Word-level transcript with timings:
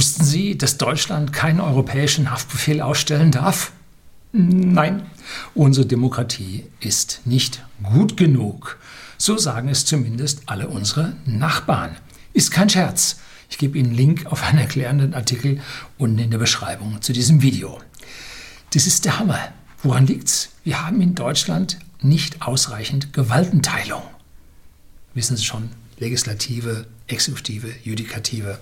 Wussten 0.00 0.24
Sie, 0.24 0.56
dass 0.56 0.78
Deutschland 0.78 1.34
keinen 1.34 1.60
europäischen 1.60 2.30
Haftbefehl 2.30 2.80
ausstellen 2.80 3.32
darf? 3.32 3.70
Nein, 4.32 5.02
unsere 5.54 5.84
Demokratie 5.84 6.64
ist 6.80 7.20
nicht 7.26 7.62
gut 7.82 8.16
genug. 8.16 8.78
So 9.18 9.36
sagen 9.36 9.68
es 9.68 9.84
zumindest 9.84 10.44
alle 10.46 10.68
unsere 10.68 11.18
Nachbarn. 11.26 11.98
Ist 12.32 12.50
kein 12.50 12.70
Scherz. 12.70 13.18
Ich 13.50 13.58
gebe 13.58 13.76
Ihnen 13.76 13.88
einen 13.88 13.96
Link 13.98 14.24
auf 14.24 14.42
einen 14.42 14.60
erklärenden 14.60 15.12
Artikel 15.12 15.60
unten 15.98 16.18
in 16.18 16.30
der 16.30 16.38
Beschreibung 16.38 17.02
zu 17.02 17.12
diesem 17.12 17.42
Video. 17.42 17.78
Das 18.72 18.86
ist 18.86 19.04
der 19.04 19.18
Hammer. 19.18 19.52
Woran 19.82 20.06
liegt's? 20.06 20.48
Wir 20.64 20.82
haben 20.82 21.02
in 21.02 21.14
Deutschland 21.14 21.78
nicht 22.00 22.40
ausreichend 22.40 23.12
Gewaltenteilung. 23.12 24.04
Wissen 25.12 25.36
Sie 25.36 25.44
schon, 25.44 25.68
Legislative, 25.98 26.86
Exekutive, 27.06 27.74
Judikative. 27.84 28.58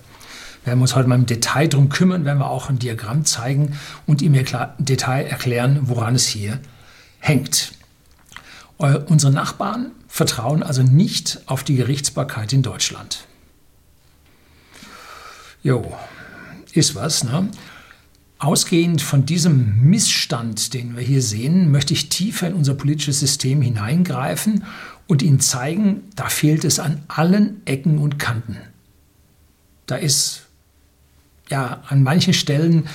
Wir 0.63 0.71
werden 0.71 0.81
uns 0.81 0.95
heute 0.95 1.07
mal 1.07 1.15
im 1.15 1.25
Detail 1.25 1.67
darum 1.67 1.89
kümmern, 1.89 2.25
werden 2.25 2.39
wir 2.39 2.49
auch 2.49 2.69
ein 2.69 2.79
Diagramm 2.79 3.25
zeigen 3.25 3.77
und 4.05 4.21
ihm 4.21 4.33
im 4.33 4.45
Detail 4.77 5.25
erklären, 5.25 5.79
woran 5.83 6.15
es 6.15 6.27
hier 6.27 6.59
hängt. 7.19 7.73
Unsere 8.77 9.31
Nachbarn 9.31 9.91
vertrauen 10.07 10.63
also 10.63 10.83
nicht 10.83 11.41
auf 11.47 11.63
die 11.63 11.75
Gerichtsbarkeit 11.75 12.53
in 12.53 12.61
Deutschland. 12.61 13.25
Jo, 15.61 15.93
ist 16.73 16.95
was, 16.95 17.23
ne? 17.23 17.49
Ausgehend 18.37 19.01
von 19.01 19.25
diesem 19.25 19.81
Missstand, 19.89 20.73
den 20.73 20.95
wir 20.95 21.03
hier 21.03 21.21
sehen, 21.21 21.71
möchte 21.71 21.93
ich 21.93 22.07
tiefer 22.07 22.47
in 22.47 22.53
unser 22.53 22.73
politisches 22.73 23.19
System 23.19 23.61
hineingreifen 23.61 24.63
und 25.07 25.21
Ihnen 25.21 25.41
zeigen, 25.41 26.03
da 26.15 26.29
fehlt 26.29 26.63
es 26.63 26.79
an 26.79 27.03
allen 27.09 27.61
Ecken 27.65 27.97
und 27.97 28.17
Kanten. 28.17 28.55
Da 29.87 29.97
ist, 29.97 30.43
ja, 31.49 31.83
an 31.87 32.03
manchen 32.03 32.33
Stellen 32.33 32.87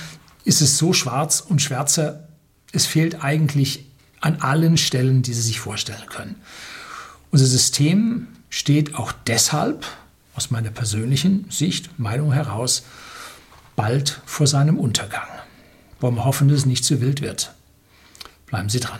ist 0.43 0.61
es 0.61 0.77
so 0.77 0.93
schwarz 0.93 1.41
und 1.41 1.61
schwärzer, 1.61 2.27
es 2.71 2.85
fehlt 2.85 3.23
eigentlich 3.23 3.85
an 4.21 4.37
allen 4.41 4.77
Stellen, 4.77 5.21
die 5.21 5.33
Sie 5.33 5.41
sich 5.41 5.59
vorstellen 5.59 6.07
können. 6.09 6.35
Unser 7.31 7.45
System 7.45 8.27
steht 8.49 8.95
auch 8.95 9.11
deshalb, 9.11 9.85
aus 10.35 10.51
meiner 10.51 10.69
persönlichen 10.69 11.49
Sicht, 11.49 11.97
Meinung 11.99 12.33
heraus, 12.33 12.83
bald 13.75 14.21
vor 14.25 14.47
seinem 14.47 14.77
Untergang. 14.77 15.27
Wollen 15.99 16.15
wir 16.15 16.25
hoffen, 16.25 16.49
dass 16.49 16.59
es 16.59 16.65
nicht 16.65 16.83
zu 16.83 17.01
wild 17.01 17.21
wird. 17.21 17.53
Bleiben 18.45 18.69
Sie 18.69 18.79
dran. 18.79 18.99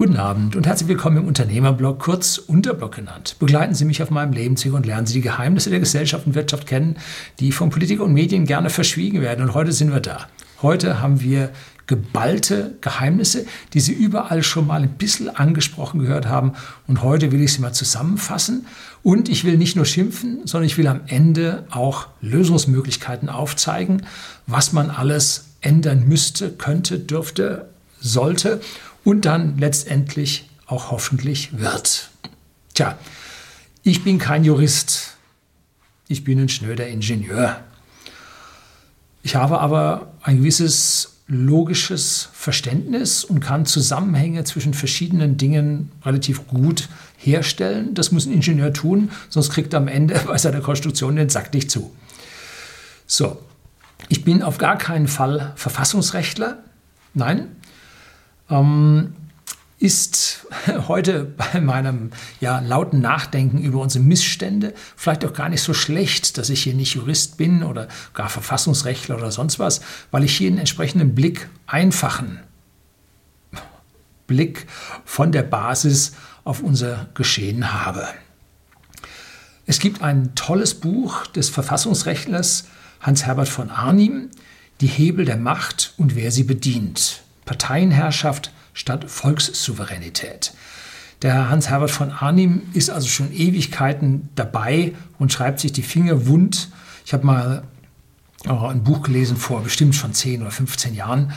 Guten 0.00 0.16
Abend 0.16 0.56
und 0.56 0.66
herzlich 0.66 0.88
willkommen 0.88 1.18
im 1.18 1.26
Unternehmerblog, 1.26 1.98
kurz 1.98 2.38
Unterblog 2.38 2.94
genannt. 2.94 3.36
Begleiten 3.38 3.74
Sie 3.74 3.84
mich 3.84 4.02
auf 4.02 4.08
meinem 4.08 4.32
Lebensweg 4.32 4.72
und 4.72 4.86
lernen 4.86 5.06
Sie 5.06 5.12
die 5.12 5.20
Geheimnisse 5.20 5.68
der 5.68 5.78
Gesellschaft 5.78 6.26
und 6.26 6.34
Wirtschaft 6.34 6.66
kennen, 6.66 6.96
die 7.38 7.52
von 7.52 7.68
Politik 7.68 8.00
und 8.00 8.14
Medien 8.14 8.46
gerne 8.46 8.70
verschwiegen 8.70 9.20
werden. 9.20 9.44
Und 9.44 9.52
heute 9.52 9.72
sind 9.72 9.92
wir 9.92 10.00
da. 10.00 10.26
Heute 10.62 11.02
haben 11.02 11.20
wir 11.20 11.50
geballte 11.86 12.76
Geheimnisse, 12.80 13.44
die 13.74 13.80
Sie 13.80 13.92
überall 13.92 14.42
schon 14.42 14.66
mal 14.66 14.80
ein 14.80 14.88
bisschen 14.88 15.28
angesprochen 15.28 16.00
gehört 16.00 16.26
haben. 16.26 16.52
Und 16.86 17.02
heute 17.02 17.30
will 17.30 17.42
ich 17.42 17.52
sie 17.52 17.60
mal 17.60 17.74
zusammenfassen. 17.74 18.64
Und 19.02 19.28
ich 19.28 19.44
will 19.44 19.58
nicht 19.58 19.76
nur 19.76 19.84
schimpfen, 19.84 20.38
sondern 20.46 20.66
ich 20.66 20.78
will 20.78 20.86
am 20.86 21.02
Ende 21.08 21.66
auch 21.68 22.06
Lösungsmöglichkeiten 22.22 23.28
aufzeigen, 23.28 24.06
was 24.46 24.72
man 24.72 24.88
alles 24.88 25.50
ändern 25.60 26.08
müsste, 26.08 26.48
könnte, 26.52 26.98
dürfte, 26.98 27.68
sollte 28.00 28.62
und 29.04 29.24
dann 29.24 29.58
letztendlich 29.58 30.48
auch 30.66 30.90
hoffentlich 30.90 31.58
wird. 31.58 32.10
Tja, 32.74 32.98
ich 33.82 34.04
bin 34.04 34.18
kein 34.18 34.44
Jurist. 34.44 35.16
Ich 36.08 36.24
bin 36.24 36.40
ein 36.40 36.48
schnöder 36.48 36.86
Ingenieur. 36.88 37.60
Ich 39.22 39.36
habe 39.36 39.60
aber 39.60 40.12
ein 40.22 40.38
gewisses 40.38 41.20
logisches 41.30 42.28
Verständnis 42.32 43.22
und 43.22 43.38
kann 43.38 43.64
Zusammenhänge 43.64 44.42
zwischen 44.42 44.74
verschiedenen 44.74 45.36
Dingen 45.36 45.92
relativ 46.04 46.48
gut 46.48 46.88
herstellen. 47.16 47.94
Das 47.94 48.10
muss 48.10 48.26
ein 48.26 48.32
Ingenieur 48.32 48.72
tun, 48.72 49.12
sonst 49.28 49.50
kriegt 49.50 49.72
er 49.72 49.78
am 49.78 49.88
Ende 49.88 50.20
bei 50.26 50.36
seiner 50.38 50.60
Konstruktion 50.60 51.14
den 51.14 51.28
Sack 51.28 51.54
nicht 51.54 51.70
zu. 51.70 51.94
So, 53.06 53.38
ich 54.08 54.24
bin 54.24 54.42
auf 54.42 54.58
gar 54.58 54.76
keinen 54.76 55.06
Fall 55.06 55.52
Verfassungsrechtler. 55.54 56.64
Nein. 57.14 57.56
Ähm, 58.50 59.14
ist 59.80 60.46
heute 60.88 61.24
bei 61.24 61.60
meinem 61.60 62.10
ja, 62.40 62.60
lauten 62.60 63.00
Nachdenken 63.00 63.58
über 63.58 63.80
unsere 63.80 64.04
Missstände 64.04 64.74
vielleicht 64.94 65.24
auch 65.24 65.32
gar 65.32 65.48
nicht 65.48 65.62
so 65.62 65.72
schlecht, 65.72 66.36
dass 66.36 66.50
ich 66.50 66.62
hier 66.62 66.74
nicht 66.74 66.94
Jurist 66.94 67.38
bin 67.38 67.64
oder 67.64 67.88
gar 68.12 68.28
Verfassungsrechtler 68.28 69.16
oder 69.16 69.32
sonst 69.32 69.58
was, 69.58 69.80
weil 70.10 70.22
ich 70.24 70.36
hier 70.36 70.48
einen 70.48 70.58
entsprechenden 70.58 71.14
Blick, 71.14 71.48
einfachen 71.66 72.40
Blick 74.26 74.66
von 75.04 75.32
der 75.32 75.42
Basis 75.42 76.12
auf 76.44 76.62
unser 76.62 77.08
Geschehen 77.14 77.72
habe. 77.72 78.06
Es 79.66 79.80
gibt 79.80 80.02
ein 80.02 80.34
tolles 80.34 80.74
Buch 80.74 81.26
des 81.26 81.48
Verfassungsrechtlers 81.48 82.68
Hans-Herbert 83.00 83.48
von 83.48 83.70
Arnim, 83.70 84.30
Die 84.80 84.86
Hebel 84.86 85.24
der 85.24 85.36
Macht 85.36 85.94
und 85.96 86.16
wer 86.16 86.30
sie 86.30 86.44
bedient. 86.44 87.22
Parteienherrschaft, 87.50 88.52
statt 88.74 89.10
Volkssouveränität. 89.10 90.52
Der 91.22 91.50
Hans-Herbert 91.50 91.90
von 91.90 92.12
Arnim 92.12 92.62
ist 92.74 92.90
also 92.90 93.08
schon 93.08 93.32
Ewigkeiten 93.32 94.28
dabei 94.36 94.94
und 95.18 95.32
schreibt 95.32 95.58
sich 95.58 95.72
die 95.72 95.82
Finger 95.82 96.28
wund. 96.28 96.68
Ich 97.04 97.12
habe 97.12 97.26
mal 97.26 97.64
oh, 98.48 98.68
ein 98.68 98.84
Buch 98.84 99.02
gelesen 99.02 99.36
vor 99.36 99.64
bestimmt 99.64 99.96
schon 99.96 100.14
10 100.14 100.42
oder 100.42 100.52
15 100.52 100.94
Jahren, 100.94 101.32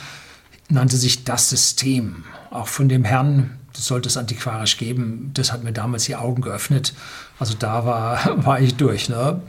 nannte 0.69 0.97
sich 0.97 1.23
Das 1.23 1.49
System. 1.49 2.25
Auch 2.51 2.67
von 2.67 2.89
dem 2.89 3.05
Herrn, 3.05 3.57
das 3.73 3.85
sollte 3.85 4.07
es 4.07 4.15
antiquarisch 4.15 4.77
geben, 4.77 5.31
das 5.33 5.51
hat 5.51 5.63
mir 5.63 5.73
damals 5.73 6.03
die 6.03 6.15
Augen 6.15 6.43
geöffnet. 6.43 6.93
Also 7.39 7.55
da 7.57 7.87
war, 7.87 8.45
war 8.45 8.59
ich 8.59 8.75
durch. 8.75 9.09
Ne? 9.09 9.41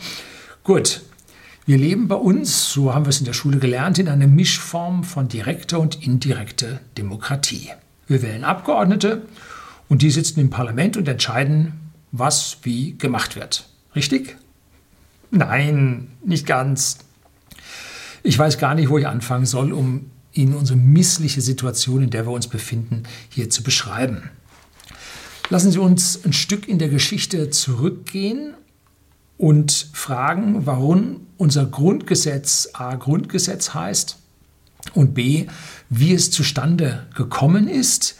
Gut, 0.62 1.02
wir 1.66 1.78
leben 1.78 2.08
bei 2.08 2.16
uns, 2.16 2.70
so 2.72 2.94
haben 2.94 3.06
wir 3.06 3.10
es 3.10 3.20
in 3.20 3.24
der 3.24 3.32
Schule 3.32 3.58
gelernt, 3.58 3.98
in 3.98 4.08
einer 4.08 4.26
Mischform 4.26 5.02
von 5.02 5.28
direkter 5.28 5.80
und 5.80 6.06
indirekter 6.06 6.80
Demokratie. 6.98 7.70
Wir 8.06 8.20
wählen 8.20 8.44
Abgeordnete 8.44 9.22
und 9.88 10.02
die 10.02 10.10
sitzen 10.10 10.40
im 10.40 10.50
Parlament 10.50 10.96
und 10.98 11.08
entscheiden, 11.08 11.72
was 12.12 12.58
wie 12.62 12.98
gemacht 12.98 13.34
wird. 13.34 13.66
Richtig? 13.96 14.36
Nein, 15.30 16.08
nicht 16.24 16.46
ganz. 16.46 16.98
Ich 18.22 18.38
weiß 18.38 18.58
gar 18.58 18.74
nicht, 18.74 18.90
wo 18.90 18.98
ich 18.98 19.06
anfangen 19.06 19.46
soll, 19.46 19.72
um 19.72 20.10
Ihnen 20.32 20.54
unsere 20.54 20.78
missliche 20.78 21.40
Situation, 21.40 22.02
in 22.02 22.10
der 22.10 22.26
wir 22.26 22.32
uns 22.32 22.48
befinden, 22.48 23.04
hier 23.30 23.48
zu 23.48 23.62
beschreiben. 23.62 24.30
Lassen 25.48 25.70
Sie 25.70 25.78
uns 25.78 26.24
ein 26.24 26.32
Stück 26.32 26.68
in 26.68 26.78
der 26.78 26.88
Geschichte 26.88 27.50
zurückgehen 27.50 28.54
und 29.38 29.88
fragen, 29.92 30.66
warum 30.66 31.26
unser 31.36 31.66
Grundgesetz 31.66 32.68
A 32.72 32.94
Grundgesetz 32.94 33.74
heißt 33.74 34.18
und 34.94 35.14
B, 35.14 35.46
wie 35.88 36.12
es 36.14 36.30
zustande 36.30 37.06
gekommen 37.14 37.68
ist 37.68 38.16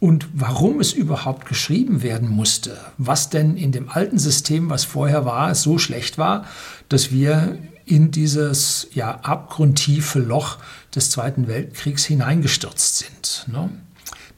und 0.00 0.28
warum 0.32 0.80
es 0.80 0.92
überhaupt 0.92 1.46
geschrieben 1.46 2.02
werden 2.02 2.28
musste. 2.28 2.76
Was 2.98 3.30
denn 3.30 3.56
in 3.56 3.72
dem 3.72 3.88
alten 3.88 4.18
System, 4.18 4.70
was 4.70 4.84
vorher 4.84 5.24
war, 5.24 5.54
so 5.54 5.78
schlecht 5.78 6.18
war, 6.18 6.46
dass 6.88 7.10
wir 7.10 7.58
in 7.86 8.10
dieses 8.10 8.88
ja, 8.92 9.20
abgrundtiefe 9.22 10.18
Loch 10.18 10.58
des 10.94 11.10
Zweiten 11.10 11.48
Weltkriegs 11.48 12.04
hineingestürzt 12.04 12.98
sind. 12.98 13.46
Ne? 13.52 13.70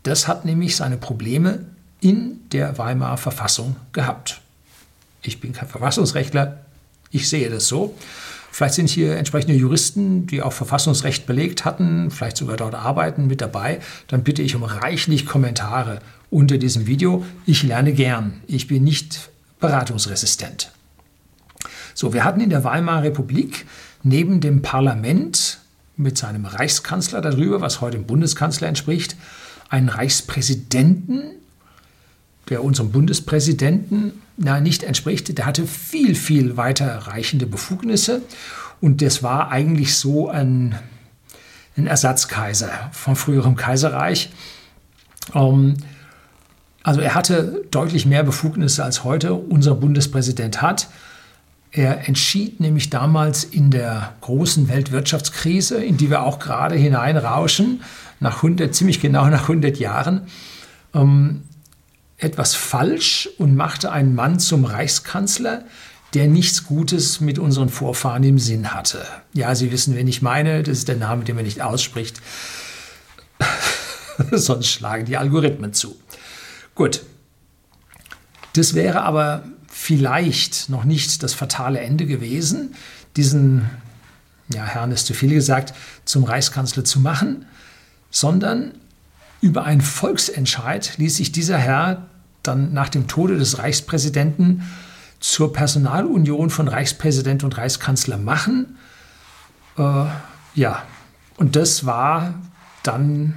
Das 0.02 0.26
hat 0.28 0.44
nämlich 0.44 0.76
seine 0.76 0.96
Probleme 0.96 1.66
in 2.00 2.48
der 2.50 2.78
Weimarer 2.78 3.16
Verfassung 3.16 3.76
gehabt. 3.92 4.40
Ich 5.26 5.40
bin 5.40 5.52
kein 5.52 5.68
Verfassungsrechtler, 5.68 6.58
ich 7.10 7.28
sehe 7.28 7.50
das 7.50 7.68
so. 7.68 7.94
Vielleicht 8.50 8.74
sind 8.74 8.88
hier 8.88 9.16
entsprechende 9.16 9.54
Juristen, 9.54 10.26
die 10.26 10.40
auch 10.40 10.52
Verfassungsrecht 10.52 11.26
belegt 11.26 11.64
hatten, 11.64 12.10
vielleicht 12.10 12.38
sogar 12.38 12.56
dort 12.56 12.74
arbeiten, 12.74 13.26
mit 13.26 13.40
dabei. 13.40 13.80
Dann 14.08 14.24
bitte 14.24 14.40
ich 14.40 14.54
um 14.54 14.62
reichlich 14.62 15.26
Kommentare 15.26 15.98
unter 16.30 16.56
diesem 16.56 16.86
Video. 16.86 17.24
Ich 17.44 17.62
lerne 17.62 17.92
gern. 17.92 18.40
Ich 18.46 18.66
bin 18.66 18.82
nicht 18.82 19.30
beratungsresistent. 19.60 20.72
So, 21.94 22.12
wir 22.12 22.24
hatten 22.24 22.40
in 22.40 22.50
der 22.50 22.64
Weimarer 22.64 23.02
Republik 23.02 23.66
neben 24.02 24.40
dem 24.40 24.62
Parlament 24.62 25.58
mit 25.96 26.16
seinem 26.16 26.44
Reichskanzler 26.44 27.20
darüber, 27.20 27.60
was 27.60 27.80
heute 27.80 27.98
dem 27.98 28.06
Bundeskanzler 28.06 28.68
entspricht, 28.68 29.16
einen 29.68 29.88
Reichspräsidenten, 29.88 31.32
der 32.48 32.62
unserem 32.62 32.90
Bundespräsidenten 32.90 34.12
na, 34.36 34.60
nicht 34.60 34.82
entspricht. 34.82 35.36
Der 35.36 35.46
hatte 35.46 35.66
viel, 35.66 36.14
viel 36.14 36.56
weiterreichende 36.56 37.46
Befugnisse 37.46 38.22
und 38.80 39.02
das 39.02 39.22
war 39.22 39.50
eigentlich 39.50 39.96
so 39.96 40.28
ein, 40.28 40.74
ein 41.76 41.86
Ersatzkaiser 41.86 42.70
vom 42.92 43.16
früheren 43.16 43.56
Kaiserreich. 43.56 44.30
Ähm, 45.34 45.76
Also 46.82 47.00
er 47.00 47.16
hatte 47.16 47.64
deutlich 47.72 48.06
mehr 48.06 48.22
Befugnisse 48.22 48.84
als 48.84 49.02
heute 49.02 49.34
unser 49.34 49.74
Bundespräsident 49.74 50.62
hat. 50.62 50.88
Er 51.72 52.06
entschied 52.06 52.60
nämlich 52.60 52.90
damals 52.90 53.42
in 53.42 53.72
der 53.72 54.12
großen 54.20 54.68
Weltwirtschaftskrise, 54.68 55.82
in 55.82 55.96
die 55.96 56.10
wir 56.10 56.22
auch 56.22 56.38
gerade 56.38 56.76
hineinrauschen, 56.76 57.80
nach 58.20 58.36
100, 58.36 58.72
ziemlich 58.72 59.00
genau 59.00 59.26
nach 59.28 59.42
100 59.48 59.78
Jahren, 59.78 60.28
ähm, 60.94 61.42
etwas 62.18 62.54
falsch 62.54 63.28
und 63.38 63.56
machte 63.56 63.92
einen 63.92 64.14
Mann 64.14 64.38
zum 64.38 64.64
Reichskanzler, 64.64 65.64
der 66.14 66.28
nichts 66.28 66.64
Gutes 66.64 67.20
mit 67.20 67.38
unseren 67.38 67.68
Vorfahren 67.68 68.22
im 68.24 68.38
Sinn 68.38 68.72
hatte. 68.72 69.04
Ja, 69.34 69.54
Sie 69.54 69.70
wissen, 69.70 69.96
wen 69.96 70.08
ich 70.08 70.22
meine, 70.22 70.62
das 70.62 70.78
ist 70.78 70.88
der 70.88 70.96
Name, 70.96 71.24
den 71.24 71.36
man 71.36 71.44
nicht 71.44 71.60
ausspricht. 71.60 72.22
Sonst 74.32 74.68
schlagen 74.68 75.04
die 75.04 75.16
Algorithmen 75.16 75.72
zu. 75.72 75.96
Gut. 76.74 77.02
Das 78.54 78.72
wäre 78.72 79.02
aber 79.02 79.44
vielleicht 79.68 80.70
noch 80.70 80.84
nicht 80.84 81.22
das 81.22 81.34
fatale 81.34 81.80
Ende 81.80 82.06
gewesen, 82.06 82.74
diesen, 83.16 83.68
ja, 84.52 84.64
Herrn 84.64 84.92
ist 84.92 85.06
zu 85.06 85.12
viel 85.12 85.34
gesagt, 85.34 85.74
zum 86.06 86.24
Reichskanzler 86.24 86.84
zu 86.84 87.00
machen, 87.00 87.44
sondern 88.10 88.72
über 89.40 89.64
einen 89.64 89.80
Volksentscheid 89.80 90.94
ließ 90.96 91.16
sich 91.16 91.32
dieser 91.32 91.58
Herr 91.58 92.06
dann 92.42 92.72
nach 92.72 92.88
dem 92.88 93.06
Tode 93.08 93.38
des 93.38 93.58
Reichspräsidenten 93.58 94.62
zur 95.20 95.52
Personalunion 95.52 96.50
von 96.50 96.68
Reichspräsident 96.68 97.44
und 97.44 97.56
Reichskanzler 97.56 98.18
machen. 98.18 98.76
Äh, 99.78 100.04
ja, 100.54 100.82
und 101.36 101.56
das 101.56 101.86
war 101.86 102.34
dann 102.82 103.34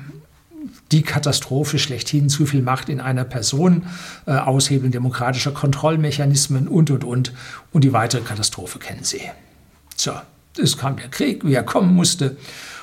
die 0.91 1.01
Katastrophe 1.03 1.79
schlechthin, 1.79 2.29
zu 2.29 2.45
viel 2.45 2.61
Macht 2.61 2.89
in 2.89 2.99
einer 2.99 3.23
Person, 3.23 3.83
äh, 4.25 4.31
Aushebeln 4.31 4.91
demokratischer 4.91 5.51
Kontrollmechanismen 5.51 6.67
und, 6.67 6.91
und, 6.91 7.03
und. 7.03 7.33
Und 7.71 7.83
die 7.83 7.93
weitere 7.93 8.21
Katastrophe 8.21 8.79
kennen 8.79 9.03
Sie. 9.03 9.21
So, 9.95 10.13
es 10.57 10.77
kam 10.77 10.97
der 10.97 11.09
Krieg, 11.09 11.45
wie 11.45 11.53
er 11.53 11.63
kommen 11.63 11.93
musste. 11.93 12.37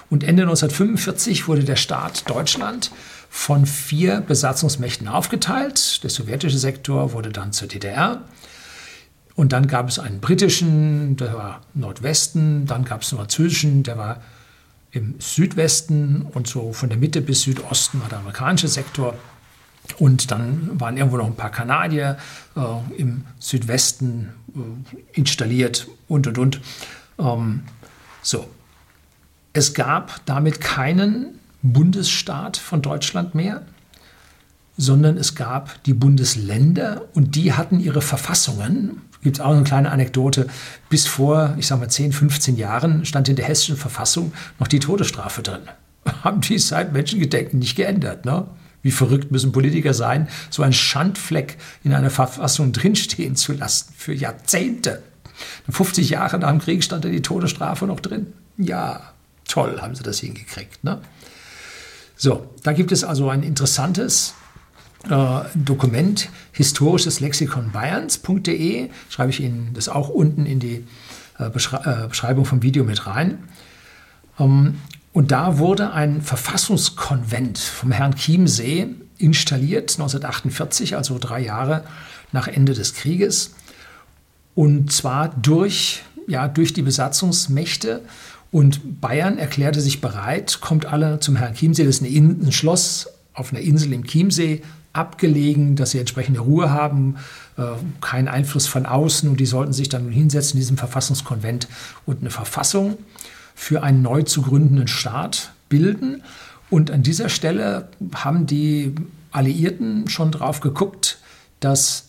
Und 0.08 0.22
Ende 0.22 0.42
1945 0.42 1.48
wurde 1.48 1.64
der 1.64 1.76
Staat 1.76 2.28
Deutschland 2.30 2.90
von 3.28 3.66
vier 3.66 4.20
Besatzungsmächten 4.20 5.08
aufgeteilt. 5.08 6.02
Der 6.02 6.10
sowjetische 6.10 6.58
Sektor 6.58 7.12
wurde 7.12 7.30
dann 7.30 7.52
zur 7.52 7.68
DDR. 7.68 8.22
Und 9.34 9.52
dann 9.52 9.66
gab 9.66 9.88
es 9.88 9.98
einen 9.98 10.20
britischen, 10.20 11.16
der 11.16 11.34
war 11.34 11.60
Nordwesten. 11.74 12.66
Dann 12.66 12.84
gab 12.84 13.02
es 13.02 13.12
einen 13.12 13.18
französischen, 13.20 13.82
der 13.82 13.98
war 13.98 14.22
im 14.92 15.16
Südwesten. 15.18 16.22
Und 16.22 16.46
so 16.46 16.72
von 16.72 16.88
der 16.88 16.98
Mitte 16.98 17.20
bis 17.20 17.42
Südosten 17.42 18.00
war 18.00 18.08
der 18.08 18.18
amerikanische 18.18 18.68
Sektor. 18.68 19.14
Und 19.98 20.30
dann 20.30 20.80
waren 20.80 20.96
irgendwo 20.96 21.16
noch 21.16 21.26
ein 21.26 21.36
paar 21.36 21.50
Kanadier 21.50 22.16
äh, 22.56 22.60
im 22.96 23.24
Südwesten 23.38 24.32
äh, 24.54 25.18
installiert 25.18 25.88
und 26.08 26.26
und 26.26 26.38
und. 26.38 26.60
Ähm, 27.18 27.62
so, 28.22 28.48
es 29.56 29.72
gab 29.72 30.20
damit 30.26 30.60
keinen 30.60 31.38
Bundesstaat 31.62 32.58
von 32.58 32.82
Deutschland 32.82 33.34
mehr, 33.34 33.62
sondern 34.76 35.16
es 35.16 35.34
gab 35.34 35.82
die 35.84 35.94
Bundesländer 35.94 37.06
und 37.14 37.36
die 37.36 37.54
hatten 37.54 37.80
ihre 37.80 38.02
Verfassungen. 38.02 39.00
Gibt 39.22 39.38
es 39.38 39.40
auch 39.40 39.54
eine 39.54 39.64
kleine 39.64 39.92
Anekdote. 39.92 40.46
Bis 40.90 41.06
vor, 41.06 41.54
ich 41.56 41.66
sage 41.66 41.80
mal, 41.80 41.88
10, 41.88 42.12
15 42.12 42.56
Jahren 42.56 43.06
stand 43.06 43.30
in 43.30 43.36
der 43.36 43.46
hessischen 43.46 43.78
Verfassung 43.78 44.34
noch 44.58 44.68
die 44.68 44.78
Todesstrafe 44.78 45.42
drin. 45.42 45.62
Haben 46.22 46.42
die 46.42 46.58
seit 46.58 46.92
Menschengedenken 46.92 47.58
nicht 47.58 47.76
geändert. 47.76 48.26
Ne? 48.26 48.46
Wie 48.82 48.90
verrückt 48.90 49.30
müssen 49.30 49.52
Politiker 49.52 49.94
sein, 49.94 50.28
so 50.50 50.64
einen 50.64 50.74
Schandfleck 50.74 51.56
in 51.82 51.94
einer 51.94 52.10
Verfassung 52.10 52.72
drinstehen 52.72 53.36
zu 53.36 53.54
lassen 53.54 53.94
für 53.96 54.12
Jahrzehnte. 54.12 55.02
50 55.70 56.10
Jahre 56.10 56.38
nach 56.38 56.50
dem 56.50 56.60
Krieg 56.60 56.84
stand 56.84 57.06
da 57.06 57.08
die 57.08 57.22
Todesstrafe 57.22 57.86
noch 57.86 58.00
drin. 58.00 58.34
Ja, 58.58 59.15
Toll 59.56 59.80
haben 59.80 59.94
sie 59.94 60.02
das 60.02 60.18
hingekriegt. 60.18 60.84
Ne? 60.84 61.00
So, 62.14 62.50
da 62.62 62.74
gibt 62.74 62.92
es 62.92 63.04
also 63.04 63.30
ein 63.30 63.42
interessantes 63.42 64.34
äh, 65.08 65.40
Dokument, 65.54 66.28
historisches 66.52 67.20
Lexikon 67.20 67.70
Bayerns.de. 67.70 68.90
Schreibe 69.08 69.30
ich 69.30 69.40
Ihnen 69.40 69.70
das 69.72 69.88
auch 69.88 70.10
unten 70.10 70.44
in 70.44 70.60
die 70.60 70.84
äh, 71.38 71.48
Beschrei 71.48 71.78
äh, 71.90 72.06
Beschreibung 72.06 72.44
vom 72.44 72.62
Video 72.62 72.84
mit 72.84 73.06
rein. 73.06 73.44
Ähm, 74.38 74.78
und 75.14 75.30
da 75.30 75.56
wurde 75.56 75.94
ein 75.94 76.20
Verfassungskonvent 76.20 77.58
vom 77.58 77.92
Herrn 77.92 78.14
Chiemsee 78.14 78.88
installiert, 79.16 79.92
1948, 79.92 80.96
also 80.96 81.16
drei 81.18 81.40
Jahre 81.40 81.84
nach 82.30 82.46
Ende 82.46 82.74
des 82.74 82.92
Krieges. 82.92 83.54
Und 84.54 84.92
zwar 84.92 85.30
durch, 85.30 86.02
ja, 86.28 86.46
durch 86.46 86.74
die 86.74 86.82
Besatzungsmächte 86.82 88.02
und 88.56 89.02
Bayern 89.02 89.36
erklärte 89.36 89.82
sich 89.82 90.00
bereit, 90.00 90.62
kommt 90.62 90.86
alle 90.86 91.20
zum 91.20 91.36
Herrn 91.36 91.52
Chiemsee. 91.52 91.84
Das 91.84 91.96
ist 91.96 92.02
ein, 92.02 92.52
Schloss 92.52 93.06
auf 93.34 93.52
einer 93.52 93.60
Insel 93.60 93.92
im 93.92 94.04
Chiemsee, 94.04 94.62
abgelegen, 94.94 95.76
dass 95.76 95.90
sie 95.90 95.98
entsprechende 95.98 96.40
Ruhe 96.40 96.70
haben, 96.70 97.16
äh, 97.58 97.64
keinen 98.00 98.28
Einfluss 98.28 98.66
von 98.66 98.86
außen. 98.86 99.28
Und 99.28 99.40
die 99.40 99.44
sollten 99.44 99.74
sich 99.74 99.90
dann 99.90 100.08
hinsetzen 100.08 100.56
in 100.56 100.60
diesem 100.60 100.78
Verfassungskonvent 100.78 101.68
und 102.06 102.22
eine 102.22 102.30
Verfassung 102.30 102.96
für 103.54 103.82
einen 103.82 104.00
neu 104.00 104.22
zu 104.22 104.40
gründenden 104.40 104.88
Staat 104.88 105.52
bilden. 105.68 106.22
Und 106.70 106.90
an 106.90 107.02
dieser 107.02 107.28
Stelle 107.28 107.90
haben 108.14 108.46
die 108.46 108.94
Alliierten 109.32 110.08
schon 110.08 110.32
drauf 110.32 110.60
geguckt, 110.60 111.18
dass 111.60 112.08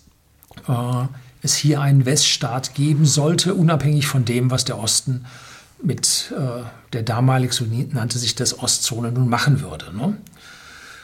äh, 0.69 1.07
es 1.41 1.57
hier 1.57 1.81
einen 1.81 2.05
Weststaat 2.05 2.73
geben 2.73 3.05
sollte, 3.05 3.53
unabhängig 3.53 4.07
von 4.07 4.23
dem, 4.23 4.50
was 4.50 4.63
der 4.63 4.79
Osten 4.79 5.25
äh, 5.25 5.46
mit 5.81 6.33
äh, 6.35 6.63
der 6.94 7.03
damalig, 7.03 7.53
so 7.53 7.65
nannte 7.65 8.18
sich 8.18 8.35
das 8.35 8.59
Ostzone, 8.59 9.12
nun 9.12 9.29
machen 9.29 9.62
würde. 9.62 9.95
Ne? 9.95 10.18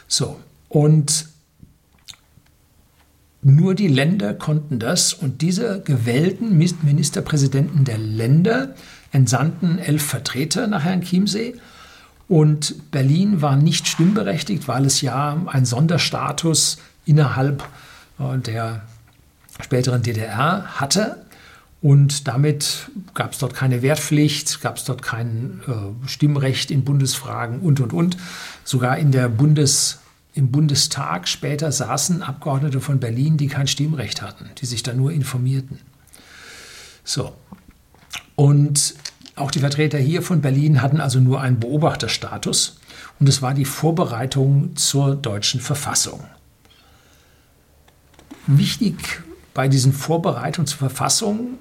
So, 0.08 0.38
und 0.68 1.28
nur 3.42 3.74
die 3.74 3.88
Länder 3.88 4.32
konnten 4.34 4.78
das 4.78 5.12
und 5.12 5.42
diese 5.42 5.82
gewählten 5.82 6.56
Ministerpräsidenten 6.56 7.84
der 7.84 7.98
Länder 7.98 8.74
entsandten 9.12 9.78
elf 9.78 10.02
Vertreter 10.02 10.66
nach 10.66 10.84
Herrn 10.84 11.02
Chiemsee 11.02 11.54
und 12.26 12.90
Berlin 12.90 13.42
war 13.42 13.56
nicht 13.56 13.86
stimmberechtigt, 13.86 14.66
weil 14.66 14.86
es 14.86 15.00
ja 15.02 15.38
einen 15.46 15.66
Sonderstatus 15.66 16.78
innerhalb 17.04 17.62
äh, 18.18 18.38
der 18.38 18.82
späteren 19.60 20.02
DDR 20.02 20.80
hatte. 20.80 21.23
Und 21.84 22.28
damit 22.28 22.90
gab 23.12 23.32
es 23.32 23.38
dort 23.40 23.52
keine 23.52 23.82
Wehrpflicht, 23.82 24.62
gab 24.62 24.78
es 24.78 24.84
dort 24.84 25.02
kein 25.02 25.60
äh, 25.68 26.08
Stimmrecht 26.08 26.70
in 26.70 26.82
Bundesfragen 26.82 27.60
und, 27.60 27.78
und, 27.78 27.92
und. 27.92 28.16
Sogar 28.64 28.96
in 28.96 29.12
der 29.12 29.28
Bundes, 29.28 29.98
im 30.32 30.50
Bundestag 30.50 31.28
später 31.28 31.70
saßen 31.70 32.22
Abgeordnete 32.22 32.80
von 32.80 33.00
Berlin, 33.00 33.36
die 33.36 33.48
kein 33.48 33.66
Stimmrecht 33.66 34.22
hatten, 34.22 34.48
die 34.56 34.64
sich 34.64 34.82
da 34.82 34.94
nur 34.94 35.12
informierten. 35.12 35.78
So. 37.04 37.34
Und 38.34 38.94
auch 39.36 39.50
die 39.50 39.60
Vertreter 39.60 39.98
hier 39.98 40.22
von 40.22 40.40
Berlin 40.40 40.80
hatten 40.80 41.02
also 41.02 41.20
nur 41.20 41.42
einen 41.42 41.60
Beobachterstatus. 41.60 42.80
Und 43.20 43.28
es 43.28 43.42
war 43.42 43.52
die 43.52 43.66
Vorbereitung 43.66 44.74
zur 44.74 45.16
deutschen 45.16 45.60
Verfassung. 45.60 46.24
Wichtig 48.46 49.22
bei 49.52 49.68
diesen 49.68 49.92
Vorbereitungen 49.92 50.66
zur 50.66 50.78
Verfassung 50.78 51.58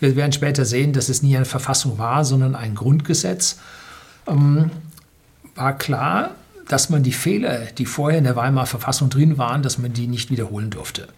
wir 0.00 0.16
werden 0.16 0.32
später 0.32 0.64
sehen, 0.64 0.92
dass 0.92 1.08
es 1.08 1.22
nie 1.22 1.36
eine 1.36 1.44
Verfassung 1.44 1.98
war, 1.98 2.24
sondern 2.24 2.54
ein 2.54 2.74
Grundgesetz. 2.74 3.58
Ähm, 4.26 4.70
war 5.54 5.76
klar, 5.78 6.32
dass 6.68 6.90
man 6.90 7.02
die 7.02 7.12
Fehler, 7.12 7.66
die 7.66 7.86
vorher 7.86 8.18
in 8.18 8.24
der 8.24 8.36
Weimarer 8.36 8.66
Verfassung 8.66 9.08
drin 9.08 9.38
waren, 9.38 9.62
dass 9.62 9.78
man 9.78 9.92
die 9.92 10.06
nicht 10.06 10.30
wiederholen 10.30 10.70
durfte. 10.70 11.08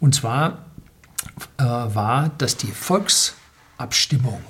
Und 0.00 0.14
zwar 0.14 0.58
äh, 1.58 1.64
war, 1.64 2.30
dass 2.38 2.56
die 2.56 2.70
Volksabstimmung, 2.70 4.40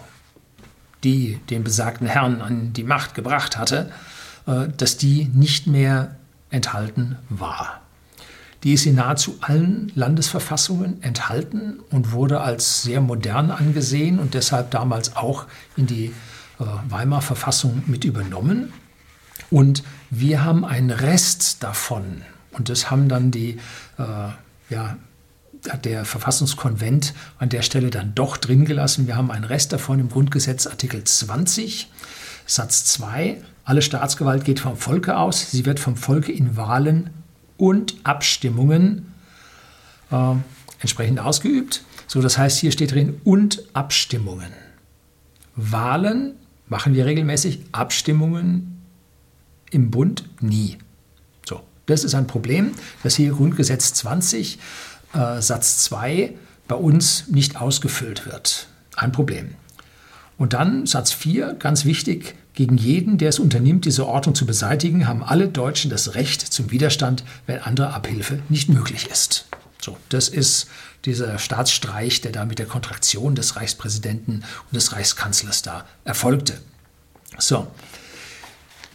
die 1.05 1.38
den 1.50 1.64
besagten 1.64 2.07
Herrn 2.07 2.40
an 2.43 2.73
die 2.73 2.85
Macht 2.85 3.14
gebracht 3.14 3.57
hatte, 3.57 3.90
äh, 4.47 4.69
dass 4.76 4.97
die 4.97 5.31
nicht 5.33 5.67
mehr 5.67 6.17
enthalten 6.50 7.17
war. 7.28 7.81
Die 8.64 8.72
ist 8.72 8.86
in 8.86 8.96
nahezu 8.96 9.38
allen 9.40 9.92
Landesverfassungen 9.94 11.02
enthalten 11.02 11.80
und 11.90 12.12
wurde 12.12 12.40
als 12.40 12.82
sehr 12.82 13.00
modern 13.00 13.50
angesehen 13.50 14.18
und 14.18 14.34
deshalb 14.34 14.70
damals 14.72 15.16
auch 15.16 15.46
in 15.76 15.86
die 15.86 16.06
äh, 16.58 16.64
Weimarer 16.88 17.22
Verfassung 17.22 17.84
mit 17.86 18.04
übernommen. 18.04 18.72
Und 19.50 19.84
wir 20.10 20.44
haben 20.44 20.64
einen 20.64 20.90
Rest 20.90 21.62
davon. 21.62 22.22
Und 22.52 22.68
das 22.68 22.90
haben 22.90 23.08
dann 23.08 23.30
die, 23.30 23.58
äh, 23.98 24.02
ja, 24.70 24.96
der 25.84 26.04
Verfassungskonvent 26.04 27.14
an 27.38 27.48
der 27.48 27.62
Stelle 27.62 27.90
dann 27.90 28.14
doch 28.14 28.36
drin 28.36 28.64
gelassen. 28.64 29.06
Wir 29.06 29.16
haben 29.16 29.30
einen 29.30 29.44
Rest 29.44 29.72
davon 29.72 29.98
im 29.98 30.08
Grundgesetz 30.08 30.66
Artikel 30.66 31.02
20, 31.04 31.90
Satz 32.46 32.84
2. 32.86 33.40
Alle 33.64 33.82
Staatsgewalt 33.82 34.44
geht 34.44 34.60
vom 34.60 34.76
Volke 34.76 35.16
aus. 35.16 35.50
Sie 35.50 35.66
wird 35.66 35.78
vom 35.78 35.96
Volke 35.96 36.32
in 36.32 36.56
Wahlen 36.56 37.10
und 37.58 37.96
Abstimmungen 38.04 39.12
äh, 40.10 40.34
entsprechend 40.80 41.20
ausgeübt. 41.20 41.84
So, 42.06 42.22
das 42.22 42.38
heißt, 42.38 42.58
hier 42.58 42.72
steht 42.72 42.92
drin 42.92 43.20
und 43.24 43.62
Abstimmungen. 43.74 44.52
Wahlen 45.54 46.36
machen 46.68 46.94
wir 46.94 47.04
regelmäßig, 47.04 47.60
Abstimmungen 47.72 48.82
im 49.70 49.90
Bund 49.90 50.24
nie. 50.40 50.78
So, 51.46 51.60
das 51.86 52.04
ist 52.04 52.14
ein 52.14 52.26
Problem, 52.26 52.72
dass 53.02 53.16
hier 53.16 53.32
Grundgesetz 53.32 53.92
20 53.92 54.58
äh, 55.12 55.42
Satz 55.42 55.84
2 55.84 56.34
bei 56.66 56.76
uns 56.76 57.28
nicht 57.28 57.60
ausgefüllt 57.60 58.26
wird. 58.26 58.68
Ein 58.96 59.12
Problem. 59.12 59.54
Und 60.36 60.52
dann 60.52 60.86
Satz 60.86 61.12
4, 61.12 61.54
ganz 61.54 61.84
wichtig, 61.84 62.34
gegen 62.58 62.76
jeden, 62.76 63.18
der 63.18 63.28
es 63.28 63.38
unternimmt, 63.38 63.84
diese 63.84 64.04
Ordnung 64.04 64.34
zu 64.34 64.44
beseitigen, 64.44 65.06
haben 65.06 65.22
alle 65.22 65.46
Deutschen 65.46 65.92
das 65.92 66.16
Recht 66.16 66.40
zum 66.40 66.72
Widerstand, 66.72 67.22
wenn 67.46 67.60
andere 67.60 67.94
Abhilfe 67.94 68.40
nicht 68.48 68.68
möglich 68.68 69.08
ist. 69.12 69.46
So, 69.80 69.96
das 70.08 70.28
ist 70.28 70.66
dieser 71.04 71.38
Staatsstreich, 71.38 72.20
der 72.20 72.32
da 72.32 72.44
mit 72.46 72.58
der 72.58 72.66
Kontraktion 72.66 73.36
des 73.36 73.54
Reichspräsidenten 73.54 74.42
und 74.42 74.74
des 74.74 74.92
Reichskanzlers 74.92 75.62
da 75.62 75.84
erfolgte. 76.04 76.54
So, 77.38 77.68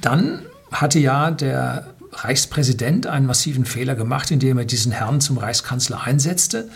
dann 0.02 0.42
hatte 0.70 1.00
ja 1.00 1.32
der 1.32 1.88
Reichspräsident 2.12 3.08
einen 3.08 3.28
massiven 3.28 3.64
Fehler 3.64 3.96
gemacht, 3.96 4.30
indem 4.30 4.58
er 4.58 4.66
diesen 4.66 4.92
Herrn 4.92 5.22
zum 5.22 5.38
Reichskanzler 5.38 6.04
einsetzte. 6.04 6.68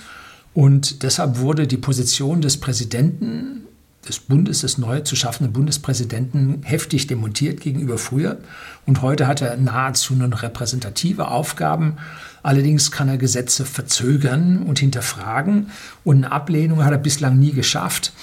Und 0.54 1.04
deshalb 1.04 1.40
wurde 1.40 1.68
die 1.68 1.76
Position 1.76 2.40
des 2.40 2.62
Präsidenten 2.62 3.67
des 4.08 4.20
Bundes, 4.20 4.62
des 4.62 4.78
neu 4.78 5.02
zu 5.02 5.16
schaffenden 5.16 5.54
Bundespräsidenten, 5.54 6.62
heftig 6.64 7.08
demontiert 7.08 7.62
gegenüber 7.62 7.98
früher. 7.98 8.38
Und 8.86 9.02
heute 9.02 9.28
hat 9.28 9.42
er 9.42 9.58
nahezu 9.58 10.16
nur 10.16 10.42
repräsentative 10.42 11.28
Aufgaben. 11.28 11.98
Allerdings 12.44 12.92
kann 12.92 13.10
er 13.10 13.18
Gesetze 13.18 13.66
verzögern 13.66 14.64
und 14.64 14.80
hinterfragen. 14.80 15.70
Und 16.04 16.18
eine 16.18 16.32
Ablehnung 16.32 16.84
hat 16.84 16.92
er 16.92 16.98
bislang 16.98 17.38
nie 17.38 17.52
geschafft 17.52 18.14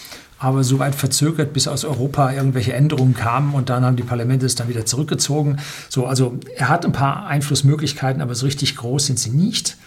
aber 0.45 0.62
so 0.62 0.79
weit 0.79 0.95
verzögert, 0.95 1.55
bis 1.55 1.69
aus 1.69 1.85
Europa 1.85 2.33
irgendwelche 2.33 2.75
Änderungen 2.75 3.14
kamen 3.14 3.55
und 3.55 3.71
dann 3.71 3.83
haben 3.83 3.97
die 3.97 4.03
Parlamente 4.03 4.45
es 4.45 4.55
dann 4.55 4.69
wieder 4.69 4.85
zurückgezogen. 4.85 5.59
So, 5.88 6.07
also 6.07 6.38
er 6.57 6.69
hat 6.69 6.85
ein 6.85 6.93
paar 6.93 7.26
Einflussmöglichkeiten, 7.26 8.21
aber 8.21 8.35
so 8.35 8.45
richtig 8.45 8.76
groß 8.76 9.07
sind 9.07 9.19
sie 9.19 9.31
nicht. 9.31 9.79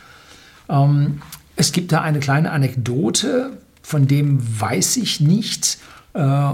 Ähm, 0.67 1.21
es 1.55 1.71
gibt 1.71 1.91
da 1.91 2.01
eine 2.01 2.19
kleine 2.19 2.51
Anekdote, 2.51 3.57
von 3.87 4.05
dem 4.05 4.41
weiß 4.59 4.97
ich 4.97 5.21
nicht, 5.21 5.77
äh, 6.13 6.49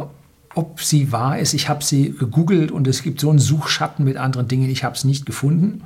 ob 0.53 0.83
sie 0.83 1.11
wahr 1.11 1.39
ist. 1.39 1.55
Ich 1.55 1.67
habe 1.67 1.83
sie 1.83 2.11
gegoogelt 2.11 2.71
und 2.71 2.87
es 2.87 3.01
gibt 3.01 3.19
so 3.19 3.31
einen 3.31 3.39
Suchschatten 3.39 4.05
mit 4.05 4.17
anderen 4.17 4.47
Dingen. 4.47 4.69
Ich 4.69 4.83
habe 4.83 4.95
es 4.95 5.03
nicht 5.03 5.25
gefunden. 5.25 5.81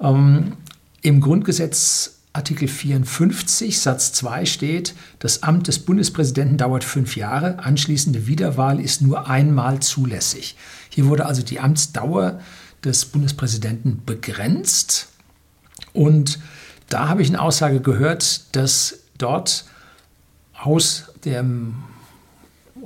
Ähm, 0.00 0.54
Im 1.02 1.20
Grundgesetz 1.20 2.16
Artikel 2.32 2.66
54 2.66 3.78
Satz 3.78 4.12
2 4.14 4.44
steht, 4.44 4.96
das 5.20 5.44
Amt 5.44 5.68
des 5.68 5.78
Bundespräsidenten 5.78 6.58
dauert 6.58 6.82
fünf 6.82 7.14
Jahre, 7.14 7.60
anschließende 7.60 8.26
Wiederwahl 8.26 8.80
ist 8.80 9.02
nur 9.02 9.28
einmal 9.28 9.78
zulässig. 9.78 10.56
Hier 10.90 11.06
wurde 11.06 11.26
also 11.26 11.42
die 11.42 11.60
Amtsdauer 11.60 12.40
des 12.82 13.04
Bundespräsidenten 13.06 14.02
begrenzt 14.04 15.10
und 15.92 16.40
da 16.88 17.06
habe 17.08 17.22
ich 17.22 17.28
eine 17.28 17.40
Aussage 17.40 17.80
gehört, 17.80 18.56
dass 18.56 18.98
dort 19.16 19.66
aus 20.62 21.12
dem 21.24 21.74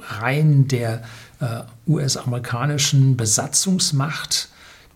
Reihen 0.00 0.68
der 0.68 1.02
äh, 1.40 1.62
US-amerikanischen 1.86 3.16
Besatzungsmacht 3.16 4.48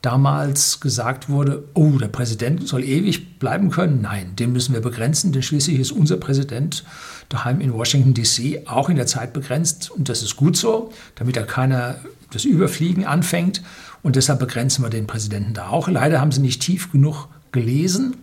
damals 0.05 0.81
gesagt 0.81 1.31
wurde, 1.31 1.65
oh, 1.73 1.93
der 1.93 2.09
Präsident 2.09 2.69
soll 2.69 2.85
ewig 2.85 3.39
bleiben 3.39 3.71
können. 3.71 4.03
Nein, 4.03 4.37
den 4.37 4.53
müssen 4.53 4.75
wir 4.75 4.83
begrenzen, 4.83 5.33
denn 5.33 5.43
schließlich 5.43 5.79
ist 5.79 5.93
unser 5.93 6.19
Präsident 6.19 6.85
daheim 7.31 7.61
in 7.61 7.73
Washington, 7.73 8.13
DC 8.13 8.69
auch 8.69 8.91
in 8.91 8.97
der 8.97 9.07
Zeit 9.07 9.33
begrenzt 9.33 9.91
und 9.91 10.11
das 10.11 10.23
ist 10.23 10.37
gut 10.37 10.59
so, 10.59 10.93
damit 11.15 11.39
er 11.39 11.45
keiner 11.45 11.97
das 12.33 12.45
Überfliegen 12.45 13.07
anfängt 13.07 13.63
und 14.03 14.17
deshalb 14.17 14.41
begrenzen 14.41 14.85
wir 14.85 14.91
den 14.91 15.07
Präsidenten 15.07 15.55
da 15.55 15.69
auch. 15.69 15.89
Leider 15.89 16.21
haben 16.21 16.33
sie 16.33 16.41
nicht 16.41 16.61
tief 16.61 16.93
genug 16.93 17.29
gelesen, 17.53 18.17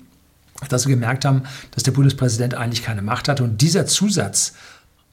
dass 0.67 0.83
sie 0.83 0.89
gemerkt 0.89 1.25
haben, 1.25 1.43
dass 1.71 1.83
der 1.83 1.91
Bundespräsident 1.91 2.53
eigentlich 2.53 2.83
keine 2.83 3.01
Macht 3.01 3.27
hat 3.27 3.41
und 3.41 3.61
dieser 3.61 3.85
Zusatz 3.85 4.53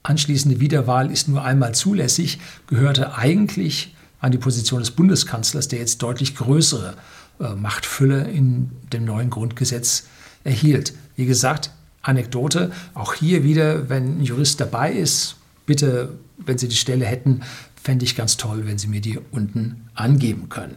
anschließende 0.02 0.61
Wiederwahl 0.61 1.11
ist 1.11 1.28
nur 1.28 1.45
einmal 1.45 1.75
zulässig, 1.75 2.38
gehörte 2.67 3.14
eigentlich 3.17 3.95
an 4.21 4.33
die 4.33 4.38
Position 4.38 4.81
des 4.81 4.90
Bundeskanzlers, 4.90 5.69
der 5.69 5.78
jetzt 5.78 6.02
deutlich 6.02 6.35
größere 6.35 6.95
äh, 7.40 7.55
Machtfülle 7.55 8.25
in 8.25 8.71
dem 8.93 9.05
neuen 9.05 9.31
Grundgesetz 9.31 10.05
erhielt. 10.45 10.93
Wie 11.17 11.26
gesagt, 11.26 11.71
Anekdote, 12.02 12.73
auch 12.95 13.14
hier 13.14 13.45
wieder, 13.45 13.88
wenn 13.88 14.19
ein 14.19 14.25
Jurist 14.25 14.61
dabei 14.61 14.93
ist, 14.93 15.37
bitte, 15.67 16.19
wenn 16.38 16.59
Sie 16.59 16.69
die 16.69 16.76
Stelle 16.76 17.05
hätten, 17.05 17.43
fände 17.83 18.05
ich 18.05 18.17
ganz 18.17 18.37
toll, 18.37 18.67
wenn 18.67 18.78
Sie 18.78 18.88
mir 18.88 19.00
die 19.00 19.19
unten 19.31 19.88
angeben 19.95 20.49
können. 20.49 20.76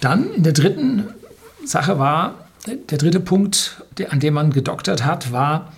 Dann 0.00 0.32
in 0.34 0.42
der 0.42 0.52
dritten 0.52 1.04
Sache 1.64 1.98
war, 1.98 2.47
der 2.66 2.98
dritte 2.98 3.20
Punkt, 3.20 3.82
an 4.08 4.20
dem 4.20 4.34
man 4.34 4.52
gedoktert 4.52 5.04
hat, 5.04 5.32
war, 5.32 5.72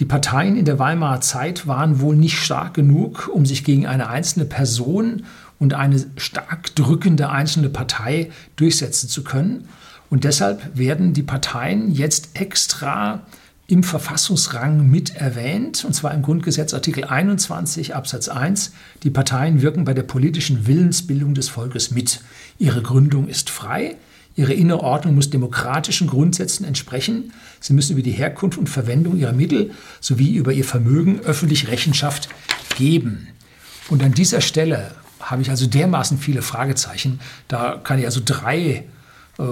die 0.00 0.04
Parteien 0.04 0.56
in 0.56 0.64
der 0.64 0.80
Weimarer 0.80 1.20
Zeit 1.20 1.68
waren 1.68 2.00
wohl 2.00 2.16
nicht 2.16 2.38
stark 2.38 2.74
genug, 2.74 3.30
um 3.32 3.46
sich 3.46 3.62
gegen 3.62 3.86
eine 3.86 4.08
einzelne 4.08 4.44
Person 4.44 5.24
und 5.60 5.74
eine 5.74 6.04
stark 6.16 6.74
drückende 6.74 7.30
einzelne 7.30 7.68
Partei 7.68 8.30
durchsetzen 8.56 9.08
zu 9.08 9.22
können. 9.22 9.68
Und 10.10 10.24
deshalb 10.24 10.76
werden 10.76 11.12
die 11.12 11.22
Parteien 11.22 11.92
jetzt 11.92 12.30
extra 12.34 13.22
im 13.66 13.82
Verfassungsrang 13.82 14.90
mit 14.90 15.16
erwähnt, 15.16 15.84
und 15.84 15.94
zwar 15.94 16.12
im 16.12 16.22
Grundgesetz 16.22 16.74
Artikel 16.74 17.04
21 17.04 17.94
Absatz 17.94 18.28
1. 18.28 18.72
Die 19.04 19.10
Parteien 19.10 19.62
wirken 19.62 19.84
bei 19.84 19.94
der 19.94 20.02
politischen 20.02 20.66
Willensbildung 20.66 21.34
des 21.34 21.48
Volkes 21.48 21.90
mit. 21.90 22.20
Ihre 22.58 22.82
Gründung 22.82 23.28
ist 23.28 23.48
frei, 23.48 23.96
Ihre 24.36 24.52
innere 24.52 24.80
Ordnung 24.80 25.14
muss 25.14 25.30
demokratischen 25.30 26.08
Grundsätzen 26.08 26.64
entsprechen. 26.64 27.32
Sie 27.60 27.72
müssen 27.72 27.92
über 27.92 28.02
die 28.02 28.10
Herkunft 28.10 28.58
und 28.58 28.68
Verwendung 28.68 29.16
ihrer 29.16 29.32
Mittel 29.32 29.70
sowie 30.00 30.34
über 30.34 30.52
ihr 30.52 30.64
Vermögen 30.64 31.20
öffentlich 31.20 31.68
Rechenschaft 31.68 32.28
geben. 32.76 33.28
Und 33.88 34.02
an 34.02 34.12
dieser 34.12 34.40
Stelle 34.40 34.92
habe 35.20 35.42
ich 35.42 35.50
also 35.50 35.66
dermaßen 35.66 36.18
viele 36.18 36.42
Fragezeichen. 36.42 37.20
Da 37.48 37.80
kann 37.82 37.98
ich 37.98 38.06
also 38.06 38.20
drei 38.24 38.84
äh, 39.38 39.42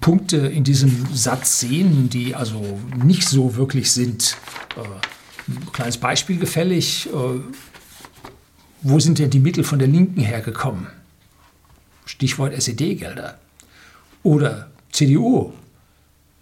Punkte 0.00 0.36
in 0.36 0.62
diesem 0.64 1.06
Satz 1.12 1.60
sehen, 1.60 2.08
die 2.08 2.34
also 2.34 2.78
nicht 2.96 3.28
so 3.28 3.56
wirklich 3.56 3.90
sind. 3.90 4.36
Äh, 4.76 5.50
ein 5.50 5.72
kleines 5.72 5.98
Beispiel 5.98 6.38
gefällig. 6.38 7.08
Äh, 7.08 7.40
wo 8.82 9.00
sind 9.00 9.18
denn 9.18 9.30
die 9.30 9.40
Mittel 9.40 9.64
von 9.64 9.80
der 9.80 9.88
Linken 9.88 10.20
hergekommen? 10.20 10.86
Stichwort 12.04 12.52
SED-Gelder. 12.52 13.38
Oder 14.22 14.70
CDU. 14.92 15.52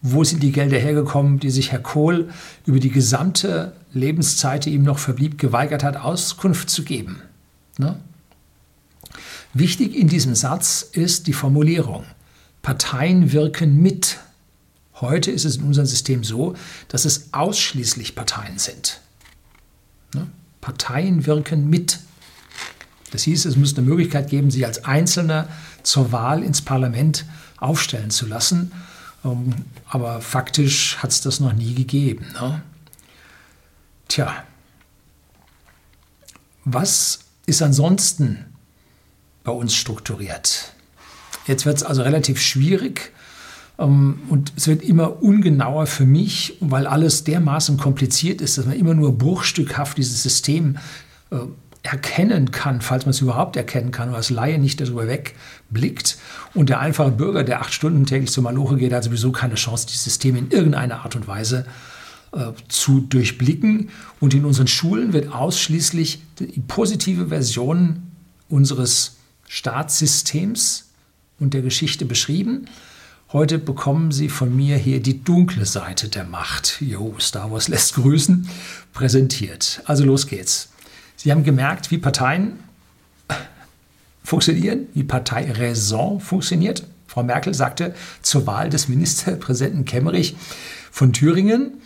Wo 0.03 0.25
sind 0.25 0.43
die 0.43 0.53
Gelder 0.53 0.79
hergekommen, 0.79 1.41
die 1.41 1.51
sich 1.51 1.73
Herr 1.73 1.81
Kohl 1.81 2.31
über 2.65 2.79
die 2.79 2.91
gesamte 2.91 3.73
Lebenszeit, 3.93 4.65
die 4.65 4.75
ihm 4.75 4.83
noch 4.83 4.99
verblieb, 4.99 5.39
geweigert 5.39 5.83
hat, 5.83 5.97
Auskunft 5.97 6.71
zu 6.71 6.85
geben? 6.85 7.23
Ne? 7.79 7.99
Wichtig 9.53 9.97
in 9.97 10.09
diesem 10.09 10.35
Satz 10.35 10.83
ist 10.83 11.27
die 11.27 11.33
Formulierung. 11.33 12.05
Parteien 12.63 13.33
wirken 13.33 13.81
mit. 13.81 14.19
Heute 15.01 15.31
ist 15.31 15.45
es 15.45 15.57
in 15.57 15.65
unserem 15.65 15.87
System 15.87 16.25
so, 16.25 16.55
dass 16.89 17.05
es 17.05 17.33
ausschließlich 17.33 18.15
Parteien 18.15 18.59
sind. 18.59 19.01
Ne? 20.15 20.27
Parteien 20.61 21.27
wirken 21.27 21.71
mit. 21.71 22.01
Das 23.13 23.23
hieß, 23.23 23.45
es 23.45 23.57
muss 23.57 23.77
eine 23.77 23.87
Möglichkeit 23.87 24.29
geben, 24.29 24.51
sich 24.51 24.67
als 24.67 24.85
Einzelner 24.85 25.49
zur 25.83 26.13
Wahl 26.13 26.43
ins 26.43 26.61
Parlament 26.61 27.25
aufstellen 27.59 28.11
zu 28.11 28.27
lassen. 28.27 28.73
Ähm, 29.25 29.55
aber 29.89 30.21
faktisch 30.21 30.99
hat 30.99 31.11
es 31.11 31.21
das 31.21 31.41
noch 31.41 31.53
nie 31.53 31.75
gegeben. 31.75 32.27
Ne? 32.35 32.63
Tja, 34.09 34.45
was 36.65 37.21
ist 37.47 37.63
ansonsten 37.63 38.45
bei 39.45 39.53
uns 39.53 39.75
strukturiert? 39.75 40.73
Jetzt 41.47 41.65
wird 41.65 41.77
es 41.77 41.83
also 41.83 42.03
relativ 42.03 42.41
schwierig 42.41 43.13
ähm, 43.79 44.21
und 44.29 44.53
es 44.57 44.67
wird 44.67 44.83
immer 44.83 45.23
ungenauer 45.23 45.87
für 45.87 46.07
mich, 46.07 46.57
weil 46.61 46.87
alles 46.87 47.25
dermaßen 47.25 47.77
kompliziert 47.77 48.41
ist, 48.41 48.59
dass 48.59 48.67
man 48.67 48.77
immer 48.77 48.95
nur 48.95 49.17
bruchstückhaft 49.17 49.99
dieses 49.99 50.23
System 50.23 50.79
äh, 51.31 51.37
erkennen 51.87 52.51
kann, 52.51 52.81
falls 52.81 53.07
man 53.07 53.11
es 53.11 53.21
überhaupt 53.21 53.57
erkennen 53.57 53.91
kann 53.91 54.15
als 54.15 54.31
Laie 54.31 54.59
nicht 54.59 54.81
darüber 54.81 55.07
wegblickt. 55.07 56.19
Und 56.55 56.69
der 56.69 56.81
einfache 56.81 57.11
Bürger, 57.11 57.45
der 57.45 57.61
acht 57.61 57.73
Stunden 57.73 58.07
täglich 58.07 58.31
zur 58.31 58.43
Maloche 58.43 58.77
geht, 58.77 58.93
hat 58.93 59.05
sowieso 59.05 59.33
keine 59.33 59.55
Chance, 59.55 59.87
dieses 59.87 60.05
System 60.05 60.37
in 60.37 60.51
irgendeiner 60.51 61.01
Art 61.01 61.17
und 61.17 61.27
Weise 61.27 61.67
äh, 62.33 62.53
zu 62.69 63.01
durchblicken. 63.01 63.91
Und 64.21 64.35
in 64.35 64.45
unseren 64.45 64.67
Schulen 64.67 65.13
wird 65.13 65.33
ausschließlich 65.33 66.23
die 66.39 66.61
positive 66.67 67.29
Version 67.29 68.03
unseres 68.49 69.17
Staatssystems 69.49 70.91
und 71.39 71.55
der 71.55 71.63
Geschichte 71.63 72.05
beschrieben. 72.05 72.67
Heute 73.33 73.59
bekommen 73.59 74.13
Sie 74.13 74.29
von 74.29 74.55
mir 74.55 74.77
hier 74.77 75.03
die 75.03 75.25
dunkle 75.25 75.67
Seite 75.67 76.09
der 76.09 76.25
Macht. 76.25 76.81
Jo, 76.81 77.17
Star 77.19 77.51
Wars 77.51 77.69
lässt 77.69 77.95
grüßen, 77.95 78.49
präsentiert. 78.93 79.83
Also 79.85 80.05
los 80.05 80.29
geht's. 80.29 80.71
Sie 81.17 81.33
haben 81.33 81.45
gemerkt, 81.45 81.91
wie 81.91 81.99
Parteien 81.99 82.59
funktionieren, 84.23 84.89
wie 84.95 85.05
Parteiräson 85.05 86.21
funktioniert. 86.21 86.85
Frau 87.07 87.23
Merkel 87.23 87.55
sagte 87.55 87.95
zur 88.23 88.47
Wahl 88.47 88.69
des 88.69 88.89
Ministerpräsidenten 88.89 89.85
Kemmerich 89.85 90.37
von 90.91 91.13
Thüringen, 91.13 91.81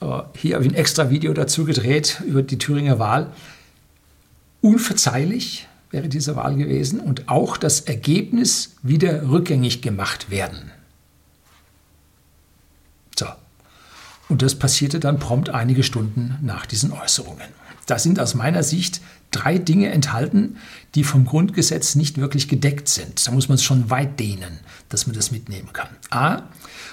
äh, 0.00 0.22
hier 0.36 0.54
habe 0.54 0.64
ich 0.64 0.72
ein 0.72 0.76
extra 0.76 1.10
Video 1.10 1.32
dazu 1.32 1.64
gedreht 1.64 2.22
über 2.26 2.42
die 2.42 2.58
Thüringer 2.58 2.98
Wahl, 2.98 3.30
unverzeihlich 4.60 5.68
wäre 5.90 6.08
diese 6.08 6.34
Wahl 6.34 6.56
gewesen 6.56 6.98
und 6.98 7.28
auch 7.28 7.56
das 7.56 7.80
Ergebnis 7.80 8.74
wieder 8.82 9.28
rückgängig 9.28 9.80
gemacht 9.80 10.30
werden. 10.30 10.72
So. 13.16 13.26
Und 14.28 14.42
das 14.42 14.58
passierte 14.58 14.98
dann 14.98 15.20
prompt 15.20 15.50
einige 15.50 15.84
Stunden 15.84 16.36
nach 16.42 16.66
diesen 16.66 16.92
Äußerungen. 16.92 17.46
Da 17.86 17.98
sind 17.98 18.18
aus 18.18 18.34
meiner 18.34 18.62
Sicht 18.62 19.00
drei 19.30 19.58
Dinge 19.58 19.90
enthalten, 19.90 20.56
die 20.94 21.04
vom 21.04 21.24
Grundgesetz 21.24 21.94
nicht 21.94 22.18
wirklich 22.18 22.48
gedeckt 22.48 22.88
sind. 22.88 23.26
Da 23.26 23.32
muss 23.32 23.48
man 23.48 23.56
es 23.56 23.64
schon 23.64 23.90
weit 23.90 24.18
dehnen, 24.20 24.60
dass 24.88 25.06
man 25.06 25.16
das 25.16 25.30
mitnehmen 25.30 25.72
kann. 25.72 25.88
A. 26.10 26.42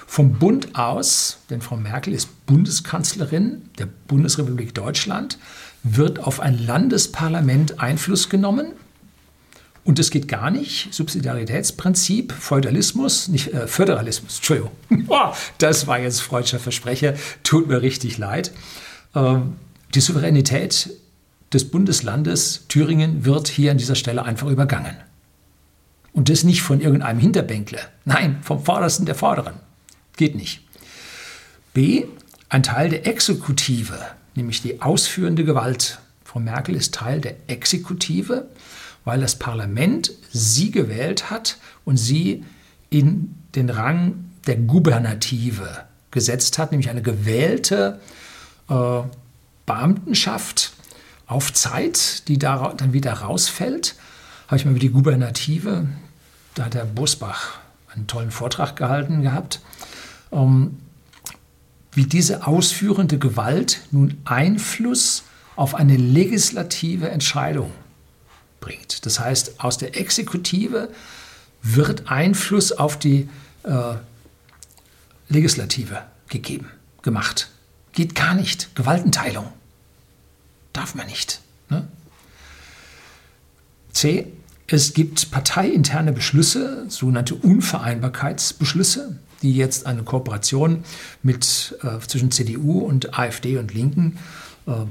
Vom 0.08 0.34
Bund 0.34 0.76
aus, 0.76 1.38
denn 1.50 1.62
Frau 1.62 1.78
Merkel 1.78 2.14
ist 2.14 2.46
Bundeskanzlerin 2.46 3.62
der 3.78 3.88
Bundesrepublik 4.08 4.74
Deutschland, 4.74 5.38
wird 5.84 6.20
auf 6.20 6.40
ein 6.40 6.58
Landesparlament 6.58 7.80
Einfluss 7.80 8.30
genommen. 8.30 8.74
Und 9.84 9.98
das 9.98 10.12
geht 10.12 10.28
gar 10.28 10.52
nicht. 10.52 10.94
Subsidiaritätsprinzip, 10.94 12.34
Feudalismus, 12.34 13.30
nicht 13.30 13.54
äh, 13.54 13.68
Föderalismus, 13.68 14.38
Entschuldigung. 14.38 14.72
das 15.58 15.88
war 15.88 16.00
jetzt 16.00 16.22
freudscher 16.22 16.60
Versprecher, 16.60 17.16
tut 17.44 17.68
mir 17.68 17.82
richtig 17.82 18.18
leid. 18.18 18.52
Ähm, 19.16 19.56
die 19.94 20.02
Souveränität 20.02 20.90
des 21.54 21.70
Bundeslandes 21.70 22.66
Thüringen 22.68 23.26
wird 23.26 23.48
hier 23.48 23.72
an 23.72 23.78
dieser 23.78 23.96
Stelle 23.96 24.24
einfach 24.24 24.48
übergangen. 24.48 24.96
Und 26.14 26.30
das 26.30 26.44
nicht 26.44 26.62
von 26.62 26.82
irgendeinem 26.82 27.20
Hinterbänkler, 27.20 27.82
nein, 28.06 28.40
vom 28.42 28.64
Vordersten 28.64 29.06
der 29.06 29.16
Vorderen. 29.16 29.56
Geht 30.18 30.36
nicht. 30.36 30.62
B. 31.74 32.06
Ein 32.50 32.64
Teil 32.64 32.90
der 32.90 33.08
Exekutive, 33.08 33.98
nämlich 34.36 34.62
die 34.62 34.82
ausführende 34.82 35.46
Gewalt. 35.46 36.00
Frau 36.26 36.40
Merkel 36.40 36.76
ist 36.76 36.94
Teil 36.94 37.22
der 37.22 37.36
Exekutive, 37.48 38.48
weil 39.06 39.22
das 39.22 39.40
Parlament 39.40 40.12
sie 40.32 40.72
gewählt 40.72 41.30
hat 41.30 41.58
und 41.86 41.98
sie 41.98 42.44
in 42.90 43.36
den 43.56 43.70
Rang 43.70 44.26
der 44.48 44.58
Gubernative 44.58 45.86
gesetzt 46.12 46.58
hat, 46.58 46.72
nämlich 46.72 46.90
eine 46.90 47.02
gewählte 47.02 48.00
äh, 48.70 49.02
Beamtenschaft 49.72 50.74
auf 51.28 51.54
Zeit, 51.54 52.28
die 52.28 52.38
da 52.38 52.74
dann 52.76 52.92
wieder 52.92 53.14
rausfällt. 53.14 53.96
Habe 54.48 54.58
ich 54.58 54.66
mal 54.66 54.72
über 54.72 54.80
die 54.82 54.90
Gubernative, 54.90 55.88
da 56.56 56.66
hat 56.66 56.74
der 56.74 56.84
Busbach 56.84 57.60
einen 57.94 58.06
tollen 58.06 58.32
Vortrag 58.32 58.76
gehalten 58.76 59.22
gehabt, 59.22 59.62
ähm, 60.34 60.78
wie 61.94 62.06
diese 62.06 62.48
ausführende 62.48 63.18
Gewalt 63.18 63.82
nun 63.92 64.18
Einfluss 64.26 65.24
auf 65.56 65.74
eine 65.74 65.96
legislative 65.96 67.10
Entscheidung 67.10 67.72
bringt. 68.60 69.06
Das 69.06 69.22
heißt, 69.22 69.62
aus 69.62 69.78
der 69.78 69.98
Exekutive 69.98 70.90
wird 71.62 72.10
Einfluss 72.12 72.74
auf 72.74 73.00
die 73.00 73.30
äh, 73.64 73.96
Legislative 75.30 76.04
gegeben, 76.28 76.70
gemacht. 77.04 77.50
Geht 77.94 78.16
gar 78.16 78.34
nicht. 78.34 78.76
Gewaltenteilung. 78.76 79.48
Darf 80.74 80.96
man 80.96 81.08
nicht. 81.08 81.42
Ne? 81.70 81.88
C. 83.92 84.28
Es 84.68 84.94
gibt 84.94 85.32
parteiinterne 85.32 86.14
Beschlüsse, 86.14 86.86
sogenannte 86.88 87.36
Unvereinbarkeitsbeschlüsse, 87.36 89.20
die 89.42 89.54
jetzt 89.54 89.86
eine 89.86 90.04
Kooperation 90.04 90.86
mit, 91.24 91.78
äh, 91.84 92.00
zwischen 92.08 92.32
CDU 92.32 92.80
und 92.80 93.18
AfD 93.20 93.58
und 93.58 93.74
Linken 93.74 94.18
äh, 94.68 94.86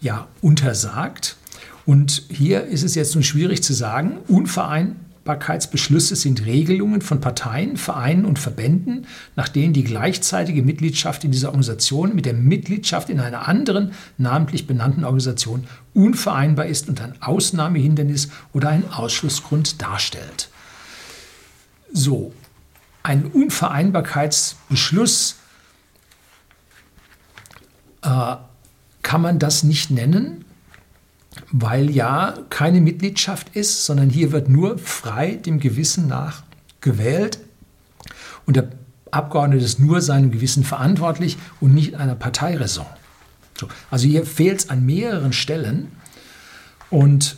ja, 0.00 0.28
untersagt. 0.42 1.36
Und 1.86 2.24
hier 2.28 2.64
ist 2.66 2.82
es 2.82 2.94
jetzt 2.94 3.14
nun 3.14 3.24
schwierig 3.24 3.62
zu 3.62 3.72
sagen, 3.72 4.18
unvereinbar 4.28 5.07
Vereinbarkeitsbeschlüsse 5.28 6.16
sind 6.16 6.46
Regelungen 6.46 7.02
von 7.02 7.20
Parteien, 7.20 7.76
Vereinen 7.76 8.24
und 8.24 8.38
Verbänden, 8.38 9.06
nach 9.36 9.48
denen 9.48 9.74
die 9.74 9.84
gleichzeitige 9.84 10.62
Mitgliedschaft 10.62 11.22
in 11.22 11.32
dieser 11.32 11.48
Organisation 11.48 12.14
mit 12.14 12.24
der 12.24 12.32
Mitgliedschaft 12.32 13.10
in 13.10 13.20
einer 13.20 13.46
anderen 13.46 13.92
namentlich 14.16 14.66
benannten 14.66 15.04
Organisation 15.04 15.66
unvereinbar 15.92 16.64
ist 16.64 16.88
und 16.88 17.02
ein 17.02 17.20
Ausnahmehindernis 17.20 18.30
oder 18.54 18.70
einen 18.70 18.90
Ausschlussgrund 18.90 19.82
darstellt. 19.82 20.48
So, 21.92 22.32
ein 23.02 23.26
Unvereinbarkeitsbeschluss 23.26 25.36
äh, 28.00 28.36
kann 29.02 29.20
man 29.20 29.38
das 29.38 29.62
nicht 29.62 29.90
nennen, 29.90 30.46
weil 31.50 31.90
ja 31.90 32.34
keine 32.50 32.80
Mitgliedschaft 32.80 33.54
ist, 33.54 33.86
sondern 33.86 34.10
hier 34.10 34.32
wird 34.32 34.48
nur 34.48 34.78
frei 34.78 35.34
dem 35.34 35.60
Gewissen 35.60 36.06
nach 36.06 36.42
gewählt 36.80 37.38
und 38.46 38.56
der 38.56 38.70
Abgeordnete 39.10 39.64
ist 39.64 39.80
nur 39.80 40.00
seinem 40.00 40.30
Gewissen 40.30 40.64
verantwortlich 40.64 41.38
und 41.60 41.74
nicht 41.74 41.94
einer 41.94 42.14
Parteiräson. 42.14 42.86
So, 43.58 43.68
also 43.90 44.06
hier 44.06 44.26
fehlt 44.26 44.60
es 44.60 44.68
an 44.68 44.84
mehreren 44.84 45.32
Stellen 45.32 45.88
und 46.90 47.36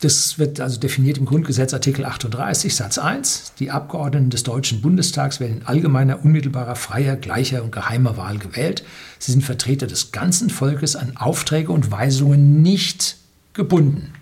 das 0.00 0.38
wird 0.38 0.60
also 0.60 0.78
definiert 0.78 1.16
im 1.16 1.24
Grundgesetz 1.24 1.72
Artikel 1.72 2.04
38 2.04 2.76
Satz 2.76 2.98
1. 2.98 3.54
Die 3.58 3.70
Abgeordneten 3.70 4.28
des 4.28 4.42
Deutschen 4.42 4.82
Bundestags 4.82 5.40
werden 5.40 5.58
in 5.58 5.66
allgemeiner, 5.66 6.22
unmittelbarer, 6.22 6.76
freier, 6.76 7.16
gleicher 7.16 7.64
und 7.64 7.72
geheimer 7.72 8.18
Wahl 8.18 8.36
gewählt. 8.36 8.84
Sie 9.18 9.32
sind 9.32 9.42
Vertreter 9.42 9.86
des 9.86 10.12
ganzen 10.12 10.50
Volkes 10.50 10.96
an 10.96 11.16
Aufträge 11.16 11.72
und 11.72 11.90
Weisungen 11.90 12.60
nicht 12.60 13.16
gebunden. 13.56 14.12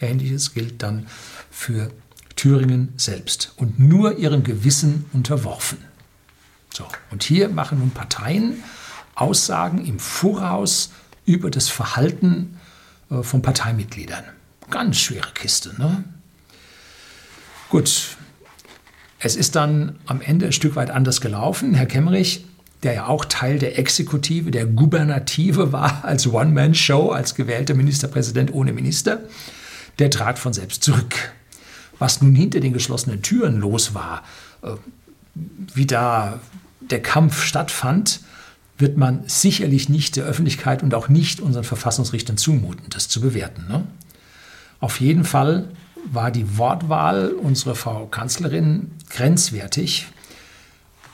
Ähnliches 0.00 0.54
gilt 0.54 0.82
dann 0.82 1.06
für 1.50 1.90
Thüringen 2.36 2.92
selbst 2.96 3.52
und 3.56 3.78
nur 3.78 4.18
ihrem 4.18 4.42
Gewissen 4.42 5.04
unterworfen. 5.12 5.78
So, 6.72 6.86
und 7.10 7.22
hier 7.22 7.48
machen 7.48 7.78
nun 7.78 7.90
Parteien 7.90 8.62
Aussagen 9.14 9.84
im 9.84 10.00
Voraus 10.00 10.90
über 11.24 11.50
das 11.50 11.68
Verhalten 11.68 12.58
äh, 13.10 13.22
von 13.22 13.42
Parteimitgliedern. 13.42 14.24
Ganz 14.70 14.98
schwere 14.98 15.30
Kiste, 15.32 15.74
ne? 15.78 16.04
Gut, 17.68 18.16
es 19.18 19.36
ist 19.36 19.56
dann 19.56 19.98
am 20.06 20.20
Ende 20.20 20.46
ein 20.46 20.52
Stück 20.52 20.76
weit 20.76 20.90
anders 20.90 21.20
gelaufen. 21.20 21.74
Herr 21.74 21.86
Kemmerich 21.86 22.44
der 22.84 22.92
ja 22.92 23.06
auch 23.06 23.24
Teil 23.24 23.58
der 23.58 23.78
Exekutive, 23.78 24.50
der 24.50 24.66
Gubernative 24.66 25.72
war, 25.72 26.04
als 26.04 26.26
One-Man-Show, 26.26 27.10
als 27.10 27.34
gewählter 27.34 27.74
Ministerpräsident 27.74 28.52
ohne 28.52 28.72
Minister, 28.72 29.20
der 29.98 30.10
trat 30.10 30.38
von 30.38 30.52
selbst 30.52 30.82
zurück. 30.84 31.32
Was 31.98 32.20
nun 32.20 32.34
hinter 32.34 32.60
den 32.60 32.72
geschlossenen 32.72 33.22
Türen 33.22 33.58
los 33.58 33.94
war, 33.94 34.22
äh, 34.62 34.72
wie 35.74 35.86
da 35.86 36.40
der 36.80 37.02
Kampf 37.02 37.42
stattfand, 37.42 38.20
wird 38.76 38.96
man 38.96 39.22
sicherlich 39.26 39.88
nicht 39.88 40.16
der 40.16 40.24
Öffentlichkeit 40.24 40.82
und 40.82 40.94
auch 40.94 41.08
nicht 41.08 41.40
unseren 41.40 41.64
Verfassungsrichtern 41.64 42.36
zumuten, 42.36 42.86
das 42.90 43.08
zu 43.08 43.20
bewerten. 43.20 43.66
Ne? 43.68 43.86
Auf 44.80 45.00
jeden 45.00 45.24
Fall 45.24 45.68
war 46.12 46.30
die 46.30 46.58
Wortwahl 46.58 47.30
unserer 47.30 47.74
Frau 47.74 48.06
Kanzlerin 48.06 48.90
grenzwertig 49.08 50.08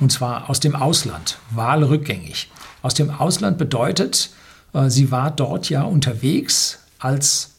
und 0.00 0.10
zwar 0.10 0.50
aus 0.50 0.60
dem 0.60 0.74
Ausland, 0.74 1.38
wahlrückgängig. 1.50 2.50
Aus 2.82 2.94
dem 2.94 3.10
Ausland 3.10 3.58
bedeutet, 3.58 4.30
äh, 4.72 4.88
sie 4.88 5.10
war 5.10 5.30
dort 5.30 5.68
ja 5.68 5.82
unterwegs 5.82 6.78
als 6.98 7.50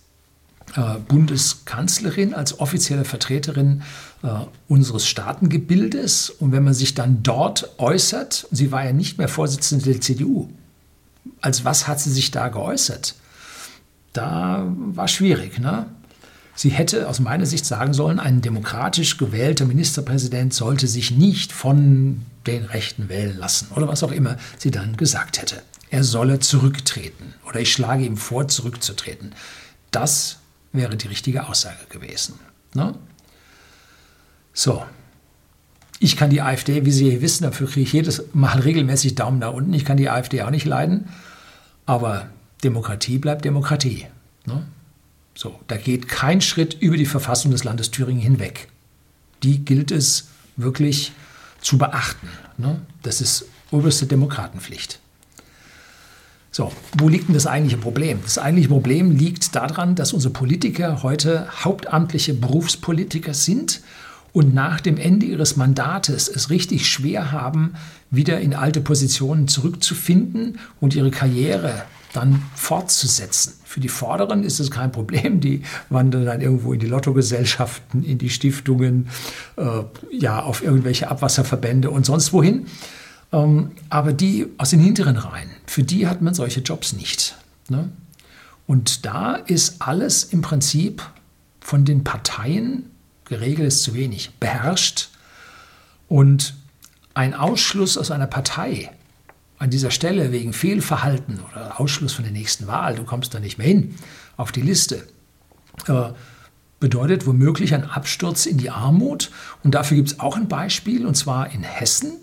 äh, 0.75 0.97
Bundeskanzlerin, 1.08 2.34
als 2.34 2.60
offizielle 2.60 3.06
Vertreterin 3.06 3.84
äh, 4.23 4.27
unseres 4.67 5.08
Staatengebildes. 5.08 6.30
Und 6.30 6.51
wenn 6.51 6.63
man 6.63 6.73
sich 6.73 6.93
dann 6.93 7.23
dort 7.23 7.69
äußert, 7.77 8.47
sie 8.51 8.71
war 8.71 8.86
ja 8.86 8.93
nicht 8.93 9.17
mehr 9.17 9.27
Vorsitzende 9.27 9.86
der 9.86 10.01
CDU, 10.01 10.49
als 11.41 11.65
was 11.65 11.88
hat 11.88 11.99
sie 11.99 12.12
sich 12.12 12.32
da 12.32 12.47
geäußert? 12.47 13.15
Da 14.13 14.65
war 14.67 15.08
schwierig. 15.08 15.60
Ne? 15.60 15.86
Sie 16.62 16.69
hätte 16.69 17.10
aus 17.10 17.19
meiner 17.19 17.47
Sicht 17.47 17.65
sagen 17.65 17.91
sollen, 17.91 18.19
ein 18.19 18.41
demokratisch 18.41 19.17
gewählter 19.17 19.65
Ministerpräsident 19.65 20.54
sollte 20.54 20.86
sich 20.86 21.10
nicht 21.10 21.52
von 21.52 22.24
den 22.45 22.65
Rechten 22.65 23.10
wählen 23.10 23.36
lassen 23.36 23.69
oder 23.76 23.88
was 23.88 24.04
auch 24.04 24.12
immer 24.12 24.38
sie 24.60 24.69
dann 24.69 24.95
gesagt 24.95 25.41
hätte. 25.41 25.63
Er 25.89 26.04
solle 26.04 26.38
zurücktreten 26.38 27.34
oder 27.50 27.62
ich 27.62 27.74
schlage 27.74 28.06
ihm 28.06 28.15
vor, 28.15 28.47
zurückzutreten. 28.47 29.34
Das 29.89 30.38
wäre 30.71 30.95
die 30.97 31.08
richtige 31.08 31.47
Aussage 31.47 31.84
gewesen. 31.89 32.36
Ne? 32.76 32.93
So, 34.54 34.86
Ich 35.97 36.15
kann 36.15 36.30
die 36.30 36.43
AfD, 36.43 36.86
wie 36.86 36.91
Sie 36.91 37.24
wissen, 37.24 37.43
dafür 37.43 37.65
kriege 37.65 37.88
ich 37.88 37.93
jedes 37.93 38.24
Mal 38.34 38.60
regelmäßig 38.60 39.15
Daumen 39.15 39.39
nach 39.39 39.54
unten. 39.54 39.74
Ich 39.74 39.84
kann 39.84 39.97
die 39.97 40.12
AfD 40.12 40.43
auch 40.43 40.52
nicht 40.52 40.65
leiden. 40.65 41.10
Aber 41.88 42.28
Demokratie 42.63 43.17
bleibt 43.17 43.45
Demokratie. 43.45 44.06
Ne? 44.45 44.63
So, 45.41 45.60
da 45.65 45.75
geht 45.75 46.08
kein 46.08 46.39
Schritt 46.39 46.77
über 46.80 46.97
die 46.97 47.08
Verfassung 47.08 47.49
des 47.49 47.63
Landes 47.63 47.89
Thüringen 47.89 48.21
hinweg. 48.21 48.67
Die 49.41 49.65
gilt 49.65 49.89
es 49.89 50.27
wirklich 50.56 51.13
zu 51.62 51.80
beachten. 51.80 52.30
Ne? 52.60 52.80
Das 53.01 53.21
ist 53.21 53.45
oberste 53.71 54.06
Demokratenpflicht. 54.06 54.99
So, 56.51 56.71
wo 56.95 57.10
liegt 57.10 57.27
denn 57.27 57.34
das 57.34 57.47
eigentliche 57.47 57.80
Problem? 57.80 58.19
Das 58.21 58.38
eigentliche 58.38 58.69
Problem 58.69 59.17
liegt 59.17 59.56
daran, 59.56 59.95
dass 59.95 60.13
unsere 60.13 60.32
Politiker 60.32 61.01
heute 61.01 61.47
hauptamtliche 61.63 62.36
Berufspolitiker 62.36 63.34
sind 63.34 63.82
und 64.34 64.54
nach 64.54 64.80
dem 64.80 64.97
Ende 64.97 65.25
ihres 65.25 65.56
Mandates 65.56 66.27
es 66.27 66.51
richtig 66.51 66.88
schwer 66.88 67.32
haben, 67.32 67.73
wieder 68.12 68.39
in 68.41 68.54
alte 68.54 68.80
Positionen 68.80 69.47
zurückzufinden 69.47 70.60
und 70.80 70.93
ihre 70.93 71.10
Karriere 71.10 71.86
dann 72.13 72.43
fortzusetzen. 72.54 73.54
Für 73.71 73.79
die 73.79 73.88
Vorderen 73.88 74.43
ist 74.43 74.60
es 74.60 74.69
kein 74.69 74.91
Problem, 74.91 75.39
die 75.39 75.62
wandern 75.89 76.25
dann 76.25 76.41
irgendwo 76.41 76.73
in 76.73 76.81
die 76.81 76.88
Lottogesellschaften, 76.88 78.03
in 78.03 78.17
die 78.17 78.29
Stiftungen, 78.29 79.07
äh, 79.55 79.84
ja, 80.12 80.43
auf 80.43 80.62
irgendwelche 80.62 81.10
Abwasserverbände 81.10 81.89
und 81.89 82.05
sonst 82.05 82.34
wohin. 82.34 82.65
Ähm, 83.31 83.71
aber 83.89 84.12
die 84.12 84.47
aus 84.57 84.71
den 84.71 84.81
hinteren 84.81 85.15
Reihen, 85.15 85.49
für 85.67 85.84
die 85.84 86.05
hat 86.05 86.21
man 86.21 86.34
solche 86.34 86.60
Jobs 86.60 86.91
nicht. 86.91 87.38
Ne? 87.69 87.88
Und 88.67 89.05
da 89.05 89.36
ist 89.36 89.81
alles 89.81 90.25
im 90.25 90.41
Prinzip 90.41 91.01
von 91.62 91.86
den 91.86 92.03
Parteien, 92.03 92.91
geregelt 93.23 93.69
ist 93.69 93.84
zu 93.84 93.93
wenig, 93.93 94.31
beherrscht. 94.38 95.12
Und 96.10 96.55
ein 97.13 97.34
Ausschluss 97.34 97.97
aus 97.97 98.12
einer 98.12 98.27
Partei 98.27 98.91
an 99.62 99.69
dieser 99.69 99.91
Stelle 99.91 100.32
wegen 100.32 100.54
Fehlverhalten 100.54 101.39
oder 101.52 101.80
Ausschluss 101.80 102.13
von 102.13 102.24
der 102.24 102.34
nächsten 102.34 102.65
Wahl, 102.65 102.95
du 102.95 103.04
kommst 103.04 103.36
da 103.36 103.39
nicht 103.39 103.60
mehr 103.60 103.67
hin 103.67 103.93
auf 104.36 104.52
die 104.52 104.62
Liste, 104.62 105.04
äh, 105.88 106.10
bedeutet 106.80 107.28
womöglich 107.28 107.76
ein 107.76 107.84
Absturz 107.84 108.47
in 108.47 108.58
die 108.58 108.71
Armut. 108.71 109.30
Und 109.63 109.76
dafür 109.76 109.97
gibt 109.97 110.10
es 110.10 110.19
auch 110.19 110.36
ein 110.36 110.47
Beispiel, 110.47 111.06
und 111.06 111.15
zwar 111.15 111.52
in 111.52 111.62
Hessen. 111.62 112.13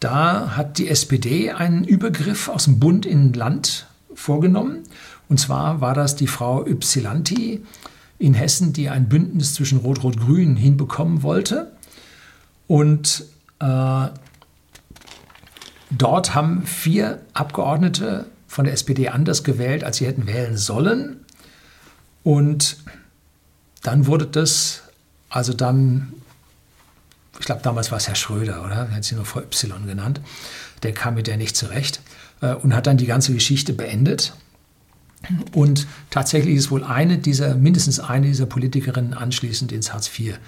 Da 0.00 0.56
hat 0.56 0.78
die 0.78 0.88
SPD 0.88 1.52
einen 1.52 1.84
Übergriff 1.84 2.48
aus 2.48 2.64
dem 2.64 2.80
Bund 2.80 3.06
in 3.06 3.32
Land 3.32 3.86
vorgenommen. 4.12 4.82
Und 5.28 5.38
zwar 5.38 5.80
war 5.80 5.94
das 5.94 6.16
die 6.16 6.26
Frau 6.26 6.66
Ypsilanti 6.66 7.64
in 8.18 8.34
Hessen, 8.34 8.72
die 8.72 8.88
ein 8.88 9.08
Bündnis 9.08 9.54
zwischen 9.54 9.78
Rot-Rot-Grün 9.78 10.56
hinbekommen 10.56 11.22
wollte. 11.22 11.70
Und 12.66 13.24
äh, 13.60 14.08
Dort 15.90 16.34
haben 16.34 16.66
vier 16.66 17.22
Abgeordnete 17.32 18.26
von 18.48 18.64
der 18.64 18.74
SPD 18.74 19.08
anders 19.08 19.44
gewählt, 19.44 19.84
als 19.84 19.98
sie 19.98 20.06
hätten 20.06 20.26
wählen 20.26 20.56
sollen. 20.56 21.24
Und 22.22 22.78
dann 23.82 24.06
wurde 24.06 24.26
das, 24.26 24.82
also 25.28 25.52
dann, 25.52 26.12
ich 27.38 27.46
glaube, 27.46 27.62
damals 27.62 27.90
war 27.90 27.98
es 27.98 28.08
Herr 28.08 28.16
Schröder, 28.16 28.64
oder? 28.64 28.88
Er 28.88 28.96
hat 28.96 29.04
sie 29.04 29.14
nur 29.14 29.24
Frau 29.24 29.40
Y 29.40 29.86
genannt. 29.86 30.20
Der 30.82 30.92
kam 30.92 31.14
mit 31.14 31.26
der 31.26 31.36
nicht 31.36 31.56
zurecht 31.56 32.00
äh, 32.40 32.54
und 32.54 32.74
hat 32.74 32.86
dann 32.86 32.96
die 32.96 33.06
ganze 33.06 33.32
Geschichte 33.32 33.72
beendet. 33.72 34.32
Und 35.52 35.86
tatsächlich 36.10 36.56
ist 36.56 36.70
wohl 36.70 36.84
eine 36.84 37.18
dieser, 37.18 37.54
mindestens 37.54 38.00
eine 38.00 38.26
dieser 38.26 38.46
Politikerinnen 38.46 39.14
anschließend 39.14 39.72
ins 39.72 39.92
Hartz 39.92 40.10
IV 40.18 40.38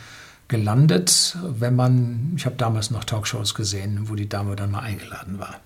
gelandet, 0.48 1.36
wenn 1.42 1.76
man, 1.76 2.32
ich 2.36 2.46
habe 2.46 2.56
damals 2.56 2.90
noch 2.90 3.04
Talkshows 3.04 3.54
gesehen, 3.54 4.08
wo 4.08 4.14
die 4.14 4.28
Dame 4.28 4.56
dann 4.56 4.70
mal 4.70 4.80
eingeladen 4.80 5.38
war. 5.38 5.60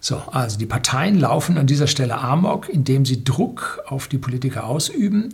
So, 0.00 0.16
also 0.32 0.58
die 0.58 0.66
Parteien 0.66 1.18
laufen 1.20 1.56
an 1.58 1.68
dieser 1.68 1.86
Stelle 1.86 2.18
amok, 2.18 2.68
indem 2.68 3.06
sie 3.06 3.22
Druck 3.22 3.80
auf 3.86 4.08
die 4.08 4.18
Politiker 4.18 4.64
ausüben. 4.64 5.32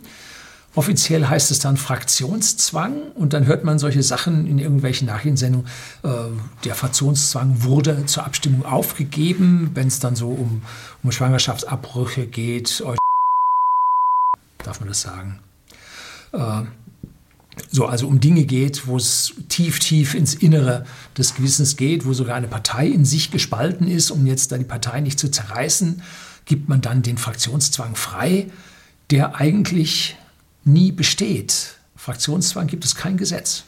Offiziell 0.75 1.25
heißt 1.25 1.49
es 1.49 1.57
dann 1.57 1.77
Fraktionszwang 1.77 3.11
und 3.15 3.33
dann 3.33 3.47
hört 3.47 3.63
man 3.63 3.79
solche 3.79 4.03
Sachen 4.03 4.45
in 4.45 4.59
irgendwelchen 4.59 5.07
Nachrichtensendungen. 5.07 5.67
Äh, 6.03 6.09
der 6.63 6.75
Fraktionszwang 6.75 7.63
wurde 7.63 8.05
zur 8.05 8.25
Abstimmung 8.25 8.63
aufgegeben, 8.63 9.71
wenn 9.73 9.87
es 9.87 9.99
dann 9.99 10.15
so 10.15 10.29
um, 10.29 10.61
um 11.01 11.11
Schwangerschaftsabbrüche 11.11 12.27
geht. 12.27 12.83
Darf 14.63 14.79
man 14.79 14.89
das 14.89 15.01
sagen? 15.01 15.39
Äh, 16.31 16.61
so, 17.71 17.85
also 17.85 18.07
um 18.07 18.19
Dinge 18.19 18.45
geht, 18.45 18.87
wo 18.87 18.97
es 18.97 19.33
tief, 19.49 19.79
tief 19.79 20.13
ins 20.13 20.33
Innere 20.33 20.85
des 21.17 21.35
Gewissens 21.35 21.77
geht, 21.77 22.05
wo 22.05 22.13
sogar 22.13 22.35
eine 22.35 22.47
Partei 22.47 22.87
in 22.87 23.05
sich 23.05 23.31
gespalten 23.31 23.87
ist, 23.87 24.11
um 24.11 24.25
jetzt 24.25 24.51
da 24.51 24.57
die 24.57 24.65
Partei 24.65 25.01
nicht 25.01 25.19
zu 25.19 25.29
zerreißen, 25.29 26.01
gibt 26.45 26.69
man 26.69 26.81
dann 26.81 27.01
den 27.01 27.17
Fraktionszwang 27.17 27.95
frei, 27.95 28.47
der 29.11 29.35
eigentlich 29.35 30.17
nie 30.63 30.91
besteht. 30.91 31.75
Fraktionszwang 31.95 32.67
gibt 32.67 32.85
es 32.85 32.95
kein 32.95 33.17
Gesetz. 33.17 33.63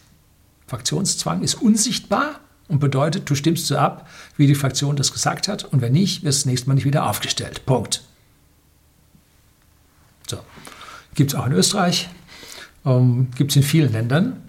Fraktionszwang 0.67 1.41
ist 1.41 1.56
unsichtbar 1.56 2.39
und 2.67 2.80
bedeutet, 2.80 3.30
du 3.30 3.36
stimmst 3.36 3.67
so 3.67 3.77
ab, 3.77 4.08
wie 4.38 4.47
die 4.47 4.56
Fraktion 4.56 4.95
das 4.95 5.12
gesagt 5.12 5.47
hat, 5.47 5.65
und 5.65 5.82
wenn 5.82 5.91
nicht, 5.91 6.23
wirst 6.23 6.39
du 6.39 6.43
das 6.43 6.45
nächste 6.45 6.67
Mal 6.69 6.75
nicht 6.75 6.86
wieder 6.86 7.10
aufgestellt. 7.10 7.65
Punkt. 7.65 8.04
So. 10.27 10.39
Gibt 11.13 11.34
es 11.34 11.39
auch 11.39 11.45
in 11.45 11.51
Österreich, 11.51 12.10
ähm, 12.86 13.28
Gibt 13.36 13.52
es 13.52 13.58
in 13.58 13.63
vielen 13.63 13.91
Ländern. 13.91 14.41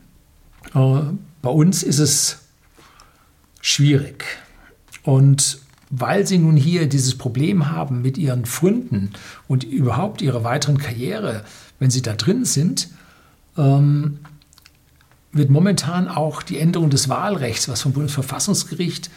Äh, 0.74 1.00
bei 1.42 1.50
uns 1.50 1.82
ist 1.82 1.98
es 1.98 2.38
schwierig. 3.60 4.24
Und 5.02 5.58
weil 5.90 6.26
sie 6.26 6.38
nun 6.38 6.56
hier 6.56 6.88
dieses 6.88 7.16
Problem 7.18 7.70
haben 7.70 8.00
mit 8.00 8.16
ihren 8.16 8.46
Freunden 8.46 9.10
und 9.46 9.64
überhaupt 9.64 10.22
ihrer 10.22 10.42
weiteren 10.42 10.78
Karriere, 10.78 11.44
wenn 11.78 11.90
sie 11.90 12.00
da 12.00 12.14
drin 12.14 12.44
sind, 12.44 12.88
ähm, 13.58 14.20
wird 15.32 15.50
momentan 15.50 16.08
auch 16.08 16.42
die 16.42 16.58
Änderung 16.58 16.90
des 16.90 17.08
Wahlrechts, 17.08 17.68
was 17.68 17.82
vom 17.82 17.92
Bundesverfassungsgericht 17.92 19.10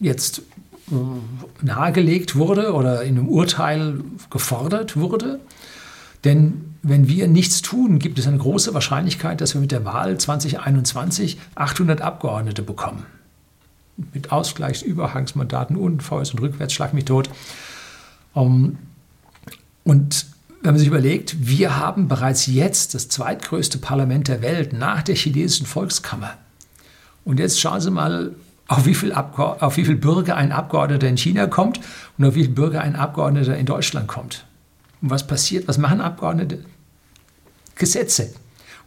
jetzt 0.00 0.42
äh, 0.90 1.64
nahegelegt 1.64 2.36
wurde 2.36 2.72
oder 2.72 3.02
in 3.02 3.18
einem 3.18 3.28
Urteil 3.28 4.00
gefordert 4.30 4.96
wurde. 4.96 5.40
Denn 6.24 6.75
wenn 6.88 7.08
wir 7.08 7.26
nichts 7.26 7.62
tun, 7.62 7.98
gibt 7.98 8.18
es 8.18 8.28
eine 8.28 8.38
große 8.38 8.72
Wahrscheinlichkeit, 8.72 9.40
dass 9.40 9.54
wir 9.54 9.60
mit 9.60 9.72
der 9.72 9.84
Wahl 9.84 10.18
2021 10.18 11.36
800 11.56 12.00
Abgeordnete 12.00 12.62
bekommen. 12.62 13.04
Mit 14.14 14.30
Ausgleichsüberhangsmandaten 14.30 15.76
und 15.76 16.04
Vorwärts 16.04 16.30
und 16.30 16.40
Rückwärts, 16.40 16.72
schlag 16.72 16.94
mich 16.94 17.06
tot. 17.06 17.28
Ähm, 18.36 18.78
und 19.82 20.26
wenn 20.62 20.72
man 20.72 20.78
sich 20.78 20.86
überlegt, 20.86 21.48
wir 21.48 21.76
haben 21.76 22.06
bereits 22.06 22.46
jetzt 22.46 22.94
das 22.94 23.08
zweitgrößte 23.08 23.78
Parlament 23.78 24.28
der 24.28 24.42
Welt 24.42 24.72
nach 24.72 25.02
der 25.02 25.16
chinesischen 25.16 25.66
Volkskammer. 25.66 26.34
Und 27.24 27.40
jetzt 27.40 27.60
schauen 27.60 27.80
Sie 27.80 27.90
mal, 27.90 28.36
auf 28.68 28.86
wie, 28.86 28.94
viel 28.94 29.12
auf 29.12 29.76
wie 29.76 29.84
viel 29.84 29.96
Bürger 29.96 30.36
ein 30.36 30.52
Abgeordneter 30.52 31.08
in 31.08 31.16
China 31.16 31.46
kommt 31.46 31.80
und 32.18 32.24
auf 32.24 32.34
wie 32.34 32.44
viel 32.44 32.54
Bürger 32.54 32.80
ein 32.80 32.96
Abgeordneter 32.96 33.56
in 33.56 33.66
Deutschland 33.66 34.06
kommt. 34.08 34.44
Und 35.02 35.10
was 35.10 35.26
passiert? 35.26 35.66
Was 35.68 35.78
machen 35.78 36.00
Abgeordnete? 36.00 36.64
Gesetze. 37.76 38.30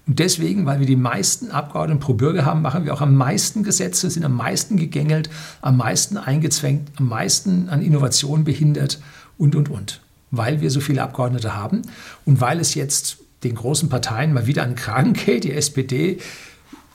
Und 0.08 0.20
deswegen, 0.20 0.66
weil 0.66 0.80
wir 0.80 0.88
die 0.88 0.96
meisten 0.96 1.52
Abgeordneten 1.52 2.00
pro 2.00 2.14
Bürger 2.14 2.44
haben, 2.44 2.62
machen 2.64 2.84
wir 2.84 2.94
auch 2.94 3.02
am 3.02 3.16
meisten 3.16 3.64
Gesetze, 3.64 4.10
sind 4.10 4.26
am 4.26 4.36
meisten 4.36 4.76
gegängelt, 4.76 5.30
am 5.62 5.78
meisten 5.78 6.18
eingezwängt, 6.18 6.90
am 6.98 7.08
meisten 7.08 7.70
an 7.70 7.82
Innovation 7.82 8.44
behindert 8.44 9.00
und, 9.38 9.56
und, 9.56 9.70
und. 9.70 10.02
Weil 10.32 10.62
wir 10.62 10.72
so 10.72 10.80
viele 10.80 11.04
Abgeordnete 11.04 11.56
haben 11.56 11.84
und 12.26 12.42
weil 12.42 12.60
es 12.60 12.74
jetzt 12.74 13.20
den 13.44 13.56
großen 13.56 13.90
Parteien 13.90 14.34
mal 14.34 14.48
wieder 14.48 14.64
an 14.64 14.72
den 14.72 14.76
Kragen 14.76 15.14
geht. 15.14 15.44
Die 15.44 15.54
SPD 15.54 16.18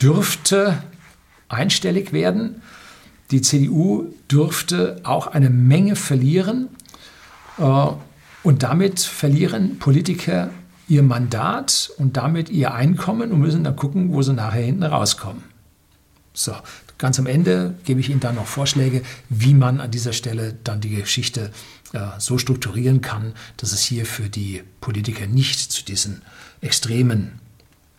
dürfte 0.03 0.83
einstellig 1.49 2.13
werden. 2.13 2.63
Die 3.31 3.43
CDU 3.43 4.13
dürfte 4.31 5.01
auch 5.05 5.29
eine 5.29 5.51
Menge 5.51 5.97
verlieren. 5.97 6.69
Äh, 7.59 7.87
und 8.43 8.63
damit 8.63 9.01
verlieren 9.01 9.79
Politiker 9.79 10.51
ihr 10.89 11.03
Mandat 11.03 11.91
und 11.99 12.17
damit 12.17 12.51
ihr 12.51 12.75
Einkommen 12.75 13.33
und 13.33 13.41
müssen 13.41 13.65
dann 13.65 13.77
gucken, 13.77 14.13
wo 14.13 14.23
sie 14.23 14.33
nachher 14.33 14.63
hinten 14.63 14.83
rauskommen. 14.83 15.43
So, 16.33 16.55
ganz 16.99 17.19
am 17.19 17.27
Ende 17.27 17.75
gebe 17.85 18.01
ich 18.01 18.11
Ihnen 18.11 18.21
dann 18.21 18.35
noch 18.35 18.47
Vorschläge, 18.47 19.03
wie 19.29 19.55
man 19.55 19.81
an 19.81 19.91
dieser 19.91 20.13
Stelle 20.13 20.57
dann 20.65 20.81
die 20.81 20.91
Geschichte 20.91 21.53
äh, 21.93 22.01
so 22.19 22.39
strukturieren 22.39 23.01
kann, 23.01 23.35
dass 23.57 23.73
es 23.73 23.83
hier 23.83 24.05
für 24.05 24.29
die 24.29 24.63
Politiker 24.81 25.27
nicht 25.27 25.71
zu 25.71 25.85
diesen 25.85 26.23
extremen 26.61 27.41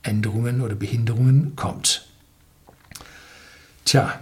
Änderungen 0.04 0.62
oder 0.62 0.76
Behinderungen 0.76 1.56
kommt. 1.56 2.08
Tja, 3.86 4.20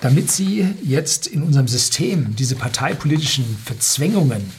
damit 0.00 0.30
Sie 0.30 0.66
jetzt 0.82 1.26
in 1.26 1.42
unserem 1.42 1.68
System 1.68 2.34
diese 2.34 2.56
parteipolitischen 2.56 3.44
Verzwängungen 3.64 4.50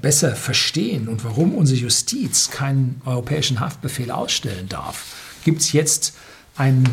besser 0.00 0.34
verstehen 0.34 1.08
und 1.08 1.24
warum 1.24 1.54
unsere 1.54 1.80
Justiz 1.80 2.50
keinen 2.50 3.00
europäischen 3.04 3.60
Haftbefehl 3.60 4.10
ausstellen 4.10 4.68
darf, 4.68 5.04
gibt 5.44 5.60
es 5.60 5.72
jetzt 5.72 6.14
ein, 6.56 6.84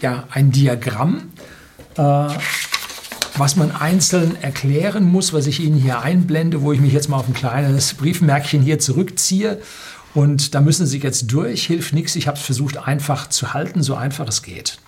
ja, 0.00 0.24
ein 0.30 0.50
Diagramm, 0.50 1.30
äh, 1.96 2.28
was 3.36 3.56
man 3.56 3.70
einzeln 3.70 4.36
erklären 4.42 5.04
muss, 5.04 5.32
was 5.32 5.46
ich 5.46 5.60
Ihnen 5.60 5.76
hier 5.76 6.00
einblende, 6.00 6.62
wo 6.62 6.72
ich 6.72 6.80
mich 6.80 6.92
jetzt 6.92 7.08
mal 7.08 7.18
auf 7.18 7.28
ein 7.28 7.34
kleines 7.34 7.94
Briefmärkchen 7.94 8.62
hier 8.62 8.78
zurückziehe. 8.78 9.60
Und 10.14 10.54
da 10.54 10.60
müssen 10.60 10.86
Sie 10.86 10.98
jetzt 10.98 11.30
durch, 11.30 11.66
hilft 11.66 11.92
nichts. 11.92 12.16
Ich 12.16 12.26
habe 12.26 12.36
es 12.36 12.44
versucht 12.44 12.78
einfach 12.78 13.28
zu 13.28 13.52
halten, 13.54 13.82
so 13.82 13.94
einfach 13.94 14.26
es 14.26 14.42
geht. 14.42 14.78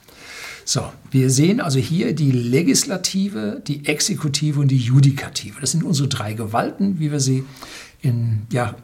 So, 0.73 0.93
wir 1.11 1.31
sehen 1.31 1.61
also 1.61 1.81
hier 1.81 2.15
die 2.15 2.31
Legislative, 2.31 3.61
die 3.67 3.87
Exekutive 3.87 4.61
und 4.61 4.69
die 4.69 4.79
Judikative. 4.79 5.61
Das 5.61 5.73
sind 5.73 5.83
unsere 5.83 6.07
drei 6.07 6.35
Gewalten, 6.35 7.01
wie 7.01 7.11
wir 7.11 7.19
sie 7.19 7.43
in, 8.03 8.43
ja, 8.53 8.77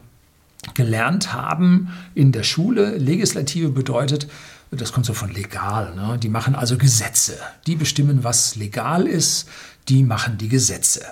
gelernt 0.73 1.31
haben 1.31 1.87
in 2.13 2.33
der 2.33 2.43
Schule. 2.43 2.97
Legislative 2.97 3.69
bedeutet, 3.69 4.27
das 4.69 4.91
kommt 4.91 5.05
so 5.05 5.13
von 5.13 5.31
legal. 5.31 5.95
Ne? 5.95 6.19
Die 6.21 6.27
machen 6.27 6.55
also 6.55 6.77
Gesetze. 6.77 7.37
Die 7.67 7.77
bestimmen, 7.77 8.25
was 8.25 8.57
legal 8.57 9.07
ist. 9.07 9.47
Die 9.87 10.03
machen 10.03 10.37
die 10.37 10.49
Gesetze. 10.49 11.05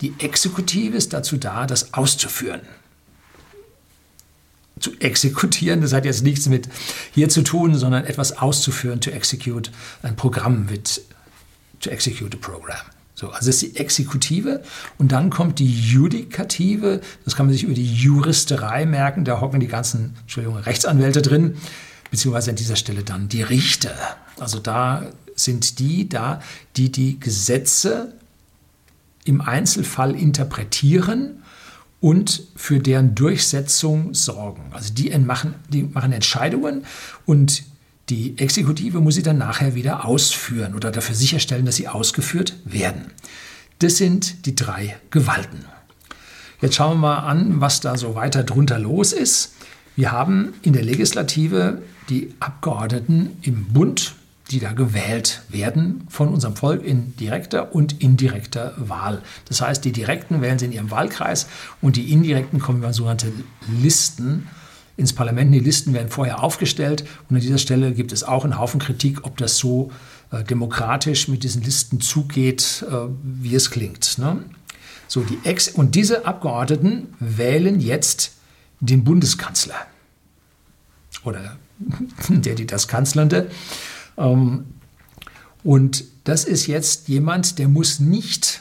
Die 0.00 0.14
Exekutive 0.18 0.96
ist 0.96 1.12
dazu 1.12 1.36
da, 1.36 1.66
das 1.66 1.92
auszuführen. 1.92 2.62
Zu 4.82 4.92
exekutieren, 4.98 5.80
das 5.80 5.94
hat 5.94 6.04
jetzt 6.04 6.22
nichts 6.22 6.46
mit 6.48 6.68
hier 7.12 7.30
zu 7.30 7.42
tun, 7.42 7.74
sondern 7.74 8.04
etwas 8.04 8.36
auszuführen, 8.36 9.00
to 9.00 9.10
execute. 9.10 9.70
Ein 10.02 10.16
Programm 10.16 10.68
wird 10.68 11.00
to 11.80 11.88
execute 11.88 12.34
a 12.34 12.38
program. 12.38 12.76
So, 13.14 13.28
also 13.28 13.46
das 13.46 13.62
ist 13.62 13.62
die 13.62 13.76
Exekutive 13.76 14.62
und 14.98 15.12
dann 15.12 15.30
kommt 15.30 15.60
die 15.60 15.70
Judikative, 15.72 17.00
das 17.24 17.36
kann 17.36 17.46
man 17.46 17.52
sich 17.52 17.62
über 17.62 17.74
die 17.74 17.94
Juristerei 17.94 18.84
merken, 18.84 19.24
da 19.24 19.40
hocken 19.40 19.60
die 19.60 19.68
ganzen, 19.68 20.16
Entschuldigung, 20.22 20.58
Rechtsanwälte 20.58 21.22
drin, 21.22 21.56
beziehungsweise 22.10 22.50
an 22.50 22.56
dieser 22.56 22.74
Stelle 22.74 23.04
dann 23.04 23.28
die 23.28 23.42
Richter. 23.42 23.94
Also 24.40 24.58
da 24.58 25.06
sind 25.36 25.78
die 25.78 26.08
da, 26.08 26.42
die 26.76 26.90
die 26.90 27.20
Gesetze 27.20 28.12
im 29.24 29.40
Einzelfall 29.40 30.16
interpretieren 30.16 31.41
und 32.02 32.42
für 32.56 32.80
deren 32.80 33.14
Durchsetzung 33.14 34.12
sorgen. 34.12 34.64
Also 34.72 34.92
die 34.92 35.16
machen, 35.18 35.54
die 35.68 35.84
machen 35.84 36.12
Entscheidungen 36.12 36.84
und 37.24 37.62
die 38.10 38.36
Exekutive 38.38 39.00
muss 39.00 39.14
sie 39.14 39.22
dann 39.22 39.38
nachher 39.38 39.76
wieder 39.76 40.04
ausführen 40.04 40.74
oder 40.74 40.90
dafür 40.90 41.14
sicherstellen, 41.14 41.64
dass 41.64 41.76
sie 41.76 41.86
ausgeführt 41.86 42.56
werden. 42.64 43.12
Das 43.78 43.96
sind 43.98 44.46
die 44.46 44.56
drei 44.56 44.96
Gewalten. 45.10 45.64
Jetzt 46.60 46.74
schauen 46.74 46.94
wir 46.94 47.08
mal 47.08 47.18
an, 47.18 47.60
was 47.60 47.80
da 47.80 47.96
so 47.96 48.16
weiter 48.16 48.42
drunter 48.42 48.80
los 48.80 49.12
ist. 49.12 49.54
Wir 49.94 50.10
haben 50.10 50.54
in 50.62 50.72
der 50.72 50.82
Legislative 50.82 51.82
die 52.08 52.34
Abgeordneten 52.40 53.36
im 53.42 53.66
Bund, 53.66 54.16
die 54.52 54.60
da 54.60 54.72
gewählt 54.72 55.42
werden 55.48 56.06
von 56.08 56.28
unserem 56.28 56.56
Volk 56.56 56.84
in 56.84 57.16
direkter 57.16 57.74
und 57.74 58.02
indirekter 58.02 58.74
Wahl. 58.76 59.22
Das 59.48 59.62
heißt, 59.62 59.84
die 59.84 59.92
Direkten 59.92 60.42
wählen 60.42 60.58
sie 60.58 60.66
in 60.66 60.72
ihrem 60.72 60.90
Wahlkreis 60.90 61.46
und 61.80 61.96
die 61.96 62.12
Indirekten 62.12 62.60
kommen 62.60 62.78
über 62.78 62.92
sogenannte 62.92 63.32
Listen 63.80 64.48
ins 64.96 65.14
Parlament. 65.14 65.54
Die 65.54 65.60
Listen 65.60 65.94
werden 65.94 66.10
vorher 66.10 66.42
aufgestellt 66.42 67.04
und 67.28 67.36
an 67.36 67.42
dieser 67.42 67.58
Stelle 67.58 67.92
gibt 67.92 68.12
es 68.12 68.24
auch 68.24 68.44
einen 68.44 68.58
Haufen 68.58 68.78
Kritik, 68.78 69.24
ob 69.24 69.38
das 69.38 69.56
so 69.56 69.90
äh, 70.30 70.44
demokratisch 70.44 71.28
mit 71.28 71.44
diesen 71.44 71.62
Listen 71.62 72.00
zugeht, 72.00 72.84
äh, 72.88 72.94
wie 73.22 73.54
es 73.54 73.70
klingt. 73.70 74.18
Ne? 74.18 74.44
So, 75.08 75.22
die 75.22 75.38
Ex 75.44 75.68
und 75.68 75.94
diese 75.94 76.26
Abgeordneten 76.26 77.14
wählen 77.18 77.80
jetzt 77.80 78.32
den 78.80 79.02
Bundeskanzler 79.02 79.86
oder 81.24 81.56
der, 82.28 82.54
die 82.54 82.66
das 82.66 82.88
Kanzlernde. 82.88 83.50
Ähm, 84.16 84.66
und 85.64 86.04
das 86.24 86.44
ist 86.44 86.66
jetzt 86.66 87.08
jemand, 87.08 87.58
der 87.58 87.68
muss 87.68 88.00
nicht 88.00 88.60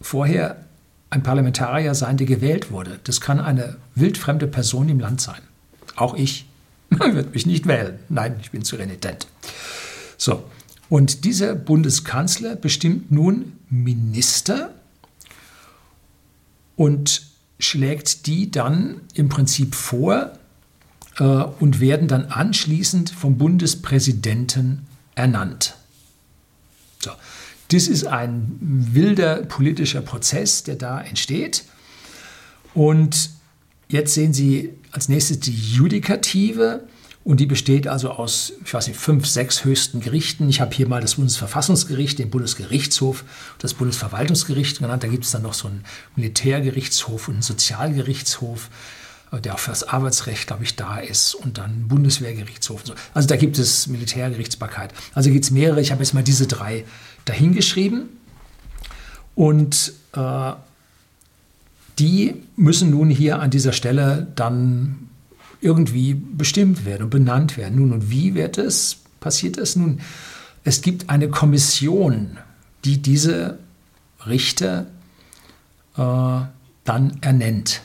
vorher 0.00 0.64
ein 1.10 1.22
Parlamentarier 1.22 1.94
sein, 1.94 2.16
der 2.16 2.26
gewählt 2.26 2.70
wurde. 2.70 3.00
Das 3.04 3.20
kann 3.20 3.40
eine 3.40 3.76
wildfremde 3.94 4.46
Person 4.46 4.88
im 4.88 5.00
Land 5.00 5.20
sein. 5.20 5.40
Auch 5.96 6.14
ich. 6.14 6.46
Wird 6.90 7.34
mich 7.34 7.46
nicht 7.46 7.66
wählen. 7.66 7.98
Nein, 8.08 8.36
ich 8.40 8.50
bin 8.50 8.62
zu 8.62 8.76
renitent. 8.76 9.26
So, 10.16 10.44
und 10.88 11.24
dieser 11.24 11.54
Bundeskanzler 11.54 12.56
bestimmt 12.56 13.10
nun 13.10 13.52
Minister 13.68 14.70
und 16.76 17.26
schlägt 17.58 18.26
die 18.26 18.50
dann 18.50 19.00
im 19.14 19.28
Prinzip 19.28 19.74
vor 19.74 20.32
äh, 21.18 21.24
und 21.24 21.80
werden 21.80 22.08
dann 22.08 22.26
anschließend 22.26 23.10
vom 23.10 23.38
Bundespräsidenten 23.38 24.86
ernannt. 25.14 25.74
So. 27.00 27.10
Das 27.68 27.88
ist 27.88 28.06
ein 28.06 28.56
wilder 28.60 29.36
politischer 29.42 30.00
Prozess, 30.00 30.62
der 30.62 30.76
da 30.76 31.00
entsteht. 31.00 31.64
Und 32.74 33.30
jetzt 33.88 34.14
sehen 34.14 34.32
Sie 34.32 34.70
als 34.92 35.08
nächstes 35.08 35.40
die 35.40 35.54
Judikative. 35.54 36.84
Und 37.24 37.40
die 37.40 37.46
besteht 37.46 37.88
also 37.88 38.10
aus, 38.10 38.52
ich 38.64 38.72
weiß 38.72 38.86
nicht, 38.86 39.00
fünf, 39.00 39.26
sechs 39.26 39.64
höchsten 39.64 39.98
Gerichten. 39.98 40.48
Ich 40.48 40.60
habe 40.60 40.72
hier 40.72 40.86
mal 40.86 41.00
das 41.00 41.16
Bundesverfassungsgericht, 41.16 42.20
den 42.20 42.30
Bundesgerichtshof, 42.30 43.24
das 43.58 43.74
Bundesverwaltungsgericht 43.74 44.78
genannt. 44.78 45.02
Da 45.02 45.08
gibt 45.08 45.24
es 45.24 45.32
dann 45.32 45.42
noch 45.42 45.54
so 45.54 45.66
einen 45.66 45.82
Militärgerichtshof 46.14 47.26
und 47.26 47.34
einen 47.34 47.42
Sozialgerichtshof, 47.42 48.70
der 49.32 49.54
auch 49.54 49.58
für 49.58 49.70
das 49.70 49.84
Arbeitsrecht, 49.84 50.46
glaube 50.46 50.64
ich, 50.64 50.76
da 50.76 50.98
ist. 50.98 51.34
Und 51.34 51.58
dann 51.58 51.88
Bundeswehrgerichtshof. 51.88 52.84
Also 53.12 53.28
da 53.28 53.36
gibt 53.36 53.58
es 53.58 53.86
Militärgerichtsbarkeit. 53.86 54.92
Also 55.14 55.30
gibt 55.30 55.44
es 55.44 55.50
mehrere. 55.50 55.80
Ich 55.80 55.90
habe 55.90 56.02
jetzt 56.02 56.14
mal 56.14 56.22
diese 56.22 56.46
drei 56.46 56.84
dahingeschrieben. 57.24 58.08
Und 59.34 59.92
äh, 60.14 60.52
die 61.98 62.42
müssen 62.56 62.90
nun 62.90 63.10
hier 63.10 63.40
an 63.40 63.50
dieser 63.50 63.72
Stelle 63.72 64.26
dann 64.34 65.08
irgendwie 65.60 66.14
bestimmt 66.14 66.84
werden 66.84 67.04
und 67.04 67.10
benannt 67.10 67.56
werden. 67.56 67.76
Nun, 67.78 67.92
und 67.92 68.10
wie 68.10 68.34
wird 68.34 68.58
es, 68.58 68.98
passiert 69.20 69.58
es? 69.58 69.76
Nun, 69.76 70.00
es 70.64 70.82
gibt 70.82 71.10
eine 71.10 71.28
Kommission, 71.28 72.38
die 72.84 73.00
diese 73.00 73.58
Richter 74.26 74.86
äh, 75.96 76.40
dann 76.84 77.18
ernennt. 77.20 77.82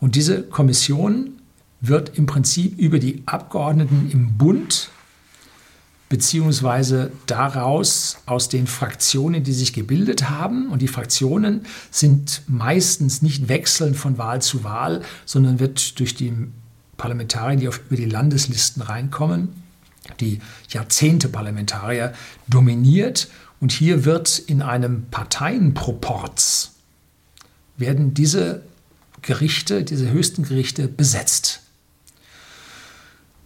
Und 0.00 0.16
diese 0.16 0.42
Kommission 0.42 1.40
wird 1.80 2.16
im 2.18 2.26
Prinzip 2.26 2.78
über 2.78 2.98
die 2.98 3.22
Abgeordneten 3.26 4.10
im 4.12 4.36
Bund 4.36 4.90
beziehungsweise 6.10 7.12
daraus 7.26 8.18
aus 8.26 8.48
den 8.48 8.66
Fraktionen, 8.66 9.44
die 9.44 9.52
sich 9.52 9.72
gebildet 9.72 10.28
haben. 10.28 10.68
Und 10.68 10.82
die 10.82 10.88
Fraktionen 10.88 11.62
sind 11.92 12.42
meistens 12.48 13.22
nicht 13.22 13.48
wechselnd 13.48 13.96
von 13.96 14.18
Wahl 14.18 14.42
zu 14.42 14.64
Wahl, 14.64 15.02
sondern 15.24 15.60
wird 15.60 16.00
durch 16.00 16.16
die 16.16 16.32
Parlamentarier, 16.96 17.56
die 17.56 17.68
auf, 17.68 17.80
über 17.86 17.96
die 17.96 18.06
Landeslisten 18.06 18.82
reinkommen, 18.82 19.50
die 20.18 20.40
Jahrzehnte-Parlamentarier 20.70 22.12
dominiert. 22.48 23.28
Und 23.60 23.70
hier 23.70 24.04
wird 24.04 24.40
in 24.40 24.62
einem 24.62 25.04
Parteienproporz 25.12 26.72
werden 27.76 28.14
diese 28.14 28.62
Gerichte, 29.22 29.84
diese 29.84 30.10
höchsten 30.10 30.44
Gerichte 30.44 30.88
besetzt. 30.88 31.62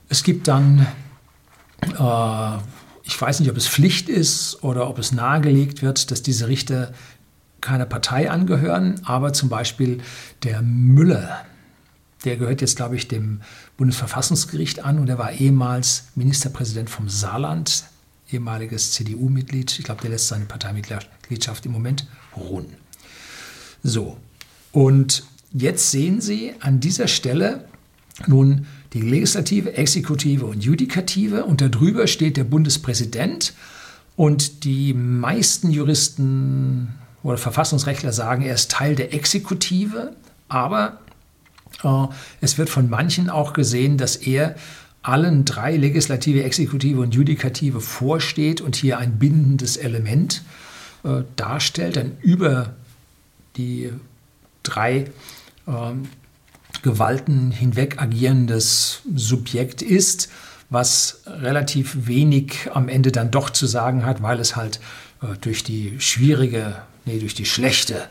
Es 0.08 0.22
gibt 0.22 0.48
dann 0.48 0.86
äh, 1.98 2.58
ich 3.04 3.20
weiß 3.20 3.40
nicht, 3.40 3.50
ob 3.50 3.56
es 3.56 3.68
Pflicht 3.68 4.08
ist 4.08 4.62
oder 4.62 4.88
ob 4.88 4.98
es 4.98 5.12
nahegelegt 5.12 5.82
wird, 5.82 6.10
dass 6.10 6.22
diese 6.22 6.48
Richter 6.48 6.92
keiner 7.60 7.86
Partei 7.86 8.30
angehören, 8.30 9.00
aber 9.04 9.32
zum 9.32 9.48
Beispiel 9.48 10.00
der 10.42 10.62
Müller, 10.62 11.44
der 12.24 12.36
gehört 12.36 12.60
jetzt, 12.60 12.76
glaube 12.76 12.96
ich, 12.96 13.08
dem 13.08 13.42
Bundesverfassungsgericht 13.76 14.84
an 14.84 14.98
und 14.98 15.08
er 15.08 15.18
war 15.18 15.32
ehemals 15.32 16.08
Ministerpräsident 16.14 16.90
vom 16.90 17.08
Saarland, 17.08 17.84
ehemaliges 18.30 18.92
CDU-Mitglied. 18.92 19.78
Ich 19.78 19.84
glaube, 19.84 20.00
der 20.00 20.10
lässt 20.10 20.28
seine 20.28 20.46
Parteimitgliedschaft 20.46 21.66
im 21.66 21.72
Moment 21.72 22.06
ruhen. 22.36 22.66
So, 23.82 24.16
und 24.72 25.24
jetzt 25.54 25.90
sehen 25.90 26.20
Sie 26.20 26.52
an 26.60 26.80
dieser 26.80 27.08
Stelle 27.08 27.64
nun 28.26 28.66
die 28.92 29.00
Legislative, 29.00 29.76
Exekutive 29.76 30.44
und 30.44 30.62
Judikative. 30.62 31.44
Und 31.44 31.60
darüber 31.60 32.06
steht 32.06 32.36
der 32.36 32.44
Bundespräsident. 32.44 33.54
Und 34.16 34.64
die 34.64 34.94
meisten 34.94 35.70
Juristen 35.70 36.94
oder 37.22 37.38
Verfassungsrechtler 37.38 38.12
sagen, 38.12 38.42
er 38.42 38.54
ist 38.54 38.70
Teil 38.70 38.94
der 38.94 39.12
Exekutive, 39.12 40.14
aber 40.48 41.00
äh, 41.82 42.06
es 42.40 42.58
wird 42.58 42.68
von 42.68 42.88
manchen 42.88 43.30
auch 43.30 43.54
gesehen, 43.54 43.98
dass 43.98 44.14
er 44.14 44.54
allen 45.02 45.44
drei 45.44 45.76
Legislative, 45.76 46.44
Exekutive 46.44 47.00
und 47.00 47.14
Judikative 47.14 47.80
vorsteht 47.80 48.60
und 48.60 48.76
hier 48.76 48.98
ein 48.98 49.18
bindendes 49.18 49.76
Element 49.76 50.42
äh, 51.02 51.22
darstellt, 51.36 51.98
ein 51.98 52.16
über 52.22 52.74
die 53.56 53.90
drei 54.62 55.10
äh, 55.66 55.72
Gewalten 56.82 57.50
hinweg 57.50 58.00
agierendes 58.00 59.00
Subjekt 59.14 59.82
ist, 59.82 60.28
was 60.70 61.22
relativ 61.26 62.06
wenig 62.06 62.70
am 62.72 62.88
Ende 62.88 63.12
dann 63.12 63.30
doch 63.30 63.50
zu 63.50 63.66
sagen 63.66 64.04
hat, 64.04 64.22
weil 64.22 64.40
es 64.40 64.56
halt 64.56 64.80
äh, 65.22 65.36
durch 65.40 65.64
die 65.64 66.00
schwierige, 66.00 66.76
nee, 67.04 67.18
durch 67.18 67.34
die 67.34 67.46
schlechte 67.46 68.08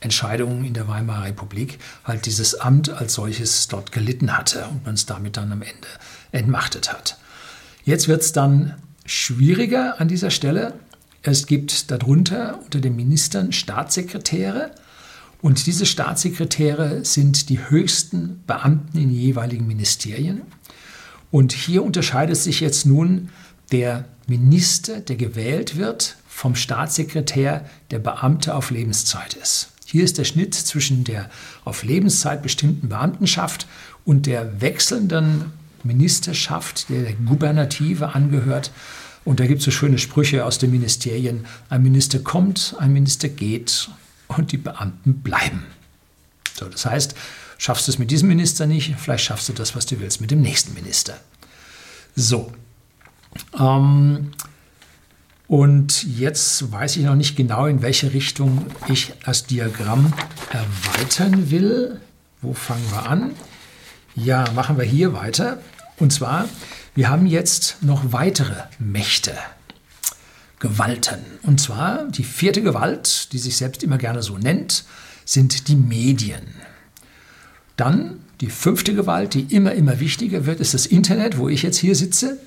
Entscheidung 0.00 0.64
in 0.64 0.74
der 0.74 0.86
Weimarer 0.86 1.24
Republik 1.24 1.78
halt 2.04 2.26
dieses 2.26 2.60
Amt 2.60 2.90
als 2.90 3.14
solches 3.14 3.68
dort 3.68 3.90
gelitten 3.90 4.36
hatte 4.36 4.66
und 4.70 4.84
man 4.84 4.94
es 4.94 5.06
damit 5.06 5.36
dann 5.36 5.50
am 5.50 5.62
Ende 5.62 5.88
entmachtet 6.30 6.92
hat. 6.92 7.18
Jetzt 7.84 8.08
wird 8.08 8.22
es 8.22 8.32
dann 8.32 8.74
schwieriger 9.06 10.00
an 10.00 10.08
dieser 10.08 10.30
Stelle. 10.30 10.74
Es 11.22 11.46
gibt 11.46 11.90
darunter 11.90 12.60
unter 12.64 12.80
den 12.80 12.96
Ministern 12.96 13.52
Staatssekretäre 13.52 14.70
und 15.44 15.66
diese 15.66 15.84
Staatssekretäre 15.84 17.04
sind 17.04 17.50
die 17.50 17.68
höchsten 17.68 18.42
Beamten 18.46 18.96
in 18.96 19.10
jeweiligen 19.10 19.66
Ministerien. 19.66 20.40
Und 21.30 21.52
hier 21.52 21.84
unterscheidet 21.84 22.38
sich 22.38 22.60
jetzt 22.60 22.86
nun 22.86 23.28
der 23.70 24.06
Minister, 24.26 25.00
der 25.00 25.16
gewählt 25.16 25.76
wird, 25.76 26.16
vom 26.26 26.54
Staatssekretär, 26.54 27.68
der 27.90 27.98
Beamte 27.98 28.54
auf 28.54 28.70
Lebenszeit 28.70 29.34
ist. 29.34 29.68
Hier 29.84 30.02
ist 30.02 30.16
der 30.16 30.24
Schnitt 30.24 30.54
zwischen 30.54 31.04
der 31.04 31.28
auf 31.66 31.84
Lebenszeit 31.84 32.42
bestimmten 32.42 32.88
Beamtenschaft 32.88 33.66
und 34.06 34.24
der 34.24 34.62
wechselnden 34.62 35.52
Ministerschaft, 35.82 36.88
der 36.88 37.02
der 37.02 37.12
Gubernative 37.16 38.14
angehört. 38.14 38.72
Und 39.26 39.40
da 39.40 39.46
gibt 39.46 39.58
es 39.58 39.66
so 39.66 39.70
schöne 39.70 39.98
Sprüche 39.98 40.46
aus 40.46 40.56
den 40.56 40.70
Ministerien. 40.70 41.44
Ein 41.68 41.82
Minister 41.82 42.20
kommt, 42.20 42.76
ein 42.78 42.94
Minister 42.94 43.28
geht 43.28 43.90
und 44.28 44.52
die 44.52 44.58
Beamten 44.58 45.20
bleiben. 45.20 45.64
So, 46.54 46.66
das 46.66 46.86
heißt, 46.86 47.14
schaffst 47.58 47.86
du 47.86 47.92
es 47.92 47.98
mit 47.98 48.10
diesem 48.10 48.28
Minister 48.28 48.66
nicht, 48.66 48.94
vielleicht 48.96 49.24
schaffst 49.24 49.48
du 49.48 49.52
das, 49.52 49.74
was 49.74 49.86
du 49.86 50.00
willst, 50.00 50.20
mit 50.20 50.30
dem 50.30 50.40
nächsten 50.40 50.74
Minister. 50.74 51.18
So. 52.14 52.52
Ähm, 53.58 54.32
und 55.46 56.04
jetzt 56.04 56.72
weiß 56.72 56.96
ich 56.96 57.04
noch 57.04 57.16
nicht 57.16 57.36
genau, 57.36 57.66
in 57.66 57.82
welche 57.82 58.12
Richtung 58.12 58.66
ich 58.88 59.12
das 59.24 59.46
Diagramm 59.46 60.12
erweitern 60.50 61.50
will. 61.50 62.00
Wo 62.40 62.54
fangen 62.54 62.90
wir 62.90 63.08
an? 63.08 63.32
Ja, 64.14 64.44
machen 64.54 64.78
wir 64.78 64.84
hier 64.84 65.12
weiter. 65.12 65.60
Und 65.98 66.12
zwar, 66.12 66.48
wir 66.94 67.08
haben 67.08 67.26
jetzt 67.26 67.82
noch 67.82 68.12
weitere 68.12 68.54
Mächte, 68.78 69.32
Gewalten. 70.58 71.20
Und 71.42 71.60
zwar 71.60 72.04
die 72.08 72.24
vierte 72.24 72.62
Gewalt, 72.62 73.32
die 73.32 73.38
sich 73.38 73.56
selbst 73.56 73.82
immer 73.82 73.98
gerne 73.98 74.22
so 74.22 74.38
nennt, 74.38 74.84
sind 75.24 75.68
die 75.68 75.76
Medien. 75.76 76.42
Dann 77.76 78.20
die 78.40 78.50
fünfte 78.50 78.94
Gewalt, 78.94 79.34
die 79.34 79.54
immer, 79.54 79.72
immer 79.72 80.00
wichtiger 80.00 80.46
wird, 80.46 80.60
ist 80.60 80.74
das 80.74 80.86
Internet, 80.86 81.38
wo 81.38 81.48
ich 81.48 81.62
jetzt 81.62 81.78
hier 81.78 81.94
sitze. 81.94 82.38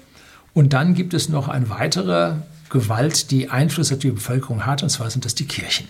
Und 0.53 0.73
dann 0.73 0.93
gibt 0.93 1.13
es 1.13 1.29
noch 1.29 1.47
eine 1.47 1.69
weitere 1.69 2.35
Gewalt, 2.69 3.31
die 3.31 3.49
Einfluss 3.49 3.91
auf 3.91 3.99
die 3.99 4.11
Bevölkerung 4.11 4.65
hat, 4.65 4.83
und 4.83 4.89
zwar 4.89 5.09
sind 5.09 5.25
das 5.25 5.35
die 5.35 5.45
Kirchen. 5.45 5.87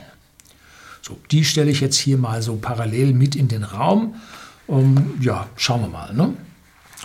So, 1.02 1.18
die 1.32 1.46
stelle 1.46 1.72
ich 1.72 1.80
jetzt 1.80 1.98
hier 1.98 2.18
mal 2.18 2.42
so 2.42 2.58
parallel 2.58 3.14
mit 3.14 3.36
in 3.36 3.48
den 3.48 3.64
Raum. 3.64 4.16
Um, 4.68 5.18
ja, 5.22 5.48
schauen 5.56 5.82
wir 5.82 5.88
mal. 5.88 6.14
Ne? 6.14 6.34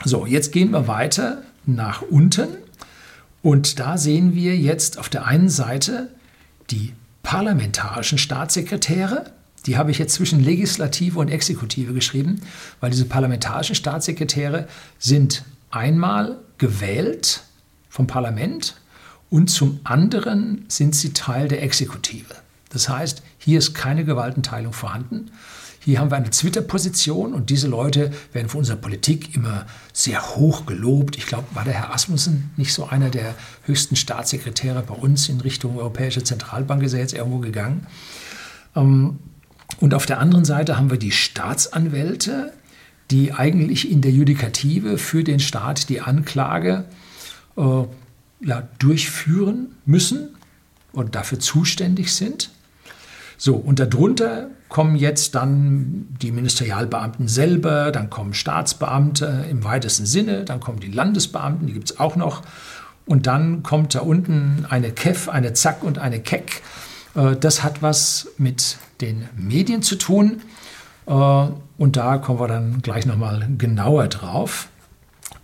So, 0.05 0.27
jetzt 0.27 0.51
gehen 0.51 0.73
wir 0.73 0.89
weiter 0.89 1.43
nach 1.65 2.03
unten 2.03 2.49
und 3.43 3.81
da 3.81 3.99
sehen 3.99 4.35
wir 4.35 4.57
jetzt 4.57 4.99
auf 4.99 5.09
der 5.09 5.27
einen 5.27 5.49
Seite 5.49 6.09
die 6.71 6.93
parlamentarischen 7.23 8.19
Staatssekretäre. 8.19 9.33
Die 9.67 9.77
habe 9.77 9.91
ich 9.91 9.99
jetzt 9.99 10.15
zwischen 10.15 10.43
Legislative 10.43 11.19
und 11.19 11.29
Exekutive 11.29 11.93
geschrieben, 11.93 12.41
weil 12.81 12.91
diese 12.91 13.05
parlamentarischen 13.05 13.75
Staatssekretäre 13.75 14.69
sind 14.99 15.45
einmal 15.71 16.39
gewählt 16.59 17.43
vom 17.89 18.07
Parlament 18.07 18.81
und 19.31 19.49
zum 19.49 19.81
anderen 19.85 20.65
sind 20.69 20.95
sie 20.95 21.13
Teil 21.13 21.49
der 21.49 21.63
Exekutive. 21.63 22.35
Das 22.71 22.89
heißt, 22.89 23.23
hier 23.39 23.59
ist 23.59 23.75
keine 23.75 24.05
Gewaltenteilung 24.05 24.73
vorhanden, 24.73 25.31
hier 25.85 25.99
haben 25.99 26.11
wir 26.13 26.17
eine 26.17 26.31
Twitter-Position 26.31 27.35
und 27.35 27.51
diese 27.51 27.67
Leute 27.67 28.13
werden 28.33 28.49
von 28.49 28.61
unserer 28.61 28.77
Politik 28.77 29.35
immer 29.35 29.67
sehr 29.93 30.37
hoch 30.37 30.65
gelobt. 30.65 31.17
Ich 31.17 31.27
glaube, 31.27 31.47
war 31.55 31.65
der 31.65 31.75
Herr 31.75 31.93
Asmussen 31.93 32.51
nicht 32.57 32.73
so 32.73 32.87
einer 32.87 33.11
der 33.11 33.35
höchsten 33.65 33.97
Staatssekretäre 33.97 34.83
bei 34.83 34.95
uns 34.95 35.29
in 35.29 35.41
Richtung 35.41 35.77
Europäische 35.77 36.23
Zentralbank, 36.23 36.85
ist 36.85 36.93
er 36.93 37.01
jetzt 37.01 37.15
irgendwo 37.15 37.39
gegangen. 37.39 37.87
Ähm, 38.77 39.19
und 39.81 39.95
auf 39.95 40.07
der 40.07 40.21
anderen 40.21 40.45
Seite 40.45 40.77
haben 40.77 40.91
wir 40.91 40.99
die 40.99 41.11
Staatsanwälte, 41.11 42.53
die 43.11 43.33
eigentlich 43.33 43.91
in 43.91 44.03
der 44.03 44.13
Judikative 44.13 44.99
für 44.99 45.25
den 45.25 45.41
Staat 45.41 45.89
die 45.89 46.01
Anklage 46.01 46.85
äh, 47.57 47.85
ja, 48.41 48.69
durchführen 48.79 49.75
müssen 49.85 50.29
und 50.93 51.17
dafür 51.17 51.41
zuständig 51.41 52.13
sind. 52.13 52.51
So, 53.37 53.57
und 53.57 53.81
darunter 53.81 54.51
kommen 54.73 54.97
jetzt 54.97 55.35
dann 55.35 56.07
die 56.23 56.33
Ministerialbeamten 56.33 57.29
selber, 57.29 57.93
dann 57.93 58.09
kommen 58.09 58.33
Staatsbeamte 58.33 59.45
im 59.51 59.65
weitesten 59.65 60.07
Sinne, 60.07 60.45
dann 60.45 60.61
kommen 60.61 60.81
die 60.81 60.91
Landesbeamten, 60.91 61.67
die 61.67 61.75
gibt 61.75 61.91
es 61.91 62.01
auch 62.01 62.17
noch. 62.17 62.43
Und 63.05 63.27
dann 63.27 63.63
kommt 63.63 63.95
da 63.95 64.01
unten 64.01 64.65
eine 64.69 64.91
KEF, 64.91 65.29
eine 65.29 65.53
Zack 65.53 65.85
und 65.85 65.99
eine 65.99 66.21
KEK. 66.21 66.63
Äh, 67.15 67.37
das 67.37 67.63
hat 67.63 67.83
was 67.83 68.29
mit 68.39 68.79
den 69.03 69.29
Medien 69.37 69.83
zu 69.83 69.97
tun. 69.97 70.41
Äh, 71.07 71.13
und 71.13 71.97
da 71.97 72.17
kommen 72.17 72.41
wir 72.41 72.49
dann 72.49 72.81
gleich 72.81 73.05
nochmal 73.05 73.47
genauer 73.59 74.09
drauf. 74.09 74.69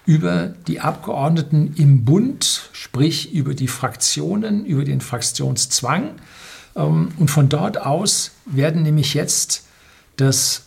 über 0.09 0.47
die 0.65 0.79
Abgeordneten 0.79 1.75
im 1.75 2.03
Bund, 2.03 2.71
sprich 2.73 3.31
über 3.31 3.53
die 3.53 3.67
Fraktionen, 3.67 4.65
über 4.65 4.83
den 4.83 5.01
Fraktionszwang. 5.01 6.15
Ähm, 6.75 7.09
und 7.19 7.29
von 7.29 7.47
dort 7.47 7.79
aus 7.79 8.31
werden 8.47 8.81
nämlich 8.81 9.13
jetzt 9.13 9.67
das, 10.17 10.65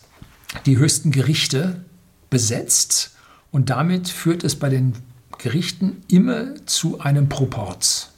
die 0.65 0.77
höchsten 0.77 1.11
Gerichte 1.11 1.83
besetzt. 2.29 3.17
Und 3.51 3.69
damit 3.69 4.07
führt 4.07 4.45
es 4.45 4.55
bei 4.55 4.69
den 4.69 4.93
Gerichten 5.39 6.03
immer 6.07 6.65
zu 6.65 7.01
einem 7.01 7.27
Proporz. 7.27 8.11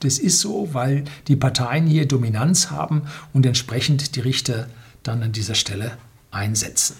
Das 0.00 0.18
ist 0.18 0.40
so, 0.40 0.70
weil 0.72 1.04
die 1.28 1.36
Parteien 1.36 1.86
hier 1.86 2.08
Dominanz 2.08 2.68
haben 2.72 3.02
und 3.32 3.46
entsprechend 3.46 4.16
die 4.16 4.20
Richter 4.20 4.66
dann 5.04 5.22
an 5.22 5.30
dieser 5.30 5.54
Stelle 5.54 5.92
einsetzen. 6.32 6.96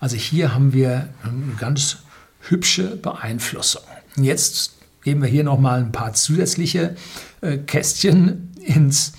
Also 0.00 0.16
hier 0.16 0.56
haben 0.56 0.72
wir 0.72 1.08
eine 1.22 1.54
ganz 1.56 1.98
hübsche 2.40 2.96
Beeinflussung. 2.96 3.82
Jetzt 4.16 4.74
geben 5.02 5.22
wir 5.22 5.28
hier 5.28 5.44
nochmal 5.44 5.80
ein 5.80 5.92
paar 5.92 6.12
zusätzliche 6.12 6.96
äh, 7.40 7.58
Kästchen 7.58 8.50
ins, 8.62 9.12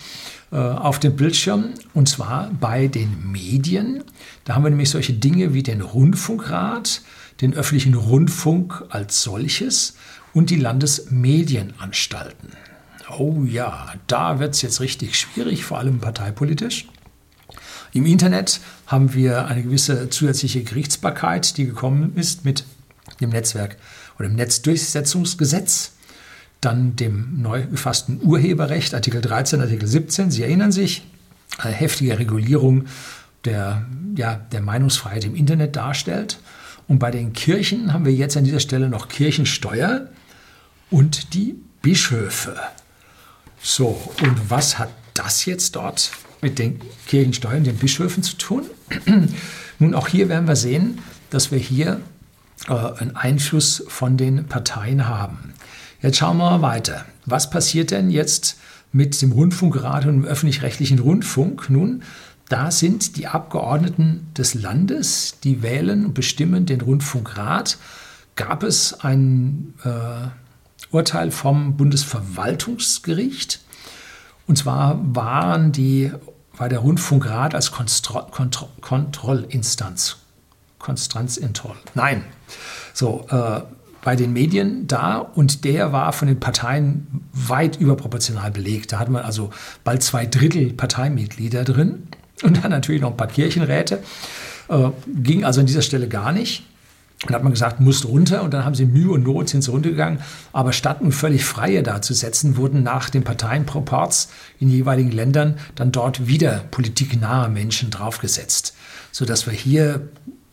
äh, 0.52 0.58
auf 0.58 1.00
den 1.00 1.16
Bildschirm 1.16 1.74
und 1.94 2.10
zwar 2.10 2.52
bei 2.60 2.88
den 2.88 3.32
Medien. 3.32 4.04
Da 4.46 4.56
haben 4.56 4.64
wir 4.64 4.70
nämlich 4.70 4.90
solche 4.90 5.14
Dinge 5.14 5.54
wie 5.54 5.64
den 5.64 5.82
Rundfunkrat, 5.82 7.02
den 7.42 7.54
öffentlichen 7.54 7.94
Rundfunk 7.94 8.84
als 8.90 9.22
solches 9.24 9.96
und 10.34 10.50
die 10.50 10.58
Landesmedienanstalten. 10.58 12.50
Oh 13.18 13.44
ja, 13.44 13.94
da 14.08 14.40
wird 14.40 14.54
es 14.54 14.62
jetzt 14.62 14.82
richtig 14.82 15.18
schwierig, 15.18 15.66
vor 15.66 15.80
allem 15.80 16.00
parteipolitisch. 16.00 16.88
Im 17.92 18.06
Internet 18.06 18.60
haben 18.86 19.14
wir 19.16 19.48
eine 19.48 19.64
gewisse 19.64 20.10
zusätzliche 20.10 20.64
Gerichtsbarkeit, 20.64 21.58
die 21.58 21.66
gekommen 21.66 22.14
ist 22.16 22.46
mit 22.46 22.64
dem 23.20 23.30
Netzwerk 23.30 23.78
oder 24.18 24.28
dem 24.28 24.36
Netzdurchsetzungsgesetz, 24.36 25.94
dann 26.62 26.96
dem 26.96 27.42
neu 27.42 27.66
gefassten 27.68 28.22
Urheberrecht, 28.22 28.94
Artikel 28.94 29.22
13, 29.22 29.62
Artikel 29.62 29.88
17. 29.88 30.32
Sie 30.32 30.44
erinnern 30.44 30.72
sich, 30.72 31.04
eine 31.58 31.74
heftige 31.74 32.20
Regulierung 32.20 32.86
der, 33.46 33.86
ja, 34.16 34.36
der 34.36 34.62
Meinungsfreiheit 34.62 35.26
im 35.26 35.36
Internet 35.36 35.76
darstellt. 35.76 36.40
Und 36.88 37.00
bei 37.00 37.12
den 37.12 37.34
Kirchen 37.34 37.94
haben 37.94 38.06
wir 38.06 38.14
jetzt 38.14 38.36
an 38.36 38.44
dieser 38.44 38.60
Stelle 38.60 38.90
noch 38.90 39.08
Kirchensteuer 39.08 40.08
und 40.90 41.34
die 41.34 41.56
Bischöfe. 41.82 42.56
So, 43.62 44.00
und 44.22 44.50
was 44.50 44.80
hat 44.80 44.90
das 45.14 45.46
jetzt 45.46 45.76
dort 45.76 46.12
mit 46.42 46.60
den 46.60 46.80
Kirchensteuern, 47.08 47.64
den 47.64 47.78
Bischöfen 47.78 48.24
zu 48.24 48.38
tun? 48.38 48.64
Nun, 49.80 49.94
auch 49.94 50.08
hier 50.08 50.30
werden 50.30 50.48
wir 50.48 50.56
sehen, 50.56 51.00
dass 51.30 51.52
wir 51.52 51.60
hier 51.60 52.02
äh, 52.68 52.74
einen 52.74 53.16
Einfluss 53.16 53.84
von 53.88 54.18
den 54.18 54.46
Parteien 54.46 55.08
haben. 55.08 55.54
Jetzt 56.02 56.18
schauen 56.18 56.38
wir 56.38 56.50
mal 56.52 56.62
weiter. 56.62 57.06
Was 57.26 57.50
passiert 57.50 57.92
denn 57.92 58.10
jetzt 58.10 58.58
mit 58.92 59.22
dem 59.22 59.32
Rundfunkrat 59.32 60.06
und 60.06 60.14
dem 60.14 60.26
öffentlich-rechtlichen 60.26 61.00
Rundfunk? 61.00 61.70
Nun, 61.70 62.04
da 62.48 62.72
sind 62.72 63.16
die 63.18 63.28
Abgeordneten 63.28 64.28
des 64.38 64.54
Landes, 64.56 65.36
die 65.44 65.62
wählen 65.62 66.06
und 66.06 66.14
bestimmen 66.14 66.66
den 66.66 66.82
Rundfunkrat. 66.82 67.78
Gab 68.36 68.64
es 68.64 69.02
ein 69.02 69.74
äh, 69.84 70.30
Urteil 70.92 71.32
vom 71.32 71.78
Bundesverwaltungsgericht. 71.78 73.60
Und 74.48 74.58
zwar 74.58 75.00
waren 75.16 75.72
die, 75.72 76.12
war 76.58 76.70
der 76.70 76.80
Rundfunkrat 76.80 77.54
als 77.54 77.72
Kontro 77.72 78.26
Kontro 80.80 80.96
Kontrollinstanz, 80.96 81.36
Konstanzintroll, 81.36 81.76
nein, 81.94 82.24
so, 82.94 83.26
äh, 83.30 83.62
bei 84.02 84.16
den 84.16 84.34
Medien 84.34 84.88
da 84.88 85.18
und 85.18 85.66
der 85.66 85.92
war 85.92 86.14
von 86.14 86.28
den 86.28 86.40
Parteien 86.40 87.22
weit 87.34 87.80
überproportional 87.80 88.50
belegt. 88.52 88.94
Da 88.94 89.00
hat 89.00 89.10
man 89.10 89.24
also 89.24 89.50
bald 89.84 90.04
zwei 90.04 90.26
Drittel 90.26 90.74
Parteimitglieder 90.74 91.64
drin 91.66 92.08
und 92.44 92.64
dann 92.64 92.72
natürlich 92.72 93.02
noch 93.02 93.12
ein 93.12 93.18
paar 93.18 93.28
Kirchenräte. 93.28 94.02
Äh, 94.70 94.90
ging 95.08 95.44
also 95.44 95.60
an 95.60 95.66
dieser 95.66 95.82
Stelle 95.82 96.08
gar 96.08 96.32
nicht. 96.32 96.64
Und 97.28 97.36
hat 97.36 97.44
man 97.44 97.52
gesagt, 97.52 97.82
musst 97.82 98.06
runter. 98.06 98.44
Und 98.44 98.54
dann 98.54 98.64
haben 98.64 98.76
sie 98.76 98.86
Mühe 98.86 99.12
und 99.12 99.24
Not, 99.24 99.50
sind 99.50 99.62
sie 99.62 99.72
runtergegangen. 99.72 100.20
Aber 100.54 100.72
statt 100.72 101.02
nun 101.02 101.12
völlig 101.12 101.44
Freie 101.44 101.84
da 101.84 102.02
zu 102.02 102.14
setzen, 102.14 102.56
wurden 102.56 102.82
nach 102.82 103.10
den 103.10 103.26
Parteienproports 103.26 104.30
in 104.58 104.70
jeweiligen 104.70 105.12
Ländern 105.12 105.58
dann 105.76 105.92
dort 105.92 106.28
wieder 106.28 106.64
politiknahe 106.72 107.50
Menschen 107.50 107.90
draufgesetzt. 107.90 108.74
Sodass 109.12 109.48
wir 109.48 109.54
hier 109.54 110.08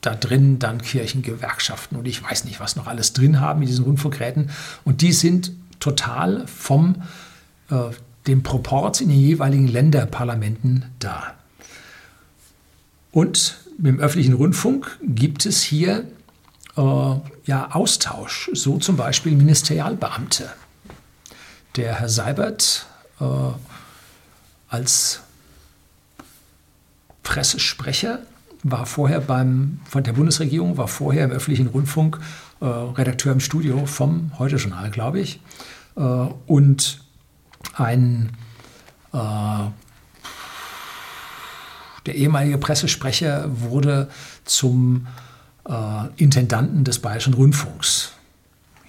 da 0.06 0.14
drin 0.14 0.58
dann 0.58 0.80
Kirchengewerkschaften 0.80 1.98
und 1.98 2.06
ich 2.06 2.22
weiß 2.22 2.44
nicht, 2.44 2.60
was 2.60 2.76
noch 2.76 2.86
alles 2.86 3.12
drin 3.12 3.40
haben 3.40 3.62
in 3.62 3.68
diesen 3.68 3.84
Rundfunkräten. 3.84 4.50
Und 4.84 5.02
die 5.02 5.12
sind 5.12 5.50
total 5.80 6.46
vom 6.46 7.02
äh, 7.70 7.90
dem 8.26 8.42
Proport 8.42 9.00
in 9.00 9.08
den 9.08 9.18
jeweiligen 9.18 9.66
Länderparlamenten 9.66 10.86
da. 11.00 11.34
Und 13.10 13.58
mit 13.78 13.86
dem 13.86 14.00
öffentlichen 14.00 14.34
Rundfunk 14.34 14.98
gibt 15.02 15.44
es 15.44 15.62
hier 15.62 16.04
äh, 16.76 16.80
ja, 17.44 17.70
Austausch, 17.72 18.50
so 18.52 18.78
zum 18.78 18.96
Beispiel 18.96 19.32
Ministerialbeamte. 19.32 20.50
Der 21.76 22.00
Herr 22.00 22.08
Seibert 22.08 22.86
äh, 23.20 23.24
als 24.68 25.20
Pressesprecher 27.22 28.20
war 28.70 28.86
vorher 28.86 29.20
beim, 29.20 29.80
von 29.84 30.02
der 30.02 30.12
Bundesregierung, 30.12 30.76
war 30.76 30.88
vorher 30.88 31.24
im 31.24 31.30
öffentlichen 31.30 31.68
Rundfunk 31.68 32.18
äh, 32.60 32.64
Redakteur 32.64 33.32
im 33.32 33.40
Studio 33.40 33.86
vom 33.86 34.32
Heute-Journal, 34.38 34.90
glaube 34.90 35.20
ich. 35.20 35.40
Äh, 35.96 36.00
und 36.00 37.00
ein 37.74 38.30
äh, 39.12 39.18
der 42.06 42.14
ehemalige 42.14 42.58
Pressesprecher 42.58 43.46
wurde 43.48 44.08
zum 44.44 45.06
äh, 45.68 45.72
Intendanten 46.16 46.84
des 46.84 47.00
Bayerischen 47.00 47.34
Rundfunks. 47.34 48.12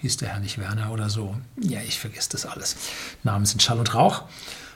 Hieß 0.02 0.18
der 0.18 0.30
Herr 0.30 0.40
nicht 0.40 0.60
Werner 0.60 0.92
oder 0.92 1.10
so. 1.10 1.36
Ja, 1.60 1.80
ich 1.82 2.00
vergesse 2.00 2.30
das 2.32 2.46
alles. 2.46 2.76
Namen 3.24 3.46
sind 3.46 3.64
Schall 3.64 3.80
und 3.80 3.96
Rauch. 3.96 4.24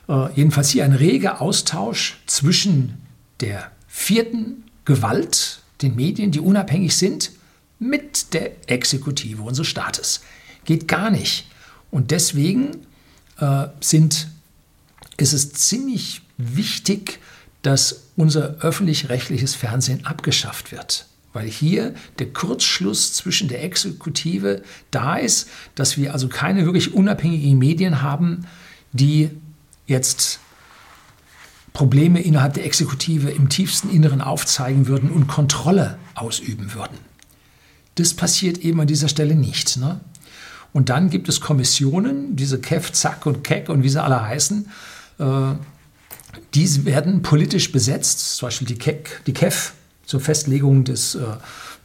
Äh, 0.10 0.32
jedenfalls 0.34 0.70
hier 0.70 0.84
ein 0.84 0.94
reger 0.94 1.42
Austausch 1.42 2.20
zwischen 2.26 3.06
der 3.40 3.72
vierten 3.88 4.64
Gewalt, 4.92 5.62
den 5.82 5.96
Medien, 5.96 6.32
die 6.32 6.42
unabhängig 6.42 6.98
sind, 6.98 7.32
mit 7.80 8.34
der 8.34 8.70
Exekutive 8.70 9.42
unseres 9.42 9.70
Staates. 9.70 10.20
Geht 10.66 10.90
gar 10.90 11.10
nicht. 11.10 11.48
Und 11.92 12.12
deswegen 12.12 12.72
äh, 13.40 13.68
sind, 13.80 14.28
ist 15.16 15.32
es 15.32 15.54
ziemlich 15.54 16.24
wichtig, 16.38 17.20
dass 17.62 18.02
unser 18.18 18.58
öffentlich-rechtliches 18.60 19.56
Fernsehen 19.56 20.06
abgeschafft 20.06 20.74
wird. 20.74 21.06
Weil 21.32 21.48
hier 21.48 21.96
der 22.20 22.28
Kurzschluss 22.34 23.14
zwischen 23.14 23.48
der 23.48 23.64
Exekutive 23.64 24.62
da 24.92 25.16
ist, 25.16 25.48
dass 25.76 25.96
wir 25.96 26.12
also 26.12 26.28
keine 26.28 26.66
wirklich 26.66 26.94
unabhängigen 26.94 27.58
Medien 27.58 28.02
haben, 28.02 28.46
die 28.92 29.30
jetzt 29.88 30.42
Probleme 31.74 32.22
innerhalb 32.22 32.54
der 32.54 32.66
Exekutive 32.66 33.30
im 33.30 33.50
tiefsten 33.50 33.90
Inneren 33.90 34.22
aufzeigen 34.22 34.88
würden 34.88 35.10
und 35.10 35.28
Kontrolle 35.28 35.98
ausüben 36.16 36.74
würden. 36.74 36.98
Das 37.96 38.14
passiert 38.14 38.60
eben 38.60 38.80
an 38.82 38.88
dieser 38.88 39.08
Stelle 39.08 39.36
nicht. 39.36 39.78
Ne? 39.78 40.00
Und 40.74 40.90
dann 40.90 41.10
gibt 41.10 41.30
es 41.30 41.42
Kommissionen, 41.42 42.36
diese 42.36 42.60
KEF, 42.60 42.92
ZAK 42.92 43.26
und 43.26 43.44
KEK 43.44 43.70
und 43.70 43.84
wie 43.84 43.90
sie 43.90 44.02
alle 44.02 44.22
heißen, 44.22 44.70
äh, 45.20 45.54
die 46.54 46.86
werden 46.86 47.22
politisch 47.22 47.72
besetzt, 47.72 48.38
zum 48.38 48.48
Beispiel 48.48 48.68
die, 48.68 48.78
KEK, 48.78 49.22
die 49.26 49.34
KEF 49.34 49.74
zur 50.06 50.20
Festlegung 50.20 50.84
des 50.84 51.16
äh, 51.16 51.24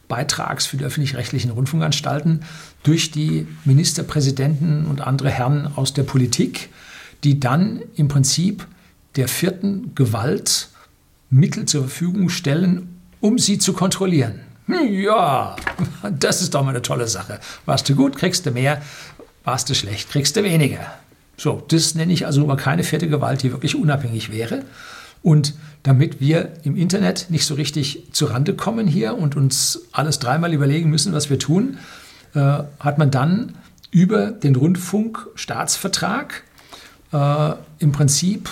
Beitrags 0.09 0.66
für 0.66 0.76
die 0.76 0.84
öffentlich-rechtlichen 0.84 1.51
Rundfunkanstalten 1.51 2.43
durch 2.84 3.11
die 3.11 3.47
Ministerpräsidenten 3.64 4.87
und 4.87 5.01
andere 5.01 5.30
Herren 5.30 5.66
aus 5.74 5.93
der 5.93 6.05
Politik, 6.05 6.70
die 7.24 7.41
dann 7.41 7.82
im 7.97 8.07
Prinzip 8.07 8.66
der 9.16 9.28
vierten 9.28 9.94
Gewalt 9.94 10.68
Mittel 11.30 11.66
zur 11.66 11.82
Verfügung 11.82 12.28
stellen, 12.28 13.00
um 13.20 13.38
sie 13.38 13.58
zu 13.58 13.72
kontrollieren. 13.72 14.40
Hm, 14.66 14.92
ja, 14.92 15.56
das 16.18 16.42
ist 16.42 16.54
doch 16.54 16.62
mal 16.62 16.70
eine 16.70 16.82
tolle 16.82 17.08
Sache. 17.08 17.40
Warst 17.64 17.88
du 17.88 17.94
gut, 17.94 18.16
kriegst 18.16 18.46
du 18.46 18.50
mehr. 18.50 18.82
Warst 19.44 19.70
du 19.70 19.74
schlecht, 19.74 20.10
kriegst 20.10 20.36
du 20.36 20.42
weniger. 20.42 20.80
So, 21.36 21.62
das 21.68 21.94
nenne 21.94 22.12
ich 22.12 22.26
also 22.26 22.42
aber 22.42 22.56
keine 22.56 22.82
vierte 22.82 23.08
Gewalt, 23.08 23.42
die 23.42 23.52
wirklich 23.52 23.76
unabhängig 23.76 24.32
wäre. 24.32 24.64
Und 25.22 25.54
damit 25.82 26.20
wir 26.20 26.52
im 26.62 26.76
Internet 26.76 27.26
nicht 27.30 27.46
so 27.46 27.54
richtig 27.54 28.08
zurande 28.12 28.54
kommen 28.54 28.86
hier 28.86 29.16
und 29.16 29.36
uns 29.36 29.82
alles 29.92 30.18
dreimal 30.18 30.52
überlegen 30.52 30.90
müssen, 30.90 31.12
was 31.12 31.30
wir 31.30 31.38
tun, 31.38 31.78
äh, 32.34 32.40
hat 32.80 32.98
man 32.98 33.10
dann 33.10 33.54
über 33.90 34.30
den 34.30 34.56
Rundfunkstaatsvertrag 34.56 36.42
äh, 37.12 37.52
im 37.78 37.92
Prinzip 37.92 38.50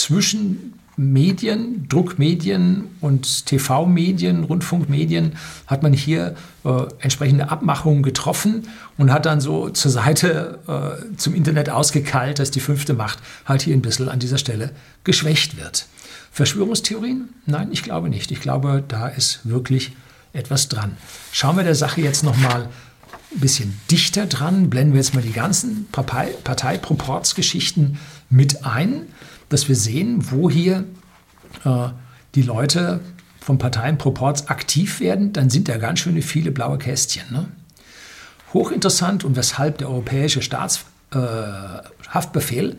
zwischen 0.00 0.74
Medien, 0.96 1.88
Druckmedien 1.88 2.84
und 3.00 3.46
TV-Medien, 3.46 4.44
Rundfunkmedien 4.44 5.32
hat 5.66 5.82
man 5.82 5.92
hier 5.92 6.34
äh, 6.64 6.70
entsprechende 6.98 7.50
Abmachungen 7.50 8.02
getroffen 8.02 8.68
und 8.98 9.12
hat 9.12 9.24
dann 9.24 9.40
so 9.40 9.70
zur 9.70 9.90
Seite 9.90 10.58
äh, 10.66 11.16
zum 11.16 11.34
Internet 11.34 11.70
ausgekeilt, 11.70 12.38
dass 12.38 12.50
die 12.50 12.60
fünfte 12.60 12.92
Macht 12.92 13.18
halt 13.46 13.62
hier 13.62 13.74
ein 13.74 13.82
bisschen 13.82 14.08
an 14.08 14.18
dieser 14.18 14.36
Stelle 14.36 14.72
geschwächt 15.04 15.56
wird. 15.56 15.86
Verschwörungstheorien? 16.32 17.30
Nein, 17.46 17.68
ich 17.72 17.82
glaube 17.82 18.10
nicht. 18.10 18.30
Ich 18.30 18.40
glaube, 18.40 18.84
da 18.86 19.08
ist 19.08 19.40
wirklich 19.44 19.92
etwas 20.32 20.68
dran. 20.68 20.96
Schauen 21.32 21.56
wir 21.56 21.64
der 21.64 21.74
Sache 21.74 22.02
jetzt 22.02 22.24
nochmal 22.24 22.68
ein 23.34 23.40
bisschen 23.40 23.80
dichter 23.90 24.26
dran, 24.26 24.70
blenden 24.70 24.92
wir 24.92 25.00
jetzt 25.00 25.14
mal 25.14 25.22
die 25.22 25.32
ganzen 25.32 25.86
Partei 25.92 26.34
Parteiproportsgeschichten 26.44 27.98
mit 28.28 28.66
ein 28.66 29.06
dass 29.50 29.68
wir 29.68 29.76
sehen, 29.76 30.30
wo 30.30 30.48
hier 30.48 30.84
äh, 31.64 31.88
die 32.34 32.40
Leute 32.42 33.00
von 33.40 33.58
Parteienproports 33.58 34.48
aktiv 34.48 35.00
werden, 35.00 35.34
dann 35.34 35.50
sind 35.50 35.68
da 35.68 35.76
ganz 35.76 35.98
schöne 35.98 36.22
viele 36.22 36.52
blaue 36.52 36.78
Kästchen. 36.78 37.30
Ne? 37.30 37.48
Hochinteressant 38.54 39.24
und 39.24 39.36
weshalb 39.36 39.76
der 39.78 39.90
europäische 39.90 40.40
Staatshaftbefehl 40.40 42.70
äh, 42.70 42.76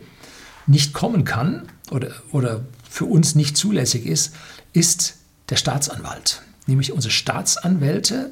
nicht 0.67 0.93
kommen 0.93 1.25
kann 1.25 1.63
oder, 1.91 2.11
oder 2.31 2.61
für 2.89 3.03
uns 3.05 3.35
nicht 3.35 3.55
zulässig 3.57 4.07
ist, 4.07 4.33
ist 4.73 5.17
der 5.49 5.57
Staatsanwalt. 5.57 6.41
Nämlich 6.67 6.93
unsere 6.93 7.11
Staatsanwälte 7.11 8.31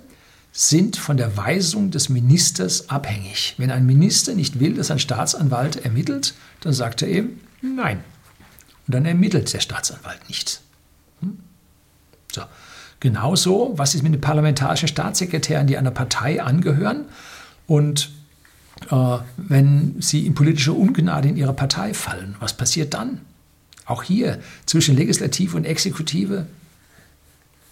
sind 0.52 0.98
von 0.98 1.18
der 1.18 1.38
Weisung 1.38 1.92
des 1.92 2.10
Ministers 2.10 2.90
abhängig. 2.90 3.54
Wenn 3.58 3.70
ein 3.72 3.86
Minister 3.86 4.34
nicht 4.34 4.60
will, 4.60 4.74
dass 4.76 4.92
ein 4.92 5.00
Staatsanwalt 5.00 5.84
ermittelt, 5.84 6.34
dann 6.62 6.74
sagt 6.74 7.02
er 7.02 7.08
eben 7.10 7.42
Nein. 7.62 8.04
Und 8.90 8.96
dann 8.96 9.06
ermittelt 9.06 9.54
der 9.54 9.60
Staatsanwalt 9.60 10.28
nichts. 10.30 10.62
Hm? 11.22 11.38
So. 12.32 12.42
Genauso, 13.00 13.74
was 13.76 13.94
ist 13.94 14.02
mit 14.02 14.16
den 14.16 14.20
parlamentarischen 14.20 14.88
Staatssekretären, 14.88 15.68
die 15.68 15.78
einer 15.78 15.92
Partei 15.92 16.42
angehören 16.42 17.06
und 17.68 18.10
äh, 18.90 19.18
wenn 19.38 20.02
sie 20.02 20.26
in 20.26 20.34
politische 20.34 20.74
Ungnade 20.74 21.30
in 21.30 21.38
ihrer 21.38 21.54
Partei 21.54 21.94
fallen, 21.94 22.36
was 22.40 22.58
passiert 22.58 22.96
dann? 22.96 23.22
Auch 23.86 24.02
hier 24.02 24.40
zwischen 24.66 24.98
Legislative 24.98 25.56
und 25.56 25.66
Exekutive 25.66 26.48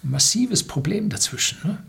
massives 0.04 0.64
Problem 0.64 1.10
dazwischen. 1.10 1.58
Ne? 1.64 1.80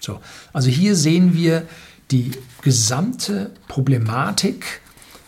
So, 0.00 0.20
also 0.52 0.68
hier 0.68 0.96
sehen 0.96 1.32
wir 1.32 1.62
die 2.10 2.32
gesamte 2.60 3.52
Problematik 3.68 4.80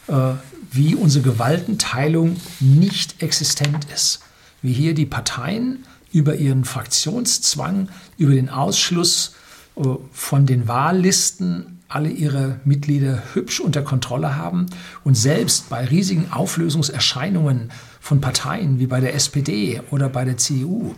äh, 0.09 0.33
wie 0.73 0.95
unsere 0.95 1.25
Gewaltenteilung 1.25 2.37
nicht 2.61 3.23
existent 3.23 3.87
ist. 3.95 4.21
Wie 4.63 4.73
hier 4.73 4.95
die 4.95 5.07
Parteien 5.07 5.85
über 6.13 6.37
ihren 6.37 6.65
Fraktionszwang, 6.65 7.89
über 8.19 8.35
den 8.35 8.49
Ausschluss 8.49 9.35
äh, 9.77 9.83
von 10.13 10.47
den 10.47 10.69
Wahllisten 10.69 11.79
alle 11.91 12.09
ihre 12.09 12.61
Mitglieder 12.65 13.23
hübsch 13.35 13.59
unter 13.61 13.83
Kontrolle 13.83 14.37
haben 14.37 14.67
und 15.03 15.17
selbst 15.17 15.69
bei 15.71 15.85
riesigen 15.85 16.31
Auflösungserscheinungen 16.31 17.73
von 18.01 18.21
Parteien 18.21 18.79
wie 18.79 18.87
bei 18.87 19.01
der 19.01 19.15
SPD 19.15 19.83
oder 19.91 20.09
bei 20.09 20.25
der 20.25 20.37
CDU, 20.37 20.95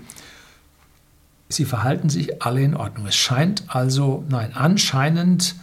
sie 1.49 1.65
verhalten 1.65 2.11
sich 2.11 2.43
alle 2.43 2.63
in 2.63 2.77
Ordnung. 2.77 3.07
Es 3.07 3.17
scheint 3.17 3.65
also, 3.69 4.25
nein, 4.29 4.53
anscheinend 4.55 5.57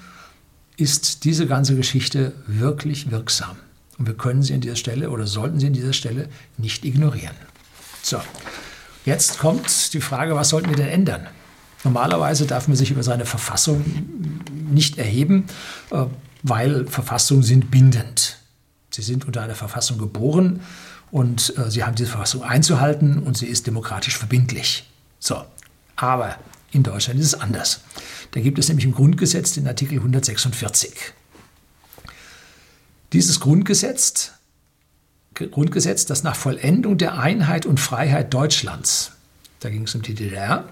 ist 0.78 1.26
diese 1.26 1.46
ganze 1.46 1.76
Geschichte 1.76 2.34
wirklich 2.48 3.12
wirksam. 3.12 3.58
Und 4.00 4.08
wir 4.08 4.16
können 4.16 4.42
sie 4.42 4.54
an 4.54 4.62
dieser 4.62 4.78
Stelle 4.78 5.10
oder 5.10 5.28
sollten 5.28 5.60
sie 5.60 5.68
an 5.68 5.74
dieser 5.74 5.94
Stelle 5.94 6.30
nicht 6.58 6.86
ignorieren. 6.86 7.36
So, 8.02 8.20
jetzt 9.06 9.40
kommt 9.40 9.94
die 9.94 10.00
Frage, 10.00 10.36
was 10.36 10.50
sollten 10.50 10.70
wir 10.70 10.78
denn 10.78 10.88
ändern? 10.88 11.28
Normalerweise 11.84 12.46
darf 12.46 12.68
man 12.68 12.78
sich 12.78 12.92
über 12.92 13.04
seine 13.04 13.26
Verfassung 13.26 13.84
nicht 14.72 14.98
erheben, 14.98 15.46
äh, 15.92 16.06
weil 16.44 16.88
Verfassungen 16.88 17.44
sind 17.44 17.72
bindend. 17.72 18.38
Sie 18.90 19.02
sind 19.02 19.26
unter 19.26 19.42
einer 19.42 19.56
Verfassung 19.56 19.98
geboren 19.98 20.62
und 21.12 21.54
äh, 21.58 21.70
sie 21.70 21.84
haben 21.84 21.96
diese 21.96 22.10
Verfassung 22.10 22.44
einzuhalten 22.44 23.20
und 23.20 23.38
sie 23.38 23.48
ist 23.48 23.68
demokratisch 23.68 24.18
verbindlich. 24.18 24.90
So, 25.20 25.44
aber 25.98 26.38
in 26.72 26.84
Deutschland 26.84 27.20
ist 27.20 27.28
es 27.28 27.40
anders. 27.40 27.82
Da 28.32 28.40
gibt 28.40 28.60
es 28.60 28.70
nämlich 28.70 28.86
im 28.86 28.94
Grundgesetz 28.94 29.54
den 29.54 29.68
Artikel 29.68 29.98
146. 29.98 31.14
Dieses 33.14 33.40
Grundgesetz, 33.40 34.34
Grundgesetz, 35.34 36.06
das 36.06 36.24
nach 36.24 36.36
Vollendung 36.36 36.98
der 36.98 37.18
Einheit 37.18 37.66
und 37.66 37.80
Freiheit 37.80 38.34
Deutschlands, 38.34 39.12
da 39.60 39.70
ging 39.70 39.84
es 39.84 39.96
um 39.96 40.02
die 40.02 40.14
DDR, 40.14 40.70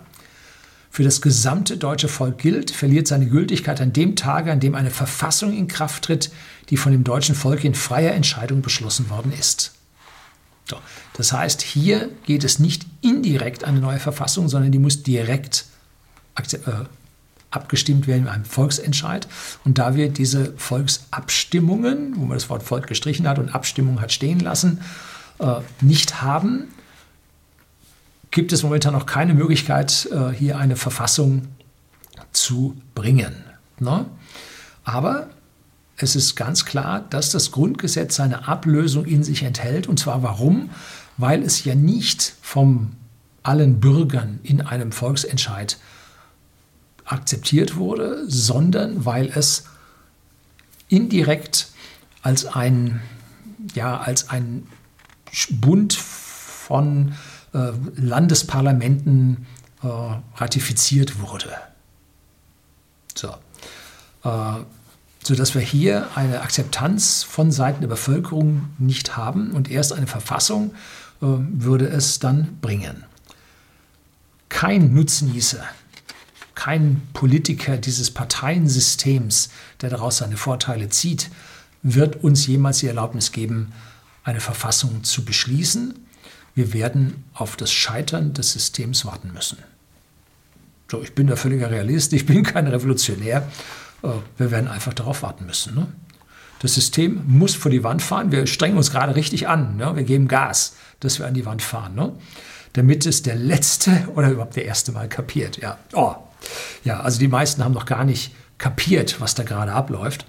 für 0.89 1.03
das 1.03 1.21
gesamte 1.21 1.77
deutsche 1.77 2.07
Volk 2.07 2.39
gilt, 2.39 2.71
verliert 2.71 3.07
seine 3.07 3.27
Gültigkeit 3.27 3.81
an 3.81 3.93
dem 3.93 4.15
Tage, 4.15 4.51
an 4.51 4.59
dem 4.59 4.73
eine 4.73 4.89
Verfassung 4.89 5.55
in 5.55 5.67
Kraft 5.67 6.05
tritt, 6.05 6.31
die 6.69 6.77
von 6.77 6.91
dem 6.91 7.03
deutschen 7.03 7.35
Volk 7.35 7.63
in 7.63 7.75
freier 7.75 8.13
Entscheidung 8.13 8.61
beschlossen 8.61 9.09
worden 9.09 9.31
ist. 9.31 9.73
So, 10.69 10.77
das 11.13 11.31
heißt, 11.31 11.61
hier 11.61 12.09
geht 12.25 12.43
es 12.43 12.59
nicht 12.59 12.85
indirekt 13.01 13.63
an 13.63 13.71
eine 13.71 13.79
neue 13.79 13.99
Verfassung, 13.99 14.49
sondern 14.49 14.71
die 14.71 14.79
muss 14.79 15.03
direkt 15.03 15.65
äh, 16.35 16.45
abgestimmt 17.51 18.07
werden 18.07 18.23
in 18.23 18.29
einem 18.29 18.45
Volksentscheid. 18.45 19.27
Und 19.63 19.77
da 19.77 19.95
wir 19.95 20.09
diese 20.09 20.53
Volksabstimmungen, 20.57 22.15
wo 22.17 22.25
man 22.25 22.37
das 22.37 22.49
Wort 22.49 22.63
Volk 22.63 22.87
gestrichen 22.87 23.27
hat 23.27 23.39
und 23.39 23.55
Abstimmung 23.55 24.01
hat 24.01 24.11
stehen 24.11 24.39
lassen, 24.39 24.81
äh, 25.39 25.61
nicht 25.81 26.21
haben, 26.21 26.67
gibt 28.31 28.51
es 28.51 28.63
momentan 28.63 28.93
noch 28.93 29.05
keine 29.05 29.33
Möglichkeit, 29.33 30.09
äh, 30.11 30.29
hier 30.29 30.57
eine 30.57 30.75
Verfassung 30.75 31.47
zu 32.31 32.75
bringen. 32.93 33.35
Ne? 33.79 34.05
Aber 34.83 35.29
es 35.97 36.15
ist 36.15 36.35
ganz 36.35 36.65
klar, 36.65 37.05
dass 37.09 37.31
das 37.31 37.51
Grundgesetz 37.51 38.15
seine 38.15 38.47
Ablösung 38.47 39.05
in 39.05 39.23
sich 39.23 39.43
enthält. 39.43 39.87
Und 39.87 39.99
zwar 39.99 40.21
warum? 40.21 40.69
Weil 41.17 41.41
es 41.41 41.63
ja 41.63 41.73
nicht 41.73 42.35
von 42.41 42.91
allen 43.41 43.79
Bürgern 43.79 44.39
in 44.43 44.61
einem 44.61 44.91
Volksentscheid 44.91 45.77
akzeptiert 47.07 47.75
wurde, 47.75 48.29
sondern 48.29 49.05
weil 49.05 49.27
es 49.27 49.65
indirekt 50.89 51.69
als 52.21 52.45
ein, 52.45 53.01
ja, 53.73 53.97
als 53.97 54.29
ein 54.29 54.67
Bund 55.49 55.93
von 55.93 57.13
äh, 57.53 57.71
Landesparlamenten 57.95 59.47
äh, 59.83 59.87
ratifiziert 60.35 61.19
wurde. 61.19 61.51
So. 63.15 63.29
Äh, 64.23 64.63
sodass 65.23 65.55
wir 65.55 65.61
hier 65.61 66.07
eine 66.15 66.41
Akzeptanz 66.41 67.23
von 67.23 67.51
Seiten 67.51 67.81
der 67.81 67.87
Bevölkerung 67.87 68.69
nicht 68.77 69.17
haben 69.17 69.51
und 69.51 69.69
erst 69.69 69.91
eine 69.91 70.07
Verfassung 70.07 70.73
äh, 71.21 71.25
würde 71.25 71.87
es 71.87 72.19
dann 72.19 72.57
bringen. 72.61 73.03
Kein 74.49 74.93
Nutznießer, 74.93 75.63
kein 76.57 77.01
Politiker 77.13 77.77
dieses 77.77 78.11
Parteiensystems, 78.11 79.49
der 79.81 79.89
daraus 79.89 80.17
seine 80.17 80.35
Vorteile 80.35 80.89
zieht, 80.89 81.29
wird 81.83 82.23
uns 82.23 82.47
jemals 82.47 82.79
die 82.79 82.87
Erlaubnis 82.87 83.31
geben, 83.31 83.71
eine 84.23 84.41
Verfassung 84.41 85.05
zu 85.05 85.23
beschließen 85.23 85.93
wir 86.57 86.73
werden 86.73 87.23
auf 87.35 87.55
das 87.55 87.71
Scheitern 87.71 88.33
des 88.33 88.53
Systems 88.53 89.05
warten 89.05 89.31
müssen. 89.31 89.59
So, 90.89 91.03
ich 91.03 91.13
bin 91.13 91.27
da 91.27 91.35
völliger 91.35 91.69
Realist, 91.69 92.13
ich 92.13 92.25
bin 92.25 92.41
kein 92.41 92.65
Revolutionär. 92.65 93.47
Äh, 94.01 94.07
wir 94.39 94.49
werden 94.49 94.67
einfach 94.67 94.95
darauf 94.95 95.21
warten 95.21 95.45
müssen. 95.45 95.75
Ne? 95.75 95.85
Das 96.57 96.73
System 96.73 97.21
muss 97.27 97.53
vor 97.53 97.69
die 97.69 97.83
Wand 97.83 98.01
fahren. 98.01 98.31
Wir 98.31 98.47
strengen 98.47 98.75
uns 98.75 98.89
gerade 98.89 99.15
richtig 99.15 99.47
an. 99.47 99.77
Ne? 99.77 99.95
Wir 99.95 100.01
geben 100.01 100.27
Gas, 100.27 100.75
dass 100.99 101.19
wir 101.19 101.27
an 101.27 101.35
die 101.35 101.45
Wand 101.45 101.61
fahren. 101.61 101.93
Ne? 101.93 102.13
Damit 102.73 103.05
es 103.05 103.21
der 103.21 103.35
letzte 103.35 104.07
oder 104.15 104.31
überhaupt 104.31 104.55
der 104.55 104.65
erste 104.65 104.91
Mal 104.91 105.07
kapiert. 105.07 105.57
Ja. 105.57 105.77
Oh. 105.93 106.15
Ja, 106.83 106.99
also 106.99 107.19
die 107.19 107.27
meisten 107.27 107.63
haben 107.63 107.73
noch 107.73 107.85
gar 107.85 108.05
nicht 108.05 108.33
kapiert, 108.57 109.19
was 109.19 109.35
da 109.35 109.43
gerade 109.43 109.73
abläuft. 109.73 110.25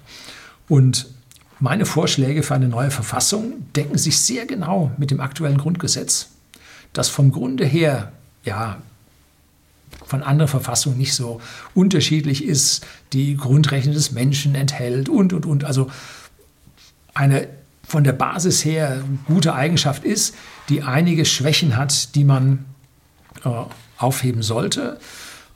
Und 0.67 1.07
meine 1.59 1.85
Vorschläge 1.85 2.43
für 2.43 2.55
eine 2.55 2.69
neue 2.69 2.91
Verfassung 2.91 3.71
decken 3.75 3.97
sich 3.97 4.19
sehr 4.19 4.45
genau 4.45 4.91
mit 4.97 5.11
dem 5.11 5.19
aktuellen 5.19 5.57
Grundgesetz, 5.57 6.29
das 6.93 7.09
vom 7.09 7.31
Grunde 7.31 7.65
her 7.65 8.11
ja 8.43 8.77
von 10.05 10.23
anderen 10.23 10.49
Verfassungen 10.49 10.97
nicht 10.97 11.13
so 11.13 11.41
unterschiedlich 11.73 12.43
ist, 12.43 12.85
die 13.13 13.35
Grundrechte 13.35 13.91
des 13.91 14.11
Menschen 14.11 14.55
enthält 14.55 15.09
und 15.09 15.33
und 15.33 15.45
und. 15.45 15.65
Also 15.65 15.89
eine 17.13 17.47
von 17.87 18.03
der 18.03 18.13
Basis 18.13 18.63
her 18.63 19.03
gute 19.25 19.53
Eigenschaft 19.53 20.03
ist, 20.03 20.35
die 20.69 20.83
einige 20.83 21.25
Schwächen 21.25 21.75
hat, 21.75 22.15
die 22.15 22.23
man 22.23 22.65
äh, 23.43 23.49
aufheben 23.97 24.43
sollte. 24.43 24.99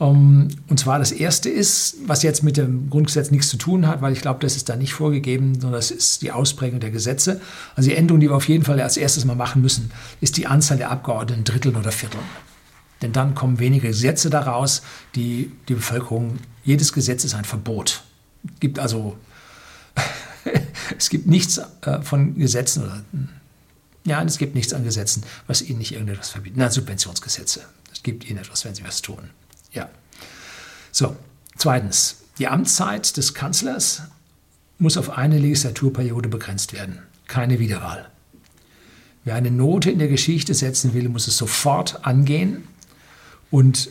Ähm, 0.03 0.49
und 0.67 0.79
zwar 0.79 0.99
das 0.99 1.11
erste 1.11 1.49
ist, 1.49 1.95
was 2.05 2.23
jetzt 2.23 2.43
mit 2.43 2.57
dem 2.57 2.89
Grundgesetz 2.89 3.31
nichts 3.31 3.47
zu 3.47 3.57
tun 3.57 3.87
hat, 3.87 4.01
weil 4.01 4.13
ich 4.13 4.21
glaube, 4.21 4.39
das 4.41 4.55
ist 4.55 4.67
da 4.67 4.75
nicht 4.75 4.93
vorgegeben, 4.93 5.53
sondern 5.53 5.73
das 5.73 5.91
ist 5.91 6.21
die 6.21 6.31
Ausprägung 6.31 6.79
der 6.79 6.91
Gesetze. 6.91 7.39
Also 7.75 7.89
die 7.89 7.95
Änderung, 7.95 8.19
die 8.19 8.29
wir 8.29 8.35
auf 8.35 8.49
jeden 8.49 8.65
Fall 8.65 8.79
als 8.81 8.97
erstes 8.97 9.23
mal 9.25 9.35
machen 9.35 9.61
müssen, 9.61 9.91
ist 10.19 10.37
die 10.37 10.45
Anzahl 10.45 10.77
der 10.77 10.91
Abgeordneten 10.91 11.45
Dritteln 11.45 11.75
oder 11.75 11.91
Vierteln. 11.91 12.23
Denn 13.01 13.13
dann 13.13 13.33
kommen 13.35 13.59
weniger 13.59 13.89
Gesetze 13.89 14.29
daraus, 14.29 14.81
die 15.15 15.51
die 15.67 15.75
Bevölkerung, 15.75 16.37
jedes 16.63 16.93
Gesetz 16.93 17.23
ist 17.23 17.33
ein 17.33 17.45
Verbot. 17.45 18.03
Es 18.45 18.59
gibt 18.59 18.79
also, 18.79 19.17
es 20.97 21.09
gibt 21.09 21.27
nichts 21.27 21.59
äh, 21.81 22.01
von 22.01 22.35
Gesetzen 22.35 22.83
oder, 22.83 23.03
ja, 24.05 24.21
es 24.23 24.37
gibt 24.37 24.53
nichts 24.55 24.73
an 24.73 24.83
Gesetzen, 24.83 25.23
was 25.47 25.61
ihnen 25.61 25.79
nicht 25.79 25.93
irgendetwas 25.93 26.29
verbietet. 26.29 26.57
Na, 26.57 26.69
Subventionsgesetze. 26.69 27.61
Es 27.91 28.03
gibt 28.03 28.29
ihnen 28.29 28.39
etwas, 28.39 28.65
wenn 28.65 28.75
sie 28.75 28.83
was 28.83 29.01
tun. 29.01 29.29
Ja. 29.73 29.89
So, 30.91 31.15
zweitens. 31.57 32.17
Die 32.39 32.47
Amtszeit 32.47 33.15
des 33.15 33.35
Kanzlers 33.35 34.01
muss 34.79 34.97
auf 34.97 35.11
eine 35.11 35.37
Legislaturperiode 35.37 36.29
begrenzt 36.29 36.73
werden. 36.73 36.99
Keine 37.27 37.59
Wiederwahl. 37.59 38.09
Wer 39.23 39.35
eine 39.35 39.51
Note 39.51 39.91
in 39.91 39.99
der 39.99 40.07
Geschichte 40.07 40.53
setzen 40.53 40.93
will, 40.93 41.09
muss 41.09 41.27
es 41.27 41.37
sofort 41.37 42.05
angehen. 42.05 42.67
Und 43.51 43.89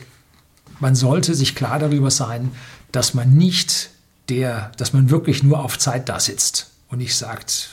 man 0.79 0.95
sollte 0.95 1.35
sich 1.35 1.55
klar 1.55 1.79
darüber 1.79 2.11
sein, 2.11 2.51
dass 2.91 3.13
man 3.13 3.33
nicht 3.33 3.91
der, 4.29 4.71
dass 4.77 4.93
man 4.93 5.09
wirklich 5.09 5.41
nur 5.41 5.63
auf 5.63 5.79
Zeit 5.79 6.09
da 6.09 6.19
sitzt 6.19 6.71
und 6.89 6.99
nicht 6.99 7.15
sagt, 7.15 7.69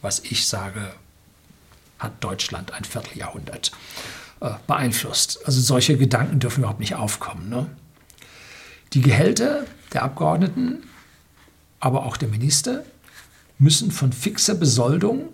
was 0.00 0.20
ich 0.20 0.46
sage, 0.46 0.92
hat 1.98 2.12
Deutschland 2.22 2.72
ein 2.72 2.84
Vierteljahrhundert. 2.84 3.72
Äh, 4.38 4.50
beeinflusst. 4.66 5.40
Also 5.46 5.62
solche 5.62 5.96
Gedanken 5.96 6.40
dürfen 6.40 6.60
überhaupt 6.60 6.80
nicht 6.80 6.94
aufkommen. 6.94 7.48
Ne? 7.48 7.70
Die 8.92 9.00
Gehälter 9.00 9.64
der 9.94 10.02
Abgeordneten, 10.02 10.82
aber 11.80 12.04
auch 12.04 12.18
der 12.18 12.28
Minister, 12.28 12.84
müssen 13.58 13.90
von 13.90 14.12
fixer 14.12 14.54
Besoldung 14.54 15.30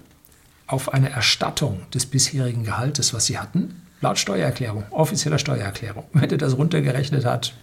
auf 0.69 0.95
eine 0.95 1.11
Erstattung 1.11 1.83
des 1.93 2.07
bisherigen 2.07 2.63
Gehaltes, 2.63 3.13
was 3.13 3.27
sie 3.27 3.41
hatten, 3.41 3.83
laut 4.01 4.19
Steuererklärung, 4.19 4.85
offizieller 4.91 5.41
Steuererklärung, 5.41 6.05
wenn 6.13 6.31
er 6.31 6.39
das 6.39 6.57
runtergerechnet 6.57 7.25
hat, 7.25 7.55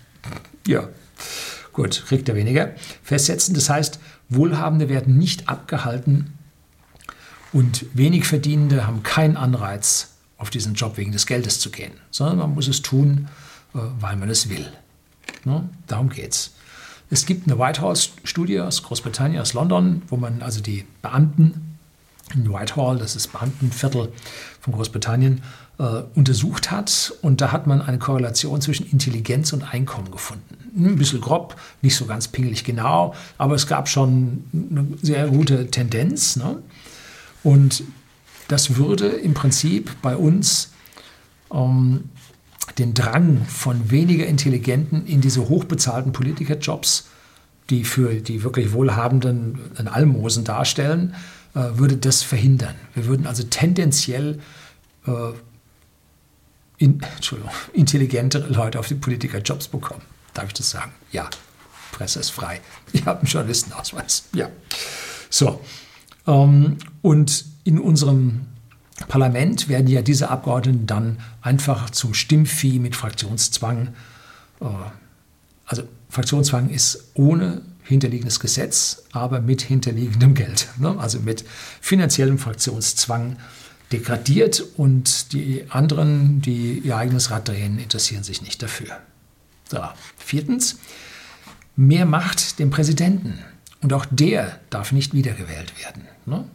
ja, 0.67 0.89
gut, 1.71 2.03
kriegt 2.05 2.27
er 2.27 2.35
weniger, 2.35 2.71
festsetzen. 3.01 3.55
Das 3.55 3.69
heißt, 3.69 4.01
Wohlhabende 4.27 4.89
werden 4.89 5.17
nicht 5.17 5.47
abgehalten 5.47 6.33
und 7.53 7.85
wenig 7.93 8.27
Verdienende 8.27 8.85
haben 8.85 9.03
keinen 9.03 9.37
Anreiz, 9.37 10.18
auf 10.39 10.49
diesen 10.49 10.73
Job 10.73 10.97
wegen 10.97 11.11
des 11.11 11.27
Geldes 11.27 11.59
zu 11.59 11.69
gehen, 11.69 11.91
sondern 12.09 12.37
man 12.37 12.55
muss 12.55 12.67
es 12.67 12.81
tun, 12.81 13.27
äh, 13.75 13.79
weil 13.99 14.15
man 14.15 14.29
es 14.29 14.49
will. 14.49 14.65
Ne? 15.45 15.69
Darum 15.85 16.09
geht's. 16.09 16.53
Es 17.11 17.25
gibt 17.25 17.47
eine 17.47 17.59
White 17.59 17.81
House-Studie 17.81 18.59
aus 18.59 18.83
Großbritannien, 18.83 19.41
aus 19.41 19.53
London, 19.53 20.01
wo 20.07 20.17
man 20.17 20.41
also 20.41 20.61
die 20.61 20.85
Beamten 21.01 21.77
in 22.33 22.51
Whitehall, 22.51 22.97
das 22.97 23.15
ist 23.15 23.31
Beamtenviertel 23.31 24.11
von 24.61 24.73
Großbritannien, 24.73 25.41
äh, 25.79 26.03
untersucht 26.15 26.69
hat. 26.69 27.13
Und 27.21 27.41
da 27.41 27.51
hat 27.51 27.65
man 27.65 27.81
eine 27.81 27.97
Korrelation 27.97 28.61
zwischen 28.61 28.89
Intelligenz 28.91 29.53
und 29.53 29.63
Einkommen 29.63 30.11
gefunden. 30.11 30.57
Ein 30.75 30.97
bisschen 30.97 31.21
grob, 31.21 31.55
nicht 31.81 31.95
so 31.95 32.05
ganz 32.05 32.27
pingelig 32.27 32.63
genau, 32.63 33.15
aber 33.37 33.55
es 33.55 33.65
gab 33.65 33.89
schon 33.89 34.43
eine 34.53 34.85
sehr 35.01 35.27
gute 35.27 35.71
Tendenz. 35.71 36.35
Ne? 36.35 36.57
Und 37.43 37.83
das 38.49 38.75
würde 38.75 39.07
im 39.07 39.33
Prinzip 39.33 40.01
bei 40.01 40.17
uns 40.17 40.71
ähm, 41.53 42.09
den 42.77 42.93
Drang 42.93 43.45
von 43.45 43.91
weniger 43.91 44.25
Intelligenten 44.25 45.05
in 45.05 45.21
diese 45.21 45.47
hochbezahlten 45.47 46.11
Politikerjobs, 46.11 47.07
die 47.69 47.83
für 47.83 48.15
die 48.15 48.43
wirklich 48.43 48.73
Wohlhabenden 48.73 49.59
ein 49.77 49.87
Almosen 49.87 50.43
darstellen, 50.43 51.15
äh, 51.53 51.59
würde 51.73 51.97
das 51.97 52.23
verhindern. 52.23 52.75
Wir 52.95 53.05
würden 53.05 53.27
also 53.27 53.43
tendenziell 53.43 54.39
äh, 55.05 55.11
in, 56.79 57.01
intelligentere 57.73 58.47
Leute 58.51 58.79
auf 58.79 58.87
die 58.87 58.95
Politikerjobs 58.95 59.67
bekommen. 59.67 60.01
Darf 60.33 60.47
ich 60.47 60.53
das 60.53 60.69
sagen? 60.71 60.91
Ja. 61.11 61.29
Presse 61.91 62.19
ist 62.19 62.29
frei. 62.29 62.61
Ich 62.93 63.05
habe 63.05 63.19
einen 63.19 63.27
Journalistenausweis. 63.27 64.25
Ja. 64.33 64.49
So. 65.29 65.59
Ähm, 66.27 66.77
und 67.01 67.45
in 67.69 67.77
unserem 67.77 68.47
Parlament 69.07 69.69
werden 69.69 69.87
ja 69.87 70.01
diese 70.01 70.29
Abgeordneten 70.29 70.87
dann 70.87 71.19
einfach 71.39 71.91
zum 71.91 72.15
Stimmvieh 72.15 72.79
mit 72.79 72.95
Fraktionszwang. 72.95 73.89
Äh, 74.59 74.65
also 75.65 75.83
Fraktionszwang 76.09 76.69
ist 76.71 77.11
ohne 77.13 77.61
hinterliegendes 77.83 78.39
Gesetz, 78.39 79.03
aber 79.11 79.39
mit 79.39 79.61
hinterliegendem 79.61 80.33
Geld. 80.33 80.67
Ne? 80.79 80.95
Also 80.97 81.19
mit 81.19 81.45
finanziellem 81.79 82.39
Fraktionszwang 82.39 83.37
degradiert 83.91 84.63
und 84.75 85.31
die 85.33 85.65
anderen, 85.69 86.41
die 86.41 86.79
ihr 86.79 86.97
eigenes 86.97 87.29
Rad 87.29 87.47
drehen, 87.49 87.77
interessieren 87.77 88.23
sich 88.23 88.41
nicht 88.41 88.63
dafür. 88.63 88.97
So. 89.69 89.79
Viertens, 90.17 90.79
mehr 91.75 92.07
Macht 92.07 92.57
dem 92.57 92.71
Präsidenten. 92.71 93.37
Und 93.81 93.93
auch 93.93 94.07
der 94.09 94.59
darf 94.71 94.91
nicht 94.91 95.13
wiedergewählt 95.13 95.73
werden. 95.79 96.07
Ne? 96.25 96.45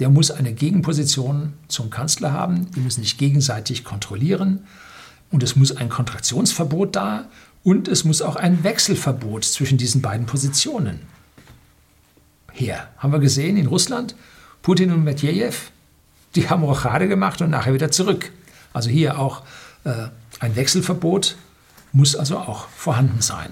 Der 0.00 0.10
muss 0.10 0.30
eine 0.30 0.52
Gegenposition 0.52 1.54
zum 1.68 1.90
Kanzler 1.90 2.32
haben. 2.32 2.70
Die 2.72 2.80
müssen 2.80 3.02
sich 3.02 3.18
gegenseitig 3.18 3.84
kontrollieren. 3.84 4.66
Und 5.30 5.42
es 5.42 5.56
muss 5.56 5.76
ein 5.76 5.88
Kontraktionsverbot 5.88 6.94
da 6.94 7.28
und 7.64 7.88
es 7.88 8.04
muss 8.04 8.22
auch 8.22 8.36
ein 8.36 8.62
Wechselverbot 8.62 9.44
zwischen 9.44 9.78
diesen 9.78 10.02
beiden 10.02 10.26
Positionen 10.26 11.00
her. 12.52 12.88
Haben 12.98 13.12
wir 13.12 13.18
gesehen 13.18 13.56
in 13.56 13.66
Russland, 13.66 14.14
Putin 14.62 14.92
und 14.92 15.02
Medvedev, 15.02 15.72
die 16.34 16.48
haben 16.48 16.62
Rochade 16.62 17.08
gemacht 17.08 17.40
und 17.40 17.50
nachher 17.50 17.74
wieder 17.74 17.90
zurück. 17.90 18.30
Also 18.72 18.90
hier 18.90 19.18
auch 19.18 19.42
äh, 19.84 20.08
ein 20.40 20.56
Wechselverbot 20.56 21.36
muss 21.92 22.16
also 22.16 22.38
auch 22.38 22.68
vorhanden 22.68 23.22
sein. 23.22 23.50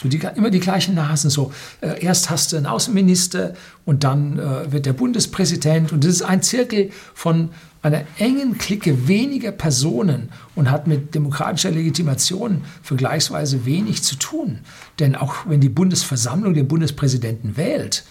So 0.00 0.08
die, 0.08 0.20
immer 0.34 0.50
die 0.50 0.60
gleichen 0.60 0.94
Nasen. 0.94 1.30
So 1.30 1.52
äh, 1.80 2.02
erst 2.02 2.30
hast 2.30 2.52
du 2.52 2.56
einen 2.56 2.66
Außenminister 2.66 3.54
und 3.84 4.04
dann 4.04 4.38
äh, 4.38 4.72
wird 4.72 4.86
der 4.86 4.94
Bundespräsident 4.94 5.92
und 5.92 6.04
das 6.04 6.12
ist 6.12 6.22
ein 6.22 6.42
Zirkel 6.42 6.90
von 7.14 7.50
einer 7.82 8.04
engen 8.18 8.58
Clique 8.58 9.08
weniger 9.08 9.52
Personen 9.52 10.30
und 10.54 10.70
hat 10.70 10.86
mit 10.86 11.14
demokratischer 11.14 11.70
Legitimation 11.70 12.62
vergleichsweise 12.82 13.64
wenig 13.64 14.02
zu 14.02 14.16
tun. 14.16 14.60
Denn 14.98 15.16
auch 15.16 15.46
wenn 15.46 15.60
die 15.60 15.68
Bundesversammlung 15.68 16.54
den 16.54 16.68
Bundespräsidenten 16.68 17.56
wählt, 17.56 18.04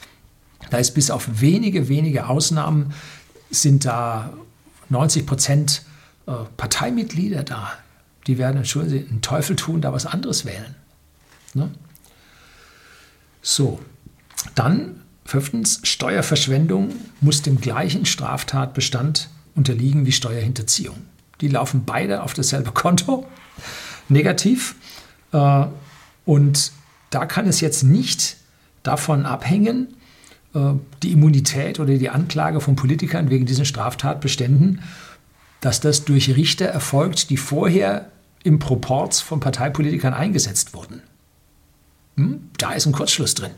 da 0.70 0.78
ist 0.78 0.92
bis 0.92 1.10
auf 1.10 1.42
wenige, 1.42 1.88
wenige 1.88 2.28
Ausnahmen 2.28 2.94
sind 3.50 3.86
da 3.86 4.34
90 4.90 5.26
Prozent 5.26 5.84
äh, 6.28 6.32
Parteimitglieder 6.58 7.44
da. 7.44 7.72
Die 8.28 8.38
werden, 8.38 8.58
entschuldigen 8.58 9.06
Sie, 9.06 9.10
einen 9.10 9.22
Teufel 9.22 9.56
tun, 9.56 9.82
da 9.82 9.94
was 9.94 10.06
anderes 10.06 10.46
wählen. 10.46 10.76
Ne? 11.56 11.72
So, 13.42 13.80
dann 14.56 15.02
fünftens, 15.26 15.82
Steuerverschwendung 15.84 16.90
muss 17.22 17.42
dem 17.42 17.62
gleichen 17.62 18.06
Straftatbestand 18.06 19.30
unterliegen 19.56 20.06
wie 20.06 20.12
Steuerhinterziehung. 20.12 20.98
Die 21.42 21.48
laufen 21.48 21.84
beide 21.86 22.24
auf 22.24 22.34
dasselbe 22.34 22.72
Konto, 22.72 23.26
negativ. 24.10 24.76
Äh, 25.32 25.66
und 26.26 26.72
da 27.10 27.26
kann 27.26 27.48
es 27.48 27.62
jetzt 27.62 27.84
nicht 27.84 28.38
davon 28.84 29.26
abhängen, 29.26 29.96
äh, 30.54 30.74
die 31.04 31.12
Immunität 31.12 31.80
oder 31.80 31.98
die 31.98 32.10
Anklage 32.10 32.62
von 32.62 32.76
Politikern 32.76 33.30
wegen 33.30 33.46
diesen 33.46 33.66
Straftatbeständen, 33.66 34.82
dass 35.62 35.80
das 35.80 36.06
durch 36.06 36.36
Richter 36.36 36.66
erfolgt, 36.66 37.30
die 37.30 37.38
vorher 37.38 38.10
im 38.44 38.60
Proporz 38.60 39.20
von 39.20 39.40
Parteipolitikern 39.40 40.14
eingesetzt 40.14 40.74
wurden. 40.74 41.02
Hm? 42.20 42.50
Da 42.58 42.74
ist 42.74 42.86
ein 42.86 42.92
Kurzschluss 42.92 43.34
drin. 43.34 43.52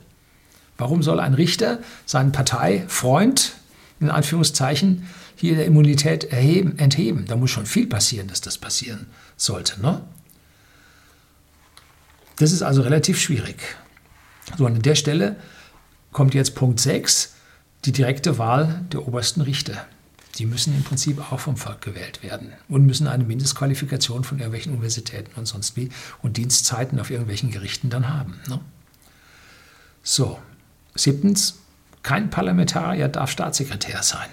Warum 0.78 1.02
soll 1.02 1.20
ein 1.20 1.34
Richter 1.34 1.80
seinen 2.06 2.32
Parteifreund, 2.32 3.54
in 4.00 4.10
Anführungszeichen, 4.10 5.08
hier 5.36 5.56
der 5.56 5.66
Immunität 5.66 6.26
erheben, 6.26 6.78
entheben? 6.78 7.26
Da 7.26 7.36
muss 7.36 7.50
schon 7.50 7.66
viel 7.66 7.88
passieren, 7.88 8.28
dass 8.28 8.42
das 8.42 8.60
passieren 8.60 9.08
sollte. 9.36 9.82
Ne? 9.82 10.02
Das 12.38 12.52
ist 12.52 12.62
also 12.62 12.84
relativ 12.84 13.20
schwierig. 13.20 13.58
So, 14.58 14.66
an 14.68 14.80
der 14.82 14.96
Stelle 14.96 15.38
kommt 16.12 16.36
jetzt 16.36 16.54
Punkt 16.54 16.80
6, 16.80 17.34
die 17.86 17.92
direkte 17.92 18.38
Wahl 18.38 18.86
der 18.92 19.08
obersten 19.08 19.42
Richter. 19.42 19.88
Die 20.38 20.46
müssen 20.46 20.76
im 20.76 20.84
Prinzip 20.84 21.32
auch 21.32 21.40
vom 21.40 21.58
Volk 21.58 21.82
gewählt 21.82 22.24
werden 22.24 22.54
und 22.70 22.86
müssen 22.86 23.08
eine 23.08 23.24
Mindestqualifikation 23.24 24.24
von 24.24 24.40
irgendwelchen 24.40 24.72
Universitäten 24.72 25.38
und 25.38 25.46
sonst 25.46 25.76
wie 25.76 25.90
und 26.22 26.38
Dienstzeiten 26.38 27.00
auf 27.00 27.10
irgendwelchen 27.10 27.52
Gerichten 27.52 27.90
dann 27.90 28.10
haben. 28.10 28.40
Ne? 28.48 28.60
So, 30.04 30.40
siebtens, 30.96 31.60
kein 32.04 32.30
Parlamentarier 32.30 33.08
darf 33.08 33.32
Staatssekretär 33.32 34.02
sein. 34.04 34.30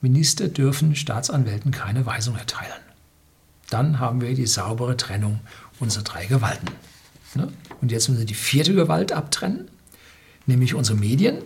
Minister 0.00 0.48
dürfen 0.48 0.94
Staatsanwälten 0.94 1.72
keine 1.72 2.06
Weisung 2.06 2.36
erteilen. 2.36 2.72
Dann 3.70 3.98
haben 3.98 4.20
wir 4.20 4.34
die 4.34 4.46
saubere 4.46 4.96
Trennung 4.96 5.40
unserer 5.80 6.04
drei 6.04 6.26
Gewalten. 6.26 6.68
Ne? 7.34 7.52
Und 7.80 7.90
jetzt 7.90 8.08
müssen 8.08 8.20
wir 8.20 8.26
die 8.26 8.34
vierte 8.34 8.74
Gewalt 8.74 9.12
abtrennen, 9.12 9.68
nämlich 10.46 10.74
unsere 10.74 10.96
Medien 10.96 11.42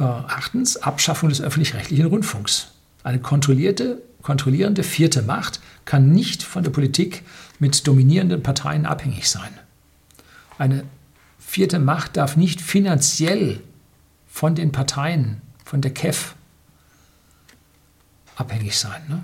äh, 0.00 0.02
achtens, 0.02 0.78
Abschaffung 0.78 1.28
des 1.28 1.40
öffentlich-rechtlichen 1.40 2.06
Rundfunks. 2.06 2.68
Eine 3.04 3.20
kontrollierte, 3.20 4.02
kontrollierende 4.22 4.82
vierte 4.82 5.22
Macht 5.22 5.60
kann 5.84 6.10
nicht 6.10 6.42
von 6.42 6.64
der 6.64 6.70
Politik 6.70 7.22
mit 7.58 7.86
dominierenden 7.86 8.42
Parteien 8.42 8.86
abhängig 8.86 9.28
sein. 9.28 9.50
Eine 10.58 10.84
vierte 11.38 11.78
Macht 11.78 12.16
darf 12.16 12.36
nicht 12.36 12.60
finanziell 12.60 13.60
von 14.26 14.54
den 14.54 14.72
Parteien, 14.72 15.42
von 15.64 15.80
der 15.80 15.92
KEF 15.92 16.34
abhängig 18.36 18.78
sein. 18.78 19.02
Ne? 19.08 19.22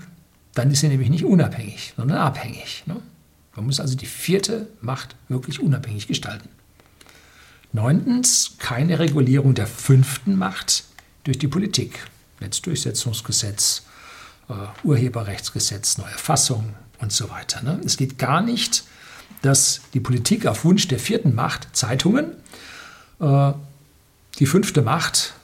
Dann 0.54 0.70
ist 0.70 0.80
sie 0.80 0.88
nämlich 0.88 1.10
nicht 1.10 1.24
unabhängig, 1.24 1.94
sondern 1.96 2.18
abhängig. 2.18 2.82
Ne? 2.86 2.96
Man 3.54 3.66
muss 3.66 3.80
also 3.80 3.96
die 3.96 4.06
vierte 4.06 4.68
Macht 4.82 5.16
wirklich 5.28 5.60
unabhängig 5.60 6.06
gestalten. 6.06 6.48
Neuntens, 7.76 8.56
keine 8.58 8.98
Regulierung 8.98 9.54
der 9.54 9.66
fünften 9.66 10.36
Macht 10.36 10.84
durch 11.24 11.38
die 11.38 11.46
Politik. 11.46 12.00
Netzdurchsetzungsgesetz, 12.40 13.82
äh, 14.48 14.54
Urheberrechtsgesetz, 14.82 15.98
neue 15.98 16.08
Fassung 16.08 16.74
und 16.98 17.12
so 17.12 17.30
weiter. 17.30 17.62
Ne? 17.62 17.80
Es 17.84 17.96
geht 17.96 18.18
gar 18.18 18.40
nicht, 18.40 18.84
dass 19.42 19.82
die 19.92 20.00
Politik 20.00 20.46
auf 20.46 20.64
Wunsch 20.64 20.88
der 20.88 20.98
vierten 20.98 21.34
Macht, 21.34 21.68
Zeitungen, 21.76 22.32
äh, 23.20 23.52
die 24.38 24.46
fünfte 24.46 24.80
Macht 24.82 25.34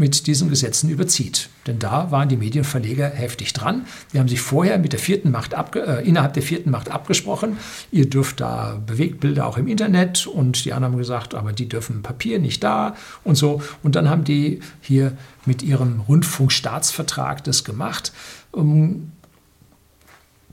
mit 0.00 0.26
diesen 0.26 0.48
Gesetzen 0.48 0.88
überzieht. 0.88 1.50
Denn 1.66 1.78
da 1.78 2.10
waren 2.10 2.30
die 2.30 2.38
Medienverleger 2.38 3.10
heftig 3.10 3.52
dran. 3.52 3.84
Die 4.12 4.18
haben 4.18 4.28
sich 4.28 4.40
vorher 4.40 4.78
mit 4.78 4.92
der 4.92 4.98
vierten 4.98 5.30
Macht 5.30 5.52
äh, 5.52 6.00
innerhalb 6.08 6.32
der 6.32 6.42
vierten 6.42 6.70
Macht 6.70 6.90
abgesprochen. 6.90 7.58
Ihr 7.92 8.08
dürft 8.08 8.40
da 8.40 8.80
Bewegtbilder 8.86 9.46
auch 9.46 9.58
im 9.58 9.68
Internet 9.68 10.26
und 10.26 10.64
die 10.64 10.72
anderen 10.72 10.94
haben 10.94 10.98
gesagt, 10.98 11.34
aber 11.34 11.52
die 11.52 11.68
dürfen 11.68 12.02
Papier 12.02 12.38
nicht 12.38 12.64
da 12.64 12.96
und 13.24 13.34
so. 13.34 13.60
Und 13.82 13.94
dann 13.94 14.08
haben 14.08 14.24
die 14.24 14.60
hier 14.80 15.12
mit 15.44 15.62
ihrem 15.62 16.00
Rundfunkstaatsvertrag 16.00 17.44
das 17.44 17.62
gemacht. 17.64 18.12
Ähm, 18.56 19.12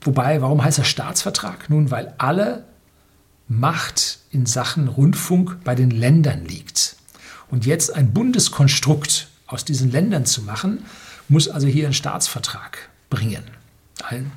wobei, 0.02 0.42
warum 0.42 0.62
heißt 0.62 0.78
das 0.78 0.88
Staatsvertrag? 0.88 1.70
Nun, 1.70 1.90
weil 1.90 2.12
alle 2.18 2.64
Macht 3.48 4.18
in 4.30 4.44
Sachen 4.44 4.88
Rundfunk 4.88 5.64
bei 5.64 5.74
den 5.74 5.90
Ländern 5.90 6.44
liegt. 6.44 6.96
Und 7.50 7.64
jetzt 7.64 7.94
ein 7.94 8.12
Bundeskonstrukt 8.12 9.28
aus 9.48 9.64
diesen 9.64 9.90
Ländern 9.90 10.24
zu 10.26 10.42
machen, 10.42 10.84
muss 11.28 11.48
also 11.48 11.66
hier 11.66 11.86
einen 11.86 11.94
Staatsvertrag 11.94 12.88
bringen. 13.10 13.42
Ein 14.04 14.30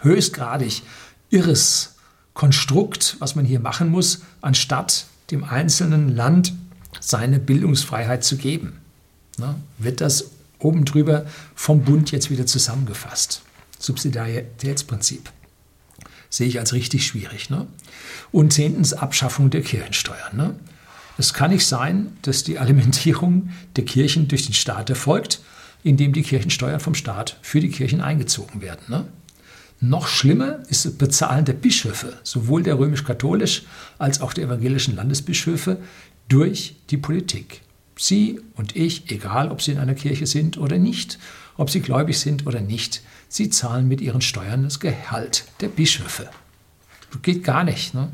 höchstgradig 0.00 0.82
irres 1.28 1.96
Konstrukt, 2.32 3.16
was 3.18 3.34
man 3.34 3.44
hier 3.44 3.60
machen 3.60 3.90
muss, 3.90 4.22
anstatt 4.40 5.06
dem 5.30 5.44
einzelnen 5.44 6.14
Land 6.14 6.54
seine 7.00 7.38
Bildungsfreiheit 7.38 8.24
zu 8.24 8.36
geben. 8.36 8.78
ne, 9.38 9.54
wird 9.78 10.00
das 10.00 10.30
oben 10.58 10.84
drüber 10.84 11.26
vom 11.54 11.82
Bund 11.82 12.10
jetzt 12.12 12.30
wieder 12.30 12.46
zusammengefasst. 12.46 13.42
Subsidiaritätsprinzip 13.78 15.30
sehe 16.30 16.46
ich 16.46 16.58
als 16.58 16.72
richtig 16.72 17.06
schwierig. 17.06 17.50
Ne? 17.50 17.66
Und 18.30 18.52
zehntens 18.52 18.92
Abschaffung 18.92 19.50
der 19.50 19.62
Kirchensteuern. 19.62 20.36
Ne? 20.36 20.54
Es 21.22 21.32
kann 21.32 21.52
nicht 21.52 21.68
sein, 21.68 22.16
dass 22.22 22.42
die 22.42 22.58
Alimentierung 22.58 23.50
der 23.76 23.84
Kirchen 23.84 24.26
durch 24.26 24.46
den 24.46 24.54
Staat 24.54 24.90
erfolgt, 24.90 25.40
indem 25.84 26.12
die 26.12 26.24
Kirchensteuern 26.24 26.80
vom 26.80 26.96
Staat 26.96 27.38
für 27.42 27.60
die 27.60 27.68
Kirchen 27.68 28.00
eingezogen 28.00 28.60
werden. 28.60 28.80
Ne? 28.88 29.06
Noch 29.78 30.08
schlimmer 30.08 30.64
ist 30.68 30.84
das 30.84 30.94
Bezahlen 30.94 31.44
der 31.44 31.52
Bischöfe, 31.52 32.14
sowohl 32.24 32.64
der 32.64 32.76
römisch-katholisch 32.76 33.62
als 33.98 34.20
auch 34.20 34.32
der 34.32 34.46
evangelischen 34.46 34.96
Landesbischöfe, 34.96 35.78
durch 36.26 36.74
die 36.90 36.96
Politik. 36.96 37.60
Sie 37.96 38.40
und 38.56 38.74
ich, 38.74 39.08
egal 39.12 39.52
ob 39.52 39.62
sie 39.62 39.70
in 39.70 39.78
einer 39.78 39.94
Kirche 39.94 40.26
sind 40.26 40.58
oder 40.58 40.78
nicht, 40.78 41.20
ob 41.56 41.70
sie 41.70 41.82
gläubig 41.82 42.18
sind 42.18 42.48
oder 42.48 42.60
nicht, 42.60 43.00
sie 43.28 43.48
zahlen 43.48 43.86
mit 43.86 44.00
ihren 44.00 44.22
Steuern 44.22 44.64
das 44.64 44.80
Gehalt 44.80 45.44
der 45.60 45.68
Bischöfe. 45.68 46.28
Das 47.12 47.22
geht 47.22 47.44
gar 47.44 47.62
nicht. 47.62 47.94
Ne? 47.94 48.10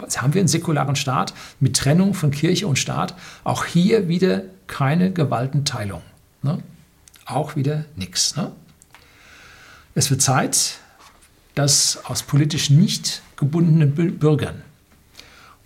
Jetzt 0.00 0.22
haben 0.22 0.32
wir 0.34 0.40
einen 0.40 0.48
säkularen 0.48 0.96
Staat 0.96 1.34
mit 1.60 1.76
Trennung 1.76 2.14
von 2.14 2.30
Kirche 2.30 2.66
und 2.66 2.78
Staat. 2.78 3.14
Auch 3.44 3.64
hier 3.64 4.08
wieder 4.08 4.42
keine 4.66 5.12
Gewaltenteilung. 5.12 6.02
Ne? 6.42 6.62
Auch 7.26 7.56
wieder 7.56 7.84
nichts. 7.96 8.36
Ne? 8.36 8.52
Es 9.94 10.10
wird 10.10 10.22
Zeit, 10.22 10.78
dass 11.54 12.00
aus 12.04 12.22
politisch 12.22 12.70
nicht 12.70 13.22
gebundenen 13.36 14.18
Bürgern, 14.18 14.62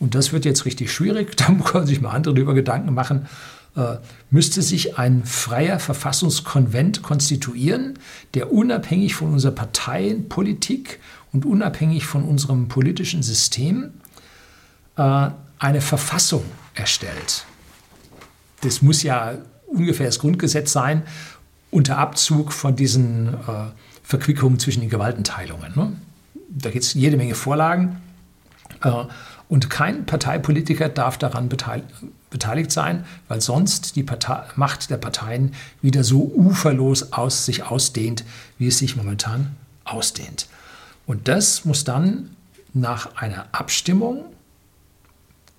und 0.00 0.14
das 0.14 0.32
wird 0.32 0.44
jetzt 0.44 0.64
richtig 0.64 0.92
schwierig, 0.92 1.36
da 1.36 1.46
können 1.46 1.86
sich 1.86 2.00
mal 2.00 2.10
andere 2.10 2.34
darüber 2.34 2.54
Gedanken 2.54 2.94
machen, 2.94 3.26
äh, 3.76 3.96
müsste 4.30 4.62
sich 4.62 4.98
ein 4.98 5.24
freier 5.24 5.78
Verfassungskonvent 5.78 7.02
konstituieren, 7.02 7.98
der 8.34 8.52
unabhängig 8.52 9.14
von 9.14 9.32
unserer 9.32 9.52
Parteienpolitik 9.52 11.00
und 11.32 11.44
unabhängig 11.44 12.06
von 12.06 12.24
unserem 12.24 12.68
politischen 12.68 13.22
System 13.22 13.90
eine 14.98 15.80
Verfassung 15.80 16.44
erstellt. 16.74 17.44
Das 18.62 18.82
muss 18.82 19.02
ja 19.02 19.38
ungefähr 19.66 20.06
das 20.06 20.18
Grundgesetz 20.18 20.72
sein, 20.72 21.02
unter 21.70 21.98
Abzug 21.98 22.52
von 22.52 22.76
diesen 22.76 23.34
äh, 23.34 23.66
Verquickungen 24.02 24.58
zwischen 24.58 24.80
den 24.80 24.90
Gewaltenteilungen. 24.90 25.72
Ne? 25.74 25.92
Da 26.48 26.70
gibt 26.70 26.84
es 26.84 26.94
jede 26.94 27.16
Menge 27.16 27.34
Vorlagen. 27.34 28.00
Äh, 28.82 29.04
und 29.48 29.70
kein 29.70 30.04
Parteipolitiker 30.04 30.90
darf 30.90 31.16
daran 31.16 31.48
beteiligt 31.48 32.70
sein, 32.70 33.06
weil 33.28 33.40
sonst 33.40 33.96
die 33.96 34.02
Partei, 34.02 34.42
Macht 34.56 34.90
der 34.90 34.98
Parteien 34.98 35.54
wieder 35.80 36.04
so 36.04 36.30
uferlos 36.36 37.12
aus 37.14 37.46
sich 37.46 37.64
ausdehnt, 37.64 38.24
wie 38.58 38.68
es 38.68 38.78
sich 38.78 38.96
momentan 38.96 39.56
ausdehnt. 39.84 40.48
Und 41.06 41.28
das 41.28 41.64
muss 41.64 41.84
dann 41.84 42.36
nach 42.74 43.16
einer 43.16 43.46
Abstimmung, 43.52 44.26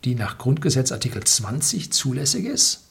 die 0.06 0.16
nach 0.16 0.38
Grundgesetz 0.38 0.92
Artikel 0.92 1.24
20 1.24 1.92
zulässig 1.92 2.46
ist, 2.46 2.90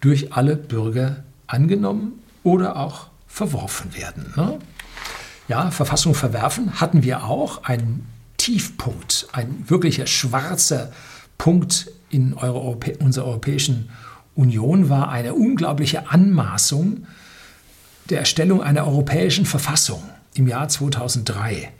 durch 0.00 0.32
alle 0.32 0.56
Bürger 0.56 1.24
angenommen 1.46 2.20
oder 2.42 2.76
auch 2.76 3.08
verworfen 3.26 3.94
werden. 3.94 4.32
Ne? 4.36 4.58
Ja, 5.48 5.70
Verfassung 5.70 6.14
verwerfen 6.14 6.80
hatten 6.80 7.02
wir 7.02 7.24
auch, 7.24 7.64
ein 7.64 8.06
Tiefpunkt, 8.36 9.28
ein 9.32 9.64
wirklicher 9.66 10.06
schwarzer 10.06 10.92
Punkt 11.36 11.90
in 12.10 12.34
Europä 12.34 12.96
unserer 12.98 13.26
Europäischen 13.26 13.90
Union 14.34 14.88
war 14.88 15.08
eine 15.10 15.34
unglaubliche 15.34 16.10
Anmaßung 16.10 17.06
der 18.08 18.20
Erstellung 18.20 18.62
einer 18.62 18.86
europäischen 18.86 19.44
Verfassung 19.44 20.02
im 20.34 20.46
Jahr 20.46 20.68
2003. 20.68 21.72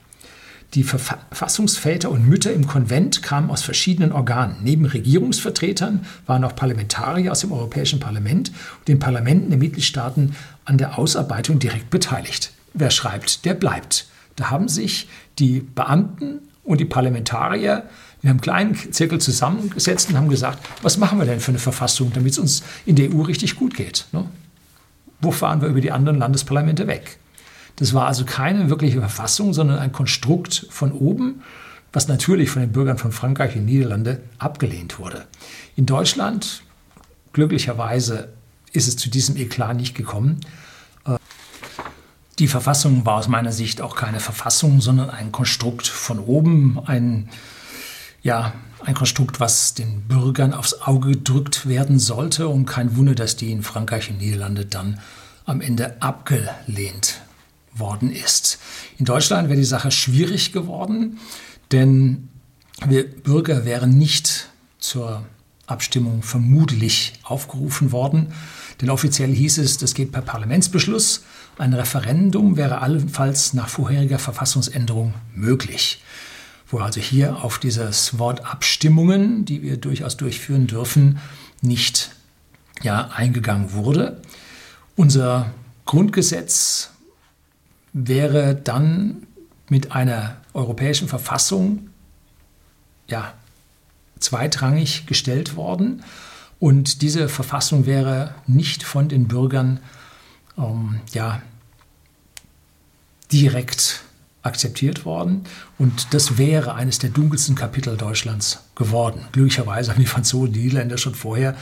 Die 0.74 0.82
Verfassungsväter 0.82 2.10
und 2.10 2.28
Mütter 2.28 2.52
im 2.52 2.66
Konvent 2.66 3.22
kamen 3.22 3.50
aus 3.50 3.62
verschiedenen 3.62 4.12
Organen. 4.12 4.56
Neben 4.62 4.84
Regierungsvertretern 4.84 6.04
waren 6.26 6.44
auch 6.44 6.54
Parlamentarier 6.54 7.32
aus 7.32 7.40
dem 7.40 7.52
Europäischen 7.52 8.00
Parlament 8.00 8.50
und 8.78 8.88
den 8.88 8.98
Parlamenten 8.98 9.48
der 9.48 9.58
Mitgliedstaaten 9.58 10.36
an 10.66 10.76
der 10.76 10.98
Ausarbeitung 10.98 11.58
direkt 11.58 11.88
beteiligt. 11.88 12.52
Wer 12.74 12.90
schreibt, 12.90 13.46
der 13.46 13.54
bleibt. 13.54 14.08
Da 14.36 14.50
haben 14.50 14.68
sich 14.68 15.08
die 15.38 15.60
Beamten 15.60 16.40
und 16.64 16.80
die 16.80 16.84
Parlamentarier 16.84 17.84
in 18.22 18.28
einem 18.28 18.40
kleinen 18.42 18.74
Zirkel 18.92 19.20
zusammengesetzt 19.20 20.10
und 20.10 20.18
haben 20.18 20.28
gesagt, 20.28 20.68
was 20.82 20.98
machen 20.98 21.18
wir 21.18 21.24
denn 21.24 21.40
für 21.40 21.52
eine 21.52 21.58
Verfassung, 21.58 22.12
damit 22.12 22.32
es 22.32 22.38
uns 22.38 22.62
in 22.84 22.96
der 22.96 23.14
EU 23.14 23.22
richtig 23.22 23.56
gut 23.56 23.74
geht? 23.74 24.06
Ne? 24.12 24.26
Wo 25.20 25.30
fahren 25.30 25.62
wir 25.62 25.68
über 25.68 25.80
die 25.80 25.92
anderen 25.92 26.18
Landesparlamente 26.18 26.86
weg? 26.86 27.18
Das 27.78 27.94
war 27.94 28.06
also 28.06 28.24
keine 28.24 28.70
wirkliche 28.70 28.98
Verfassung, 28.98 29.54
sondern 29.54 29.78
ein 29.78 29.92
Konstrukt 29.92 30.66
von 30.68 30.90
oben, 30.90 31.42
was 31.92 32.08
natürlich 32.08 32.50
von 32.50 32.60
den 32.60 32.72
Bürgern 32.72 32.98
von 32.98 33.12
Frankreich 33.12 33.54
und 33.56 33.66
Niederlande 33.66 34.20
abgelehnt 34.38 34.98
wurde. 34.98 35.26
In 35.76 35.86
Deutschland, 35.86 36.62
glücklicherweise, 37.32 38.30
ist 38.72 38.88
es 38.88 38.96
zu 38.96 39.08
diesem 39.08 39.36
Eklat 39.36 39.76
nicht 39.76 39.94
gekommen. 39.94 40.40
Die 42.40 42.48
Verfassung 42.48 43.06
war 43.06 43.14
aus 43.14 43.28
meiner 43.28 43.52
Sicht 43.52 43.80
auch 43.80 43.94
keine 43.94 44.20
Verfassung, 44.20 44.80
sondern 44.80 45.10
ein 45.10 45.30
Konstrukt 45.30 45.86
von 45.86 46.18
oben, 46.18 46.80
ein, 46.84 47.28
ja, 48.22 48.54
ein 48.84 48.94
Konstrukt, 48.94 49.38
was 49.38 49.74
den 49.74 50.02
Bürgern 50.02 50.52
aufs 50.52 50.82
Auge 50.82 51.10
gedrückt 51.10 51.68
werden 51.68 52.00
sollte. 52.00 52.48
Und 52.48 52.66
kein 52.66 52.96
Wunder, 52.96 53.14
dass 53.14 53.36
die 53.36 53.52
in 53.52 53.62
Frankreich 53.62 54.10
und 54.10 54.18
Niederlande 54.18 54.66
dann 54.66 55.00
am 55.46 55.60
Ende 55.60 56.02
abgelehnt 56.02 57.20
worden 57.78 58.12
ist. 58.12 58.58
In 58.98 59.04
Deutschland 59.04 59.48
wäre 59.48 59.58
die 59.58 59.64
Sache 59.64 59.90
schwierig 59.90 60.52
geworden, 60.52 61.18
denn 61.72 62.28
wir 62.86 63.08
Bürger 63.08 63.64
wären 63.64 63.98
nicht 63.98 64.48
zur 64.78 65.24
Abstimmung 65.66 66.22
vermutlich 66.22 67.14
aufgerufen 67.24 67.92
worden. 67.92 68.32
Denn 68.80 68.90
offiziell 68.90 69.32
hieß 69.32 69.58
es, 69.58 69.76
das 69.76 69.94
geht 69.94 70.12
per 70.12 70.22
Parlamentsbeschluss. 70.22 71.24
Ein 71.58 71.74
Referendum 71.74 72.56
wäre 72.56 72.80
allenfalls 72.80 73.52
nach 73.52 73.68
vorheriger 73.68 74.18
Verfassungsänderung 74.18 75.14
möglich. 75.34 76.02
Wo 76.68 76.78
also 76.78 77.00
hier 77.00 77.42
auf 77.42 77.58
dieses 77.58 78.18
Wort 78.18 78.44
Abstimmungen, 78.44 79.44
die 79.44 79.62
wir 79.62 79.76
durchaus 79.76 80.16
durchführen 80.16 80.66
dürfen, 80.66 81.18
nicht 81.60 82.10
ja, 82.82 83.08
eingegangen 83.08 83.72
wurde. 83.72 84.22
Unser 84.94 85.50
Grundgesetz 85.86 86.90
wäre 87.92 88.54
dann 88.54 89.26
mit 89.68 89.92
einer 89.92 90.36
europäischen 90.54 91.08
Verfassung 91.08 91.90
ja, 93.08 93.32
zweitrangig 94.18 95.06
gestellt 95.06 95.56
worden. 95.56 96.02
Und 96.58 97.02
diese 97.02 97.28
Verfassung 97.28 97.86
wäre 97.86 98.34
nicht 98.46 98.82
von 98.82 99.08
den 99.08 99.28
Bürgern 99.28 99.80
ähm, 100.56 101.00
ja, 101.12 101.40
direkt 103.30 104.02
akzeptiert 104.42 105.04
worden. 105.04 105.44
Und 105.78 106.14
das 106.14 106.38
wäre 106.38 106.74
eines 106.74 106.98
der 106.98 107.10
dunkelsten 107.10 107.54
Kapitel 107.54 107.96
Deutschlands 107.96 108.60
geworden. 108.74 109.26
Glücklicherweise 109.32 109.92
haben 109.92 110.00
die 110.00 110.06
Franzosen, 110.06 110.52
die 110.52 110.60
Niederländer 110.60 110.98
schon 110.98 111.14
vorher 111.14 111.54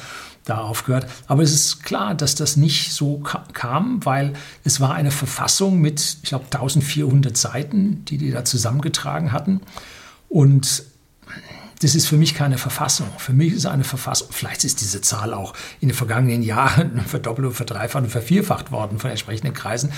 da 0.46 0.58
aufgehört. 0.58 1.06
Aber 1.26 1.42
es 1.42 1.52
ist 1.52 1.82
klar, 1.82 2.14
dass 2.14 2.34
das 2.34 2.56
nicht 2.56 2.92
so 2.92 3.22
kam, 3.52 4.04
weil 4.06 4.32
es 4.64 4.80
war 4.80 4.94
eine 4.94 5.10
Verfassung 5.10 5.80
mit, 5.80 6.18
ich 6.22 6.28
glaube, 6.30 6.46
1400 6.46 7.36
Seiten, 7.36 8.04
die 8.06 8.16
die 8.16 8.30
da 8.30 8.44
zusammengetragen 8.44 9.32
hatten. 9.32 9.60
Und 10.28 10.84
das 11.82 11.94
ist 11.94 12.06
für 12.06 12.16
mich 12.16 12.34
keine 12.34 12.58
Verfassung. 12.58 13.08
Für 13.18 13.32
mich 13.32 13.52
ist 13.52 13.66
eine 13.66 13.84
Verfassung, 13.84 14.28
vielleicht 14.30 14.64
ist 14.64 14.80
diese 14.80 15.00
Zahl 15.00 15.34
auch 15.34 15.52
in 15.80 15.88
den 15.88 15.96
vergangenen 15.96 16.42
Jahren 16.42 17.00
verdoppelt, 17.06 17.52
verdreifacht 17.52 18.04
und 18.04 18.10
vervierfacht 18.10 18.70
worden 18.70 18.98
von 18.98 19.10
entsprechenden 19.10 19.52
Kreisen. 19.52 19.92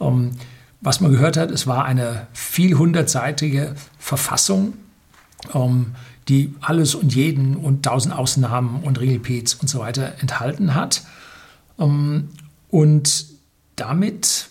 Ähm, 0.00 0.32
was 0.80 1.00
man 1.00 1.12
gehört 1.12 1.36
hat, 1.36 1.52
es 1.52 1.68
war 1.68 1.84
eine 1.84 2.26
vielhundertseitige 2.32 3.76
Verfassung, 4.00 4.74
ähm, 5.54 5.94
die 6.28 6.54
alles 6.60 6.94
und 6.94 7.14
jeden 7.14 7.56
und 7.56 7.84
tausend 7.84 8.14
Ausnahmen 8.14 8.82
und 8.82 9.00
Regelpeats 9.00 9.54
und 9.54 9.68
so 9.68 9.80
weiter 9.80 10.14
enthalten 10.20 10.74
hat. 10.74 11.02
Ähm, 11.78 12.28
und 12.70 13.26
damit 13.76 14.48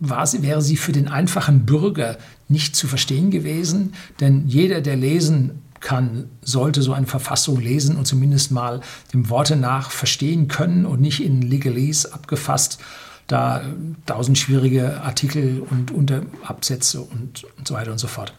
war 0.00 0.26
sie, 0.26 0.42
wäre 0.42 0.62
sie 0.62 0.76
für 0.76 0.92
den 0.92 1.08
einfachen 1.08 1.66
Bürger 1.66 2.16
nicht 2.48 2.74
zu 2.74 2.88
verstehen 2.88 3.30
gewesen, 3.30 3.94
denn 4.18 4.48
jeder, 4.48 4.80
der 4.80 4.96
lesen 4.96 5.62
kann, 5.80 6.28
sollte 6.42 6.82
so 6.82 6.92
eine 6.92 7.06
Verfassung 7.06 7.60
lesen 7.60 7.96
und 7.96 8.06
zumindest 8.06 8.50
mal 8.50 8.80
dem 9.12 9.30
Worte 9.30 9.56
nach 9.56 9.90
verstehen 9.90 10.48
können 10.48 10.84
und 10.86 11.00
nicht 11.00 11.22
in 11.22 11.42
Legalese 11.42 12.12
abgefasst, 12.12 12.78
da 13.26 13.62
tausend 14.06 14.38
schwierige 14.38 15.00
Artikel 15.02 15.60
und 15.60 15.90
Unterabsätze 15.90 17.00
und, 17.00 17.44
und 17.56 17.68
so 17.68 17.74
weiter 17.74 17.92
und 17.92 17.98
so 17.98 18.08
fort. 18.08 18.34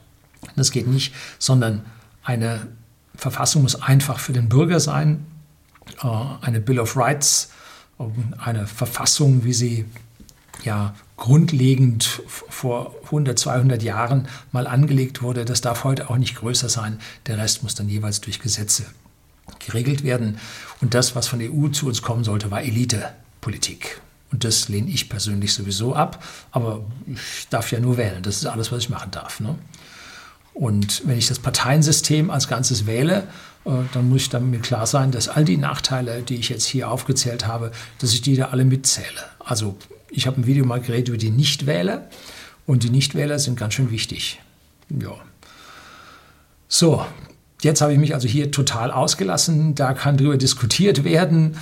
Das 0.55 0.71
geht 0.71 0.87
nicht, 0.87 1.13
sondern 1.39 1.83
eine 2.23 2.67
Verfassung 3.15 3.63
muss 3.63 3.81
einfach 3.81 4.19
für 4.19 4.33
den 4.33 4.49
Bürger 4.49 4.79
sein, 4.79 5.25
äh, 6.03 6.07
eine 6.41 6.61
Bill 6.61 6.79
of 6.79 6.95
Rights 6.95 7.51
eine 8.39 8.67
Verfassung, 8.67 9.43
wie 9.43 9.53
sie 9.53 9.85
ja 10.63 10.95
grundlegend 11.17 12.21
vor 12.27 12.95
100, 13.05 13.37
200 13.37 13.83
Jahren 13.83 14.27
mal 14.51 14.67
angelegt 14.67 15.21
wurde, 15.21 15.45
das 15.45 15.61
darf 15.61 15.83
heute 15.83 16.09
auch 16.09 16.17
nicht 16.17 16.35
größer 16.35 16.69
sein. 16.69 16.99
Der 17.27 17.37
Rest 17.37 17.63
muss 17.63 17.75
dann 17.75 17.89
jeweils 17.89 18.21
durch 18.21 18.39
Gesetze 18.39 18.85
geregelt 19.59 20.03
werden. 20.03 20.37
Und 20.81 20.93
das, 20.93 21.15
was 21.15 21.27
von 21.27 21.39
der 21.39 21.51
EU 21.51 21.67
zu 21.67 21.87
uns 21.87 22.01
kommen 22.01 22.23
sollte, 22.23 22.49
war 22.49 22.61
Elitepolitik. 22.61 24.01
Und 24.31 24.43
das 24.43 24.69
lehne 24.69 24.89
ich 24.89 25.09
persönlich 25.09 25.53
sowieso 25.53 25.93
ab. 25.93 26.23
Aber 26.51 26.85
ich 27.05 27.47
darf 27.49 27.71
ja 27.71 27.79
nur 27.79 27.97
wählen. 27.97 28.23
Das 28.23 28.37
ist 28.37 28.45
alles, 28.45 28.71
was 28.71 28.79
ich 28.79 28.89
machen 28.89 29.11
darf. 29.11 29.39
Ne? 29.39 29.55
Und 30.53 31.03
wenn 31.05 31.17
ich 31.17 31.27
das 31.27 31.39
Parteiensystem 31.39 32.29
als 32.29 32.47
Ganzes 32.47 32.85
wähle, 32.85 33.27
äh, 33.65 33.71
dann 33.93 34.09
muss 34.09 34.23
ich 34.23 34.29
dann 34.29 34.49
mir 34.49 34.59
klar 34.59 34.85
sein, 34.85 35.11
dass 35.11 35.29
all 35.29 35.45
die 35.45 35.57
Nachteile, 35.57 36.21
die 36.21 36.35
ich 36.35 36.49
jetzt 36.49 36.65
hier 36.65 36.89
aufgezählt 36.89 37.47
habe, 37.47 37.71
dass 37.99 38.13
ich 38.13 38.21
die 38.21 38.35
da 38.35 38.49
alle 38.49 38.65
mitzähle. 38.65 39.07
Also 39.39 39.75
ich 40.09 40.27
habe 40.27 40.41
ein 40.41 40.45
Video 40.45 40.65
mal 40.65 40.81
geredet 40.81 41.09
über 41.09 41.17
die 41.17 41.31
Nichtwähler 41.31 42.07
und 42.65 42.83
die 42.83 42.89
Nichtwähler 42.89 43.39
sind 43.39 43.57
ganz 43.57 43.73
schön 43.73 43.91
wichtig. 43.91 44.41
Ja. 44.89 45.13
So, 46.67 47.05
jetzt 47.61 47.81
habe 47.81 47.93
ich 47.93 47.99
mich 47.99 48.13
also 48.13 48.27
hier 48.27 48.51
total 48.51 48.91
ausgelassen. 48.91 49.75
Da 49.75 49.93
kann 49.93 50.17
darüber 50.17 50.37
diskutiert 50.37 51.03
werden. 51.03 51.57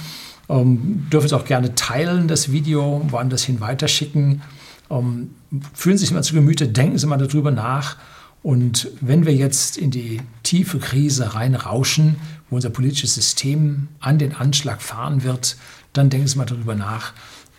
Ähm, 0.50 1.08
dürfen 1.12 1.28
Sie 1.28 1.36
auch 1.36 1.46
gerne 1.46 1.76
teilen, 1.76 2.28
das 2.28 2.52
Video, 2.52 3.06
woanders 3.10 3.44
hin 3.44 3.60
weiterschicken. 3.60 4.42
Ähm, 4.90 5.36
fühlen 5.74 5.98
Sie 5.98 6.06
sich 6.06 6.14
mal 6.14 6.24
zu 6.24 6.34
Gemüte, 6.34 6.68
denken 6.68 6.98
Sie 6.98 7.06
mal 7.06 7.18
darüber 7.18 7.52
nach. 7.52 7.98
Und 8.42 8.90
wenn 9.02 9.26
wir 9.26 9.36
jetzt 9.36 9.78
in 9.78 9.92
die 9.92 10.22
tiefe 10.44 10.80
Krise 10.80 11.36
reinrauschen, 11.36 12.16
wo 12.50 12.56
unser 12.56 12.70
politisches 12.70 13.16
System 13.16 13.90
an 14.00 14.18
den 14.18 14.34
Anschlag 14.34 14.82
fahren 14.82 15.24
wird, 15.24 15.58
dann 15.94 16.10
denken 16.10 16.28
Sie 16.28 16.38
mal 16.38 16.46
darüber 16.46 16.76
nach, 16.76 17.14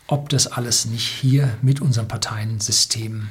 ob 0.07 0.29
das 0.29 0.47
alles 0.47 0.87
nicht 0.87 1.07
hier 1.07 1.57
mit 1.63 1.81
unserem 1.81 2.09
Parteiensystem, 2.09 3.29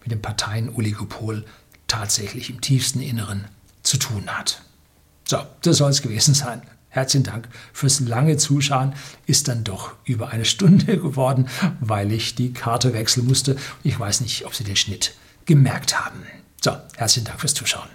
mit 0.00 0.10
dem 0.10 0.22
Parteienoligopol 0.22 1.44
tatsächlich 1.86 2.50
im 2.50 2.60
tiefsten 2.60 3.00
Inneren 3.00 3.44
zu 3.82 3.98
tun 3.98 4.26
hat. 4.26 4.62
So, 5.24 5.38
das 5.62 5.76
soll 5.76 5.90
es 5.90 6.02
gewesen 6.02 6.34
sein. 6.34 6.62
Herzlichen 6.88 7.24
Dank 7.24 7.48
fürs 7.72 8.00
lange 8.00 8.36
Zuschauen. 8.38 8.94
Ist 9.26 9.48
dann 9.48 9.64
doch 9.64 9.94
über 10.04 10.30
eine 10.30 10.44
Stunde 10.44 10.98
geworden, 11.00 11.48
weil 11.80 12.10
ich 12.10 12.34
die 12.34 12.52
Karte 12.52 12.94
wechseln 12.94 13.26
musste. 13.26 13.56
Ich 13.82 13.98
weiß 13.98 14.22
nicht, 14.22 14.46
ob 14.46 14.54
Sie 14.54 14.64
den 14.64 14.76
Schnitt 14.76 15.14
gemerkt 15.44 16.00
haben. 16.00 16.22
So, 16.66 16.76
herzlichen 16.96 17.26
Dank 17.26 17.38
fürs 17.38 17.54
Zuschauen. 17.54 17.88